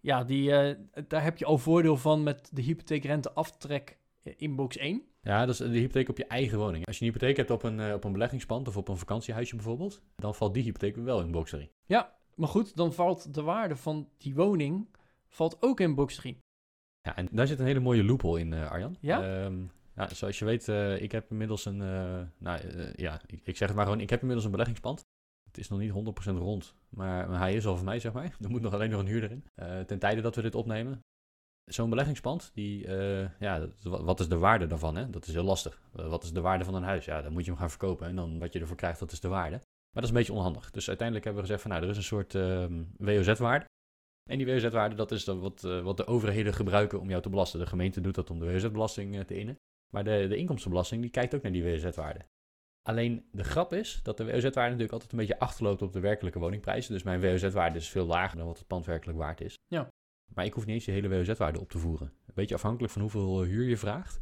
ja, 0.00 0.24
die, 0.24 0.52
eh, 0.52 0.76
daar 1.08 1.22
heb 1.22 1.38
je 1.38 1.44
al 1.44 1.58
voordeel 1.58 1.96
van 1.96 2.22
met 2.22 2.50
de 2.52 2.62
hypotheekrente 2.62 3.32
aftrek 3.32 3.98
in 4.36 4.56
box 4.56 4.76
1. 4.76 5.02
Ja, 5.22 5.46
dat 5.46 5.54
is 5.54 5.56
de 5.56 5.78
hypotheek 5.78 6.08
op 6.08 6.16
je 6.16 6.26
eigen 6.26 6.58
woning. 6.58 6.86
Als 6.86 6.98
je 6.98 7.04
een 7.04 7.12
hypotheek 7.12 7.36
hebt 7.36 7.50
op 7.50 7.62
een, 7.62 7.94
op 7.94 8.04
een 8.04 8.12
beleggingspand 8.12 8.68
of 8.68 8.76
op 8.76 8.88
een 8.88 8.96
vakantiehuisje 8.96 9.56
bijvoorbeeld, 9.56 10.02
dan 10.16 10.34
valt 10.34 10.54
die 10.54 10.62
hypotheek 10.62 10.96
wel 10.96 11.20
in 11.20 11.30
box 11.30 11.50
3. 11.50 11.70
Maar 12.40 12.48
goed, 12.48 12.76
dan 12.76 12.92
valt 12.92 13.34
de 13.34 13.42
waarde 13.42 13.76
van 13.76 14.08
die 14.16 14.34
woning 14.34 14.88
valt 15.28 15.56
ook 15.62 15.80
in 15.80 15.94
box 15.94 16.14
3. 16.14 16.38
Ja, 17.00 17.16
en 17.16 17.28
daar 17.32 17.46
zit 17.46 17.58
een 17.58 17.66
hele 17.66 17.80
mooie 17.80 18.04
loophole 18.04 18.40
in, 18.40 18.52
eh, 18.52 18.70
Arjan. 18.70 18.96
Ja? 19.00 19.44
Ehm, 19.44 19.62
ja, 19.94 20.14
zoals 20.14 20.38
je 20.38 20.44
weet, 20.44 20.68
eh, 20.68 21.02
ik 21.02 21.12
heb 21.12 21.30
inmiddels 21.30 21.64
een, 21.64 21.80
eh, 21.80 22.20
nou 22.38 22.60
ja, 22.96 23.20
ik, 23.26 23.40
ik 23.44 23.56
zeg 23.56 23.68
het 23.68 23.76
maar 23.76 23.86
gewoon, 23.86 24.00
ik 24.00 24.10
heb 24.10 24.18
inmiddels 24.18 24.44
een 24.44 24.50
beleggingspand. 24.50 25.00
Het 25.46 25.58
is 25.58 25.68
nog 25.68 25.78
niet 25.78 25.90
100% 25.90 26.38
rond, 26.38 26.74
maar, 26.88 27.28
maar 27.28 27.38
hij 27.38 27.54
is 27.54 27.66
al 27.66 27.76
van 27.76 27.84
mij, 27.84 28.00
zeg 28.00 28.12
maar. 28.12 28.36
Er 28.40 28.50
moet 28.50 28.62
nog 28.62 28.74
alleen 28.74 28.90
nog 28.90 29.00
een 29.00 29.06
huurder 29.06 29.30
in. 29.30 29.44
Ten 29.86 29.98
tijde 29.98 30.20
dat 30.20 30.36
we 30.36 30.42
dit 30.42 30.54
opnemen. 30.54 31.00
Zo'n 31.64 31.90
beleggingspand, 31.90 32.50
die, 32.54 32.88
ja, 33.38 33.68
wat 33.82 34.20
is 34.20 34.28
de 34.28 34.38
waarde 34.38 34.66
daarvan? 34.66 34.96
Hè? 34.96 35.10
Dat 35.10 35.26
is 35.26 35.32
heel 35.32 35.44
lastig. 35.44 35.80
Wat 35.92 36.22
is 36.22 36.32
de 36.32 36.40
waarde 36.40 36.64
van 36.64 36.74
een 36.74 36.82
huis? 36.82 37.04
Ja, 37.04 37.22
dan 37.22 37.32
moet 37.32 37.44
je 37.44 37.50
hem 37.50 37.60
gaan 37.60 37.70
verkopen 37.70 38.06
en 38.06 38.16
dan 38.16 38.38
wat 38.38 38.52
je 38.52 38.60
ervoor 38.60 38.76
krijgt, 38.76 39.00
dat 39.00 39.12
is 39.12 39.20
de 39.20 39.28
waarde. 39.28 39.60
Maar 39.92 40.02
dat 40.02 40.02
is 40.02 40.08
een 40.08 40.22
beetje 40.22 40.32
onhandig. 40.32 40.70
Dus 40.70 40.88
uiteindelijk 40.88 41.26
hebben 41.26 41.42
we 41.42 41.48
gezegd 41.48 41.68
van, 41.68 41.76
nou, 41.76 41.84
er 41.84 41.96
is 41.96 42.02
een 42.02 42.12
soort 42.16 42.34
ehm, 42.34 42.84
WOZ-waarde. 42.96 43.64
En 44.30 44.38
die 44.38 44.46
WOZ-waarde, 44.46 44.94
dat 44.94 45.10
is 45.10 45.24
dan 45.24 45.40
wat, 45.40 45.64
eh, 45.64 45.82
wat 45.82 45.96
de 45.96 46.06
overheden 46.06 46.54
gebruiken 46.54 47.00
om 47.00 47.08
jou 47.08 47.22
te 47.22 47.28
belasten. 47.28 47.60
De 47.60 47.66
gemeente 47.66 48.00
doet 48.00 48.14
dat 48.14 48.30
om 48.30 48.38
de 48.38 48.52
WOZ-belasting 48.52 49.16
eh, 49.16 49.20
te 49.20 49.38
innen. 49.38 49.56
Maar 49.92 50.04
de, 50.04 50.26
de 50.28 50.36
inkomstenbelasting, 50.36 51.02
die 51.02 51.10
kijkt 51.10 51.34
ook 51.34 51.42
naar 51.42 51.52
die 51.52 51.64
WOZ-waarde. 51.64 52.26
Alleen 52.82 53.28
de 53.32 53.44
grap 53.44 53.72
is 53.72 54.00
dat 54.02 54.16
de 54.16 54.24
WOZ-waarde 54.24 54.60
natuurlijk 54.60 54.92
altijd 54.92 55.12
een 55.12 55.18
beetje 55.18 55.38
achterloopt 55.38 55.82
op 55.82 55.92
de 55.92 56.00
werkelijke 56.00 56.38
woningprijzen. 56.38 56.92
Dus 56.92 57.02
mijn 57.02 57.20
WOZ-waarde 57.20 57.78
is 57.78 57.88
veel 57.88 58.06
lager 58.06 58.36
dan 58.36 58.46
wat 58.46 58.58
het 58.58 58.66
pand 58.66 58.86
werkelijk 58.86 59.18
waard 59.18 59.40
is. 59.40 59.54
Ja. 59.66 59.88
Maar 60.34 60.44
ik 60.44 60.52
hoef 60.52 60.66
niet 60.66 60.74
eens 60.74 60.84
je 60.84 60.92
hele 60.92 61.08
WOZ-waarde 61.08 61.60
op 61.60 61.70
te 61.70 61.78
voeren. 61.78 62.06
Een 62.26 62.34
beetje 62.34 62.54
afhankelijk 62.54 62.92
van 62.92 63.02
hoeveel 63.02 63.42
huur 63.42 63.68
je 63.68 63.76
vraagt, 63.76 64.20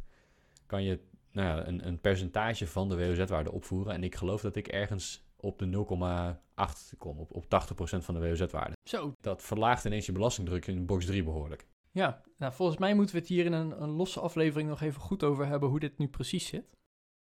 kan 0.65 0.83
je 0.83 0.99
nou 1.31 1.47
ja, 1.47 1.67
een, 1.67 1.87
een 1.87 1.99
percentage 1.99 2.67
van 2.67 2.89
de 2.89 2.97
WOZ-waarde 2.97 3.51
opvoeren. 3.51 3.93
En 3.93 4.03
ik 4.03 4.15
geloof 4.15 4.41
dat 4.41 4.55
ik 4.55 4.67
ergens 4.67 5.28
op 5.41 5.59
de 5.59 5.65
0,8 5.65 6.97
kom, 6.97 7.17
op, 7.17 7.31
op 7.35 7.43
80% 7.43 7.47
van 8.03 8.13
de 8.13 8.19
WOZ-waarde. 8.29 8.73
Zo, 8.83 9.13
Dat 9.21 9.43
verlaagt 9.43 9.85
ineens 9.85 10.05
je 10.05 10.11
belastingdruk 10.11 10.67
in 10.67 10.85
box 10.85 11.05
3 11.05 11.23
behoorlijk. 11.23 11.67
ja. 11.91 12.21
Nou, 12.37 12.53
volgens 12.53 12.77
mij 12.77 12.93
moeten 12.95 13.15
we 13.15 13.21
het 13.21 13.29
hier 13.29 13.45
in 13.45 13.53
een, 13.53 13.81
een 13.81 13.89
losse 13.89 14.19
aflevering 14.19 14.69
nog 14.69 14.81
even 14.81 15.01
goed 15.01 15.23
over 15.23 15.45
hebben 15.47 15.69
hoe 15.69 15.79
dit 15.79 15.97
nu 15.97 16.07
precies 16.07 16.47
zit. 16.47 16.77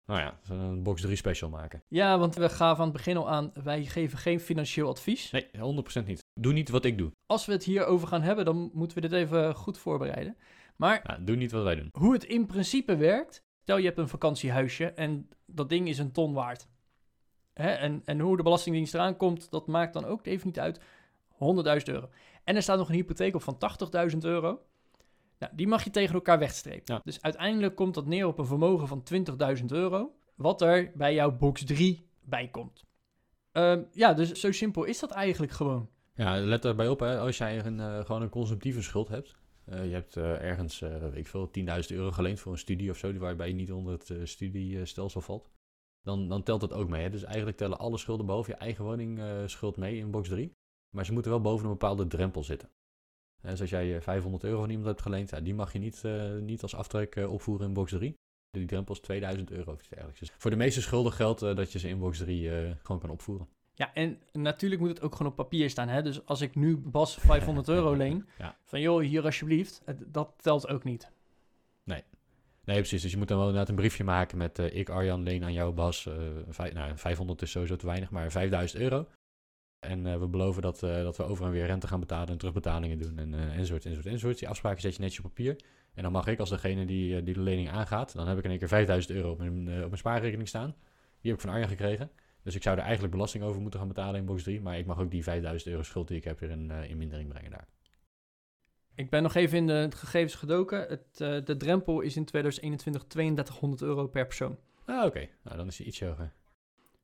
Nou 0.07 0.21
ja, 0.21 0.39
we 0.49 0.55
een 0.55 0.83
box 0.83 1.01
3 1.01 1.17
special 1.17 1.51
maken. 1.51 1.83
Ja, 1.89 2.19
want 2.19 2.35
we 2.35 2.49
gaven 2.49 2.79
aan 2.79 2.89
het 2.89 2.97
begin 2.97 3.17
al 3.17 3.31
aan, 3.31 3.51
wij 3.65 3.85
geven 3.85 4.19
geen 4.19 4.41
financieel 4.41 4.89
advies. 4.89 5.31
Nee, 5.31 5.47
100% 6.03 6.05
niet. 6.07 6.21
Doe 6.41 6.53
niet 6.53 6.69
wat 6.69 6.85
ik 6.85 6.99
doe. 6.99 7.13
Als 7.27 7.47
we 7.47 7.53
het 7.53 7.65
hierover 7.65 8.09
gaan 8.09 8.23
hebben, 8.23 8.45
dan 8.45 8.71
moeten 8.73 8.97
we 9.01 9.09
dit 9.09 9.13
even 9.19 9.55
goed 9.55 9.79
voorbereiden. 9.79 10.37
Maar 10.77 11.01
Nou, 11.07 11.25
doe 11.25 11.37
niet 11.37 11.53
wat 11.53 11.63
wij 11.63 11.75
doen. 11.75 11.89
hoe 11.93 12.13
het 12.13 12.25
in 12.25 12.47
principe 12.47 12.97
werkt, 12.97 13.43
stel 13.63 13.77
je 13.77 13.87
hebt 13.87 13.99
een 13.99 14.09
vakantiehuisje 14.09 14.87
en 14.87 15.29
dat 15.47 15.69
ding 15.69 15.89
is 15.89 15.99
een 15.99 16.13
ton 16.13 16.33
waard. 16.33 16.69
Hè? 17.55 17.71
En, 17.71 18.03
en 18.05 18.21
hoe 18.21 18.37
de 18.37 18.43
Belastingdienst 18.43 18.95
eraan 18.95 19.17
komt, 19.17 19.51
dat 19.51 19.67
maakt 19.67 19.93
dan 19.93 20.05
ook 20.05 20.27
even 20.27 20.47
niet 20.47 20.59
uit. 20.59 20.81
100.000 21.33 21.37
euro. 21.85 22.09
En 22.45 22.57
er 22.57 22.63
staat 22.63 22.79
nog 22.79 22.89
een 22.89 22.95
hypotheek 22.95 23.35
op 23.35 23.43
van 23.43 23.59
80.000 24.13 24.19
euro. 24.19 24.61
Nou, 25.39 25.53
die 25.57 25.67
mag 25.67 25.85
je 25.85 25.91
tegen 25.91 26.15
elkaar 26.15 26.39
wegstrepen. 26.39 26.95
Ja. 26.95 27.01
Dus 27.05 27.23
uiteindelijk 27.23 27.75
komt 27.75 27.95
dat 27.95 28.07
neer 28.07 28.27
op 28.27 28.39
een 28.39 28.47
vermogen 28.47 28.89
van 28.89 29.03
20.000 29.59 29.65
euro. 29.67 30.15
Wat 30.35 30.63
er 30.63 30.93
bij 30.95 31.15
jouw 31.15 31.37
box 31.37 31.65
3 31.65 32.07
bij 32.21 32.49
komt. 32.49 32.85
Ehm, 33.53 33.83
ja, 33.93 34.13
dus 34.13 34.33
zo 34.33 34.53
simpel 34.53 34.85
is 34.85 34.99
dat 34.99 35.11
eigenlijk 35.11 35.53
gewoon. 35.53 35.89
Ja, 36.15 36.41
let 36.41 36.63
daarbij 36.63 36.89
op, 36.89 37.01
hè, 37.01 37.19
als 37.19 37.39
jij 37.39 37.65
een, 37.65 37.81
eh, 37.81 38.05
gewoon 38.05 38.23
een 38.23 38.29
consumptieve 38.29 38.83
schuld 38.83 39.09
hebt. 39.09 39.37
Eh, 39.65 39.85
je 39.85 39.93
hebt 39.93 40.17
eh, 40.17 40.43
ergens, 40.43 40.79
weet 40.79 41.17
ik 41.17 41.27
veel, 41.27 41.51
10.000 41.51 41.99
euro 41.99 42.11
geleend 42.11 42.41
voor 42.41 42.53
een 42.53 42.59
studie 42.59 42.91
of 42.91 42.97
zo, 42.97 43.13
waarbij 43.19 43.49
je 43.49 43.55
niet 43.55 43.73
onder 43.73 43.93
het 43.93 44.29
studiestelsel 44.29 45.21
valt. 45.21 45.51
Dan, 46.03 46.29
dan 46.29 46.43
telt 46.43 46.61
dat 46.61 46.73
ook 46.73 46.89
mee. 46.89 47.03
Hè? 47.03 47.11
Dus 47.11 47.23
eigenlijk 47.25 47.57
tellen 47.57 47.79
alle 47.79 47.99
schulden 47.99 48.27
boven 48.27 48.53
je 48.53 48.59
eigen 48.59 48.85
woningschuld 48.85 49.77
mee 49.77 49.97
in 49.97 50.11
box 50.11 50.29
3. 50.29 50.53
Maar 50.91 51.05
ze 51.05 51.13
moeten 51.13 51.31
wel 51.31 51.41
boven 51.41 51.65
een 51.65 51.71
bepaalde 51.71 52.07
drempel 52.07 52.43
zitten. 52.45 52.69
Eh, 53.41 53.51
dus 53.51 53.61
als 53.61 53.71
jij 53.71 53.95
eh, 53.97 54.01
500 54.03 54.45
euro 54.45 54.61
van 54.61 54.69
iemand 54.71 54.87
hebt 54.89 55.03
geleend, 55.03 55.31
ja, 55.31 55.41
die 55.41 55.55
mag 55.55 55.73
je 55.73 55.79
niet, 55.79 56.05
eh, 56.05 56.33
niet 56.37 56.63
als 56.63 56.75
aftrek 56.75 57.17
eh, 57.17 57.33
opvoeren 57.33 57.67
in 57.67 57.73
box 57.73 57.91
3. 57.91 58.15
Die 58.51 58.67
drempel 58.67 58.95
is 58.95 59.01
2000 59.01 59.51
euro 59.51 59.73
of 59.73 59.79
iets 59.79 59.89
dergelijks. 59.89 60.21
Dus 60.21 60.33
voor 60.39 60.51
de 60.51 60.57
meeste 60.57 60.83
schulden 60.83 61.13
geldt 61.13 61.43
eh, 61.43 61.55
dat 61.57 61.73
je 61.73 61.79
ze 61.79 61.89
in 61.89 61.99
box 61.99 62.19
3 62.19 62.51
eh, 62.51 62.71
gewoon 62.83 63.01
kan 63.01 63.11
opvoeren. 63.11 63.49
Ja, 63.75 63.95
en 63.95 64.19
natuurlijk 64.33 64.81
moet 64.81 64.91
het 64.91 65.01
ook 65.03 65.15
gewoon 65.15 65.31
op 65.33 65.37
papier 65.39 65.71
staan. 65.71 65.89
Hè? 65.89 66.03
Dus 66.03 66.27
als 66.27 66.41
ik 66.41 66.55
nu 66.55 66.77
Bas 66.77 67.15
500 67.15 67.69
euro 67.69 67.93
leen, 68.03 68.27
Ja. 68.39 68.57
van 68.65 68.81
joh, 68.81 69.01
hier 69.03 69.25
alsjeblieft, 69.25 69.83
dat 70.07 70.33
telt 70.37 70.69
ook 70.69 70.85
niet. 70.85 71.11
Nee, 71.85 72.03
precies. 72.65 73.03
Dus 73.03 73.11
je 73.11 73.17
moet 73.17 73.29
dan 73.29 73.37
wel 73.37 73.47
inderdaad 73.47 73.71
een 73.71 73.81
briefje 73.81 74.05
maken 74.05 74.39
met 74.39 74.59
eh, 74.59 74.75
ik 74.75 74.89
Arjan 74.89 75.23
leen 75.23 75.45
aan 75.45 75.53
jou 75.53 75.73
Bas. 75.73 76.07
eh, 76.07 76.15
vijf, 76.49 76.73
nou, 76.75 76.97
500 76.97 77.43
is 77.43 77.51
sowieso 77.51 77.77
te 77.77 77.87
weinig, 77.87 78.11
maar 78.11 78.31
5000 78.31 78.81
euro. 78.81 79.09
En 79.79 80.07
eh, 80.07 80.19
we 80.19 80.29
beloven 80.29 80.63
dat, 80.63 80.81
dat 80.81 81.17
we 81.17 81.23
over 81.23 81.47
en 81.47 81.51
weer 81.51 81.67
rente 81.67 81.87
gaan 81.87 82.01
betalen 82.01 82.29
en 82.29 82.39
terugbetalingen 82.39 82.99
doen 82.99 83.19
en 83.19 83.35
enzovoort, 83.35 83.85
enzovoort, 83.85 84.07
enzovoort. 84.07 84.39
Die 84.39 84.49
afspraken 84.49 84.81
zet 84.81 84.95
je 84.95 85.01
netjes 85.01 85.25
op 85.25 85.35
papier. 85.35 85.57
En 85.95 86.03
dan 86.03 86.13
mag 86.13 86.27
ik 86.27 86.39
als 86.39 86.51
degene 86.51 86.85
die, 86.85 87.23
die 87.23 87.35
de 87.35 87.41
lening 87.41 87.71
aangaat, 87.71 88.15
dan 88.15 88.29
heb 88.29 88.39
ik 88.39 88.45
in 88.45 88.51
één 88.51 88.59
keer 88.59 88.69
5000 88.69 89.15
euro 89.17 89.31
op 89.31 89.39
mijn, 89.39 89.59
op 89.59 89.65
mijn 89.65 89.97
spaarrekening 89.97 90.49
staan. 90.49 90.75
Die 91.21 91.31
heb 91.31 91.35
ik 91.35 91.41
van 91.41 91.51
Arjan 91.51 91.69
gekregen. 91.69 92.11
Dus 92.43 92.55
ik 92.55 92.63
zou 92.63 92.77
er 92.77 92.83
eigenlijk 92.83 93.13
belasting 93.13 93.45
over 93.45 93.61
moeten 93.61 93.79
gaan 93.81 93.89
betalen 93.89 94.21
in 94.21 94.27
box 94.27 94.43
3. 94.43 94.61
Maar 94.61 94.79
ik 94.79 94.87
mag 94.87 94.99
ook 94.99 95.11
die 95.11 95.23
5000 95.23 95.71
euro 95.71 95.83
schuld 95.83 96.09
die 96.09 96.17
ik 96.17 96.25
heb 96.25 96.41
weer 96.41 96.51
in, 96.51 96.71
in 96.71 96.97
mindering 96.97 97.29
brengen 97.29 97.51
daar. 97.51 97.69
Ik 98.95 99.11
ben 99.11 99.23
nog 99.23 99.35
even 99.35 99.59
in 99.59 99.67
de 99.67 99.89
gegevens 99.95 100.35
gedoken. 100.35 100.81
Het, 100.81 101.21
eh, 101.21 101.45
de 101.45 101.57
drempel 101.57 102.01
is 102.01 102.17
in 102.17 102.25
2021 102.25 103.05
3200 103.05 103.83
euro 103.83 104.07
per 104.07 104.27
persoon. 104.27 104.59
Ah, 104.85 105.05
oké. 105.05 105.29
Nou, 105.43 105.57
dan 105.57 105.67
is 105.67 105.79
hij 105.79 105.87
iets 105.87 106.01
hoger. 106.01 106.33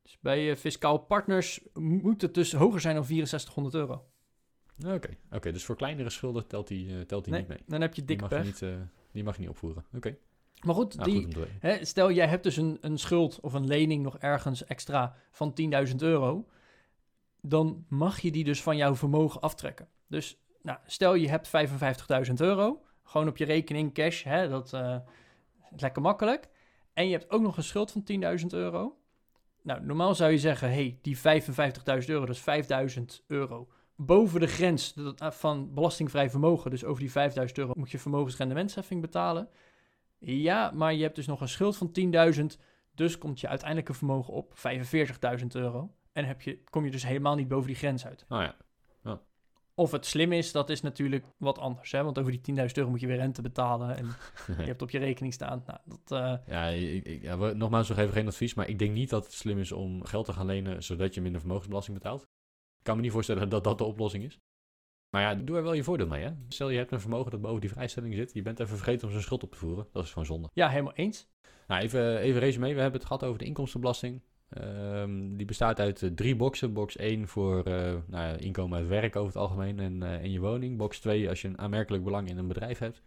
Dus 0.02 0.18
bij 0.20 0.50
eh, 0.50 0.56
fiscaal 0.56 0.98
partners 0.98 1.60
moet 1.74 2.22
het 2.22 2.34
dus 2.34 2.52
hoger 2.52 2.80
zijn 2.80 2.94
dan 2.94 3.04
6400 3.04 3.74
euro. 3.74 4.04
Oké, 4.94 5.16
oké. 5.32 5.52
dus 5.52 5.64
voor 5.64 5.76
kleinere 5.76 6.10
schulden 6.10 6.46
telt 6.46 6.68
hij 6.68 6.86
eh, 6.88 7.00
telt 7.00 7.26
Nee, 7.26 7.38
niet 7.40 7.48
mee. 7.48 7.58
dan 7.66 7.80
heb 7.80 7.94
je 7.94 8.04
Die 8.04 8.16
dik 8.16 8.30
mag, 8.30 8.38
je 8.38 8.44
niet, 8.44 8.64
die 9.12 9.24
mag 9.24 9.34
je 9.34 9.40
niet 9.40 9.50
opvoeren. 9.50 9.84
Oké, 9.96 10.16
Maar 10.64 10.74
goed, 10.74 10.96
nou, 10.96 11.10
die, 11.10 11.34
goed. 11.34 11.46
Hè, 11.60 11.84
stel, 11.84 12.10
jij 12.12 12.26
hebt 12.26 12.42
dus 12.42 12.56
een, 12.56 12.78
een 12.80 12.98
schuld 12.98 13.40
of 13.40 13.52
een 13.52 13.66
lening 13.66 14.02
nog 14.02 14.18
ergens 14.18 14.64
extra 14.64 15.16
van 15.30 15.54
10.000 15.88 15.94
euro. 15.96 16.48
Dan 17.40 17.84
mag 17.88 18.20
je 18.20 18.30
die 18.30 18.44
dus 18.44 18.62
van 18.62 18.76
jouw 18.76 18.96
vermogen 18.96 19.40
aftrekken. 19.40 19.88
Dus 20.06 20.38
nou, 20.68 20.80
stel 20.86 21.14
je 21.14 21.28
hebt 21.28 21.50
55.000 22.28 22.34
euro. 22.34 22.82
Gewoon 23.02 23.28
op 23.28 23.36
je 23.36 23.44
rekening 23.44 23.94
cash. 23.94 24.24
Hè, 24.24 24.48
dat 24.48 24.72
eh, 24.72 24.96
is 25.74 25.80
lekker 25.80 26.02
makkelijk. 26.02 26.48
En 26.92 27.06
je 27.06 27.12
hebt 27.12 27.30
ook 27.30 27.42
nog 27.42 27.56
een 27.56 27.62
schuld 27.62 27.90
van 27.90 28.04
10.000 28.40 28.46
euro. 28.46 28.98
Nou, 29.62 29.84
normaal 29.84 30.14
zou 30.14 30.30
je 30.30 30.38
zeggen, 30.38 30.68
hey, 30.68 30.98
die 31.02 31.16
55.000 31.16 31.22
euro, 32.06 32.26
dat 32.26 32.36
is 32.46 32.96
5.000 32.98 33.04
euro. 33.26 33.68
Boven 33.96 34.40
de 34.40 34.46
grens 34.46 34.94
eh, 34.94 35.30
van 35.30 35.74
belastingvrij 35.74 36.30
vermogen, 36.30 36.70
dus 36.70 36.84
over 36.84 37.02
die 37.02 37.10
5.000 37.10 37.52
euro, 37.52 37.72
moet 37.76 37.90
je 37.90 37.98
vermogensrendementsheffing 37.98 39.00
betalen. 39.00 39.48
Ja, 40.18 40.70
maar 40.74 40.94
je 40.94 41.02
hebt 41.02 41.16
dus 41.16 41.26
nog 41.26 41.40
een 41.40 41.48
schuld 41.48 41.76
van 41.76 41.90
10.000, 42.38 42.44
dus 42.94 43.18
komt 43.18 43.40
je 43.40 43.48
uiteindelijke 43.48 43.94
vermogen 43.94 44.32
op 44.32 44.54
45.000 45.40 45.46
euro. 45.48 45.94
En 46.12 46.24
heb 46.24 46.42
je, 46.42 46.62
kom 46.64 46.84
je 46.84 46.90
dus 46.90 47.06
helemaal 47.06 47.34
niet 47.34 47.48
boven 47.48 47.66
die 47.66 47.76
grens 47.76 48.06
uit. 48.06 48.24
Nou 48.28 48.42
ja, 48.42 48.56
Of 49.78 49.90
het 49.90 50.06
slim 50.06 50.32
is, 50.32 50.52
dat 50.52 50.70
is 50.70 50.80
natuurlijk 50.80 51.24
wat 51.36 51.58
anders. 51.58 51.92
Hè? 51.92 52.02
Want 52.04 52.18
over 52.18 52.32
die 52.32 52.40
10.000 52.56 52.72
euro 52.74 52.90
moet 52.90 53.00
je 53.00 53.06
weer 53.06 53.16
rente 53.16 53.42
betalen 53.42 53.96
en 53.96 54.06
je 54.58 54.64
hebt 54.64 54.82
op 54.82 54.90
je 54.90 54.98
rekening 54.98 55.34
staan. 55.34 55.62
Nou, 55.66 55.78
dat, 55.84 56.20
eh, 56.20 56.34
ja, 56.46 56.66
ik, 56.66 57.04
ik- 57.04 57.22
ja, 57.22 57.38
we- 57.38 57.54
nogmaals, 57.54 57.88
nog 57.88 57.98
even 57.98 58.12
geen 58.12 58.26
advies, 58.26 58.54
maar 58.54 58.68
ik 58.68 58.78
denk 58.78 58.92
niet 58.94 59.10
dat 59.10 59.24
het 59.24 59.32
slim 59.34 59.58
is 59.58 59.72
om 59.72 60.04
geld 60.04 60.24
te 60.24 60.32
gaan 60.32 60.46
lenen 60.46 60.82
zodat 60.82 61.14
je 61.14 61.20
minder 61.20 61.40
vermogensbelasting 61.40 61.96
betaalt. 61.98 62.22
Ik 62.78 62.84
kan 62.84 62.96
me 62.96 63.02
niet 63.02 63.12
voorstellen 63.12 63.48
dat 63.48 63.64
dat 63.64 63.78
de 63.78 63.84
oplossing 63.84 64.24
is. 64.24 64.38
Maar 65.10 65.22
ja, 65.22 65.34
doe 65.34 65.56
er 65.56 65.62
wel 65.62 65.72
je 65.72 65.84
voordeel 65.84 66.06
mee. 66.06 66.24
Hè? 66.24 66.30
Stel 66.48 66.70
je 66.70 66.78
hebt 66.78 66.92
een 66.92 67.00
vermogen 67.00 67.30
dat 67.30 67.40
boven 67.40 67.60
die 67.60 67.70
vrijstelling 67.70 68.14
zit, 68.14 68.32
je 68.32 68.42
bent 68.42 68.60
even 68.60 68.76
vergeten 68.76 69.04
om 69.06 69.10
zijn 69.12 69.22
schuld 69.24 69.42
op 69.42 69.50
te 69.50 69.58
voeren. 69.58 69.86
Dat 69.92 70.04
is 70.04 70.10
gewoon 70.10 70.26
zonde. 70.26 70.48
ja, 70.52 70.68
helemaal 70.68 70.94
eens. 70.94 71.28
Nou, 71.66 71.82
even, 71.82 72.18
even 72.18 72.40
resume. 72.40 72.74
We 72.74 72.80
hebben 72.80 72.98
het 73.00 73.08
gehad 73.08 73.24
over 73.24 73.38
de 73.38 73.44
inkomstenbelasting. 73.44 74.22
Ehm, 74.48 75.36
die 75.36 75.46
bestaat 75.46 75.80
uit 75.80 76.02
eh, 76.02 76.10
drie 76.10 76.36
boxen. 76.36 76.72
Box 76.72 76.96
1 76.96 77.28
voor 77.28 77.64
eh, 77.64 77.74
nou 78.06 78.24
ja, 78.24 78.32
inkomen 78.32 78.78
uit 78.78 78.88
werk 78.88 79.16
over 79.16 79.32
het 79.32 79.42
algemeen 79.42 79.78
en, 79.78 80.02
eh, 80.02 80.12
en 80.12 80.30
je 80.30 80.40
woning. 80.40 80.76
Box 80.76 80.98
2 80.98 81.28
als 81.28 81.42
je 81.42 81.48
een 81.48 81.58
aanmerkelijk 81.58 82.04
belang 82.04 82.28
in 82.28 82.38
een 82.38 82.48
bedrijf 82.48 82.78
hebt. 82.78 83.02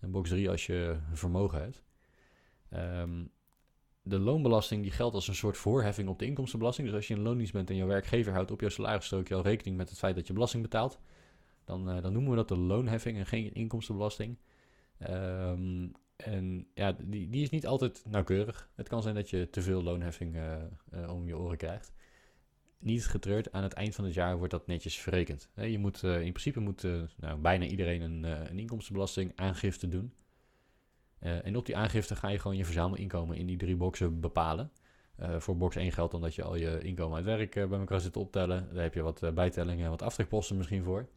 En 0.00 0.10
box 0.10 0.28
3 0.28 0.50
als 0.50 0.66
je 0.66 0.96
vermogen 1.12 1.60
hebt. 1.60 1.82
Ehm, 2.70 3.24
de 4.02 4.18
loonbelasting 4.18 4.82
die 4.82 4.90
geldt 4.90 5.14
als 5.14 5.28
een 5.28 5.34
soort 5.34 5.56
voorheffing 5.56 6.08
op 6.08 6.18
de 6.18 6.26
inkomstenbelasting. 6.26 6.86
Dus 6.86 6.96
als 6.96 7.08
je 7.08 7.14
in 7.14 7.22
loondienst 7.22 7.52
bent 7.52 7.70
en 7.70 7.76
jouw 7.76 7.86
werkgever 7.86 8.32
houdt 8.32 8.50
op 8.50 8.60
jouw 8.60 8.70
salarisstrookje 8.70 9.34
al 9.34 9.42
rekening 9.42 9.76
met 9.76 9.88
het 9.88 9.98
feit 9.98 10.14
dat 10.14 10.26
je 10.26 10.32
belasting 10.32 10.62
betaalt. 10.62 10.98
Dan, 11.64 11.84
dan 11.84 12.12
noemen 12.12 12.30
we 12.30 12.36
dat 12.36 12.48
de 12.48 12.56
loonheffing 12.56 13.18
en 13.18 13.26
geen 13.26 13.54
inkomstenbelasting. 13.54 14.38
Ehm, 14.98 15.88
en 16.16 16.66
ja, 16.74 16.96
die, 17.02 17.28
die 17.28 17.42
is 17.42 17.50
niet 17.50 17.66
altijd 17.66 18.02
nauwkeurig. 18.08 18.70
Het 18.74 18.88
kan 18.88 19.02
zijn 19.02 19.14
dat 19.14 19.30
je 19.30 19.50
te 19.50 19.62
veel 19.62 19.82
loonheffing 19.82 20.36
eh, 20.36 20.54
eh, 20.90 21.14
om 21.14 21.26
je 21.26 21.38
oren 21.38 21.56
krijgt. 21.56 21.92
Niet 22.78 23.06
getreurd, 23.06 23.52
aan 23.52 23.62
het 23.62 23.72
eind 23.72 23.94
van 23.94 24.04
het 24.04 24.14
jaar 24.14 24.36
wordt 24.36 24.52
dat 24.52 24.66
netjes 24.66 24.98
verrekend. 24.98 25.48
Je 25.54 25.78
moet, 25.78 26.02
eh, 26.02 26.14
in 26.14 26.30
principe 26.32 26.60
moet 26.60 26.82
nou, 27.16 27.38
bijna 27.38 27.64
iedereen 27.64 28.00
een, 28.00 28.22
een 28.22 28.58
inkomstenbelasting 28.58 29.32
aangifte 29.34 29.88
doen. 29.88 30.12
En 31.18 31.56
op 31.56 31.66
die 31.66 31.76
aangifte 31.76 32.16
ga 32.16 32.28
je 32.28 32.38
gewoon 32.38 32.56
je 32.56 32.64
verzamelinkomen 32.64 33.36
in 33.36 33.46
die 33.46 33.56
drie 33.56 33.76
boxen 33.76 34.20
bepalen. 34.20 34.70
Voor 35.38 35.56
box 35.56 35.76
1 35.76 35.92
geldt 35.92 36.12
dan 36.12 36.20
dat 36.20 36.34
je 36.34 36.42
al 36.42 36.56
je 36.56 36.78
inkomen 36.78 37.16
uit 37.16 37.24
werk 37.24 37.54
bij 37.68 37.78
elkaar 37.78 38.00
zit 38.00 38.12
te 38.12 38.18
optellen. 38.18 38.68
Daar 38.72 38.82
heb 38.82 38.94
je 38.94 39.02
wat 39.02 39.34
bijtellingen 39.34 39.84
en 39.84 39.90
wat 39.90 40.02
aftrekposten 40.02 40.56
misschien 40.56 40.82
voor. 40.82 41.08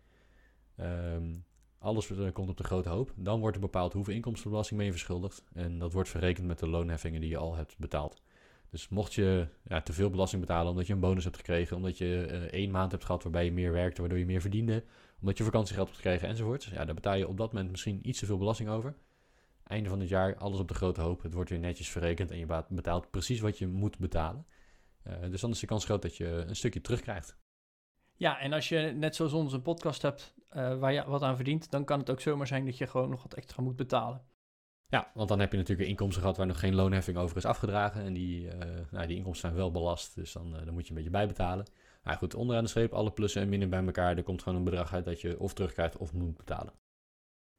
Ehm, 0.76 1.36
alles 1.80 2.12
eh, 2.12 2.32
komt 2.34 2.50
op 2.50 2.58
de 2.58 2.64
grote 2.64 2.90
hoop. 2.90 3.14
Dan 3.16 3.40
wordt 3.40 3.56
er 3.56 3.62
bepaald 3.62 3.94
hoeveel 3.94 4.14
inkomstenbelasting 4.14 4.78
ben 4.78 4.86
je 4.88 4.94
verschuldigd. 4.94 5.44
En 5.54 5.80
dat 5.80 5.94
wordt 5.94 6.10
verrekend 6.10 6.48
met 6.48 6.60
de 6.60 6.68
loonheffingen 6.68 7.22
die 7.22 7.30
je 7.30 7.38
al 7.38 7.56
hebt 7.56 7.78
betaald. 7.78 8.22
Dus 8.70 8.90
mocht 8.90 9.14
je 9.14 9.48
ja, 9.64 9.82
te 9.82 9.94
veel 9.94 10.10
belasting 10.10 10.42
betalen 10.42 10.72
omdat 10.72 10.88
je 10.88 10.94
een 10.94 11.00
bonus 11.00 11.24
hebt 11.24 11.38
gekregen, 11.38 11.76
omdat 11.76 11.98
je 11.98 12.26
eh, 12.26 12.42
één 12.42 12.72
maand 12.72 12.92
hebt 12.92 13.06
gehad 13.06 13.24
waarbij 13.24 13.46
je 13.46 13.52
meer 13.52 13.72
werkte, 13.72 14.02
waardoor 14.02 14.20
je 14.20 14.26
meer 14.26 14.42
verdiende, 14.42 14.84
omdat 15.20 15.38
je 15.38 15.44
vakantiegeld 15.44 15.88
hebt 15.88 16.00
gekregen 16.00 16.28
enzovoort. 16.28 16.64
Ja, 16.64 16.86
daar 16.86 16.96
betaal 16.96 17.16
je 17.16 17.28
op 17.28 17.38
dat 17.38 17.54
moment 17.54 17.72
misschien 17.72 18.08
iets 18.10 18.20
te 18.20 18.26
veel 18.26 18.38
belasting 18.38 18.70
over. 18.70 18.96
Einde 19.64 19.90
van 19.90 20.00
het 20.00 20.10
jaar, 20.10 20.38
alles 20.38 20.60
op 20.60 20.68
de 20.68 20.74
grote 20.74 21.02
hoop. 21.02 21.22
Het 21.22 21.34
wordt 21.34 21.50
weer 21.50 21.60
netjes 21.60 21.90
verrekend 21.90 22.32
en 22.32 22.38
je 22.38 22.64
betaalt 22.70 23.10
precies 23.10 23.40
wat 23.40 23.58
je 23.58 23.68
moet 23.68 23.98
betalen. 23.98 24.46
Eh, 25.04 25.30
dus 25.30 25.42
dan 25.42 25.52
is 25.52 25.60
de 25.60 25.68
kans 25.68 25.86
groot 25.86 26.02
dat 26.02 26.18
je 26.18 26.26
een 26.26 26.56
stukje 26.56 26.82
terugkrijgt. 26.82 27.38
Ja, 28.20 28.40
en 28.40 28.54
als 28.54 28.70
je 28.70 28.80
net 28.80 29.16
zoals 29.16 29.34
ons 29.34 29.54
een 29.54 29.62
podcast 29.62 30.02
hebt 30.02 30.34
eh, 30.50 30.78
waar 30.78 30.94
je 30.94 31.04
wat 31.06 31.22
aan 31.22 31.36
verdient, 31.36 31.72
dan 31.72 31.86
kan 31.86 32.00
het 32.00 32.10
ook 32.10 32.22
zomaar 32.22 32.48
zijn 32.48 32.66
dat 32.66 32.78
je 32.78 32.88
gewoon 32.88 33.10
nog 33.10 33.24
wat 33.24 33.34
extra 33.34 33.64
moet 33.64 33.76
betalen. 33.76 34.22
Ja, 34.88 35.12
want 35.14 35.30
dan 35.30 35.40
heb 35.40 35.52
je 35.52 35.58
natuurlijk 35.58 35.90
inkomsten 35.90 36.22
gehad 36.22 36.38
waar 36.38 36.48
nog 36.48 36.60
geen 36.60 36.76
loonheffing 36.76 37.18
over 37.18 37.38
is 37.38 37.46
afgedragen. 37.46 38.04
En 38.04 38.14
die, 38.14 38.50
eh, 38.50 38.86
nou, 38.92 39.08
die 39.08 39.18
inkomsten 39.18 39.50
zijn 39.50 39.62
wel 39.62 39.72
belast, 39.72 40.16
dus 40.16 40.32
dan, 40.32 40.56
eh, 40.56 40.66
dan 40.66 40.74
moet 40.74 40.84
je 40.84 40.90
een 40.90 40.96
beetje 40.96 41.10
bijbetalen. 41.10 41.66
Maar 42.04 42.16
goed, 42.16 42.36
onderaan 42.36 42.64
de 42.64 42.70
streep, 42.70 42.94
alle 42.94 43.12
plussen 43.12 43.42
en 43.42 43.50
minnen 43.50 43.70
bij 43.70 43.86
elkaar. 43.86 44.18
Er 44.18 44.24
komt 44.24 44.42
gewoon 44.44 44.58
een 44.58 44.64
bedrag 44.64 44.94
uit 44.94 45.06
dat 45.06 45.22
je 45.22 45.40
of 45.40 45.54
terugkrijgt 45.54 45.98
of 45.98 46.14
moet 46.14 46.38
betalen. 46.38 46.74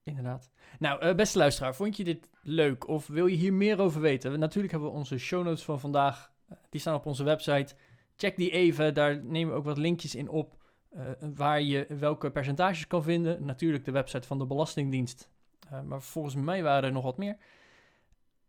Inderdaad. 0.03 0.51
Nou, 0.79 1.15
beste 1.15 1.39
luisteraar, 1.39 1.75
vond 1.75 1.97
je 1.97 2.05
dit 2.05 2.31
leuk 2.43 2.89
of 2.89 3.07
wil 3.07 3.27
je 3.27 3.37
hier 3.37 3.53
meer 3.53 3.81
over 3.81 4.01
weten? 4.01 4.39
Natuurlijk 4.39 4.73
hebben 4.73 4.91
we 4.91 4.97
onze 4.97 5.19
show 5.19 5.45
notes 5.45 5.65
van 5.65 5.81
vandaag, 5.81 6.33
die 6.69 6.81
staan 6.81 6.95
op 6.95 7.07
onze 7.07 7.25
website. 7.25 7.75
Check 8.21 8.37
die 8.37 8.51
even, 8.51 8.95
daar 8.95 9.25
nemen 9.25 9.53
we 9.53 9.59
ook 9.59 9.65
wat 9.65 9.79
linkjes 9.79 10.15
in 10.15 10.29
op 10.29 10.57
eh, 10.91 11.11
waar 11.35 11.63
je 11.63 11.87
welke 11.99 12.31
percentages 12.31 12.87
kan 12.87 13.03
vinden. 13.03 13.45
Natuurlijk 13.45 13.85
de 13.85 13.91
website 13.91 14.27
van 14.27 14.39
de 14.39 14.47
Belastingdienst, 14.47 15.29
Eh, 15.71 15.81
maar 15.83 16.03
volgens 16.03 16.35
mij 16.35 16.63
waren 16.63 16.85
er 16.85 16.93
nog 16.93 17.05
wat 17.05 17.17
meer. 17.17 17.37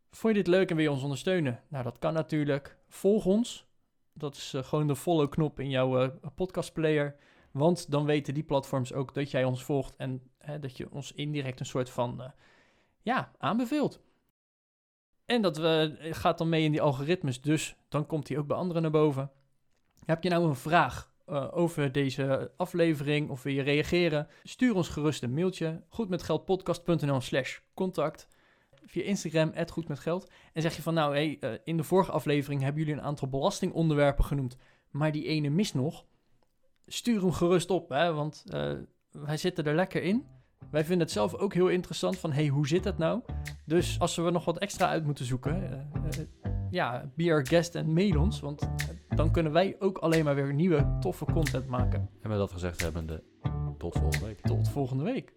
Vond 0.09 0.35
je 0.35 0.43
dit 0.43 0.53
leuk 0.53 0.69
en 0.69 0.75
wil 0.75 0.85
je 0.85 0.91
ons 0.91 1.03
ondersteunen? 1.03 1.63
Nou, 1.67 1.83
dat 1.83 1.99
kan 1.99 2.13
natuurlijk. 2.13 2.77
Volg 2.87 3.25
ons. 3.25 3.67
Dat 4.13 4.35
is 4.35 4.53
eh, 4.53 4.63
gewoon 4.63 4.87
de 4.87 4.95
follow-knop 4.95 5.59
in 5.59 5.69
jouw 5.69 6.19
podcastplayer. 6.35 7.15
Want 7.51 7.91
dan 7.91 8.05
weten 8.05 8.33
die 8.33 8.43
platforms 8.43 8.93
ook 8.93 9.13
dat 9.13 9.31
jij 9.31 9.43
ons 9.43 9.63
volgt 9.63 9.95
en 9.95 10.21
hè, 10.37 10.59
dat 10.59 10.77
je 10.77 10.91
ons 10.91 11.11
indirect 11.11 11.59
een 11.59 11.65
soort 11.65 11.89
van, 11.89 12.33
ja, 13.01 13.31
aanbeveelt. 13.37 14.01
En 15.25 15.41
dat 15.41 15.57
we, 15.57 15.97
gaat 16.11 16.37
dan 16.37 16.49
mee 16.49 16.63
in 16.63 16.71
die 16.71 16.81
algoritmes, 16.81 17.41
dus 17.41 17.75
dan 17.89 18.05
komt 18.05 18.27
hij 18.27 18.37
ook 18.37 18.47
bij 18.47 18.57
anderen 18.57 18.81
naar 18.81 18.91
boven. 18.91 19.31
Heb 20.05 20.23
je 20.23 20.29
nou 20.29 20.47
een 20.47 20.55
vraag 20.55 21.11
eh, 21.25 21.47
over 21.51 21.91
deze 21.91 22.51
aflevering 22.57 23.29
of 23.29 23.43
wil 23.43 23.53
je 23.53 23.61
reageren? 23.61 24.27
Stuur 24.43 24.75
ons 24.75 24.89
gerust 24.89 25.23
een 25.23 25.33
mailtje, 25.33 25.83
goedmetgeldpodcast.nl 25.89 27.21
slash 27.21 27.59
contact. 27.73 28.27
Via 28.85 29.03
Instagram, 29.03 29.53
goedmetgeld. 29.69 30.31
En 30.53 30.61
zeg 30.61 30.75
je 30.75 30.81
van, 30.81 30.93
nou, 30.93 31.13
hey, 31.13 31.37
eh, 31.39 31.51
in 31.63 31.77
de 31.77 31.83
vorige 31.83 32.11
aflevering 32.11 32.61
hebben 32.61 32.81
jullie 32.81 32.97
een 32.97 33.05
aantal 33.05 33.29
belastingonderwerpen 33.29 34.23
genoemd, 34.23 34.57
maar 34.89 35.11
die 35.11 35.25
ene 35.25 35.49
mist 35.49 35.73
nog 35.73 36.05
stuur 36.93 37.21
hem 37.21 37.31
gerust 37.31 37.69
op, 37.69 37.89
hè, 37.89 38.13
want 38.13 38.43
eh, 38.47 38.73
wij 39.11 39.37
zitten 39.37 39.65
er 39.65 39.75
lekker 39.75 40.03
in. 40.03 40.25
Wij 40.71 40.81
vinden 40.81 40.99
het 40.99 41.11
zelf 41.11 41.35
ook 41.35 41.53
heel 41.53 41.67
interessant 41.67 42.17
van, 42.17 42.31
hey, 42.31 42.47
hoe 42.47 42.67
zit 42.67 42.83
het 42.83 42.97
nou? 42.97 43.21
Dus 43.65 43.99
als 43.99 44.15
we 44.15 44.31
nog 44.31 44.45
wat 44.45 44.57
extra 44.57 44.87
uit 44.87 45.05
moeten 45.05 45.25
zoeken, 45.25 45.89
ja, 46.71 47.11
be 47.15 47.31
our 47.31 47.47
guest 47.47 47.75
en 47.75 47.93
mail 47.93 48.19
ons. 48.19 48.39
Want 48.39 48.69
dan 49.15 49.31
kunnen 49.31 49.51
wij 49.51 49.75
ook 49.79 49.97
alleen 49.97 50.23
maar 50.23 50.35
weer 50.35 50.53
nieuwe, 50.53 50.97
toffe 50.99 51.25
content 51.25 51.67
maken. 51.67 52.09
En 52.21 52.29
met 52.29 52.37
dat 52.37 52.51
gezegd 52.51 52.81
hebbende, 52.81 53.23
tot 53.77 53.97
volgende 53.97 54.25
week. 54.25 54.41
Tot 54.41 54.69
volgende 54.69 55.03
week. 55.03 55.33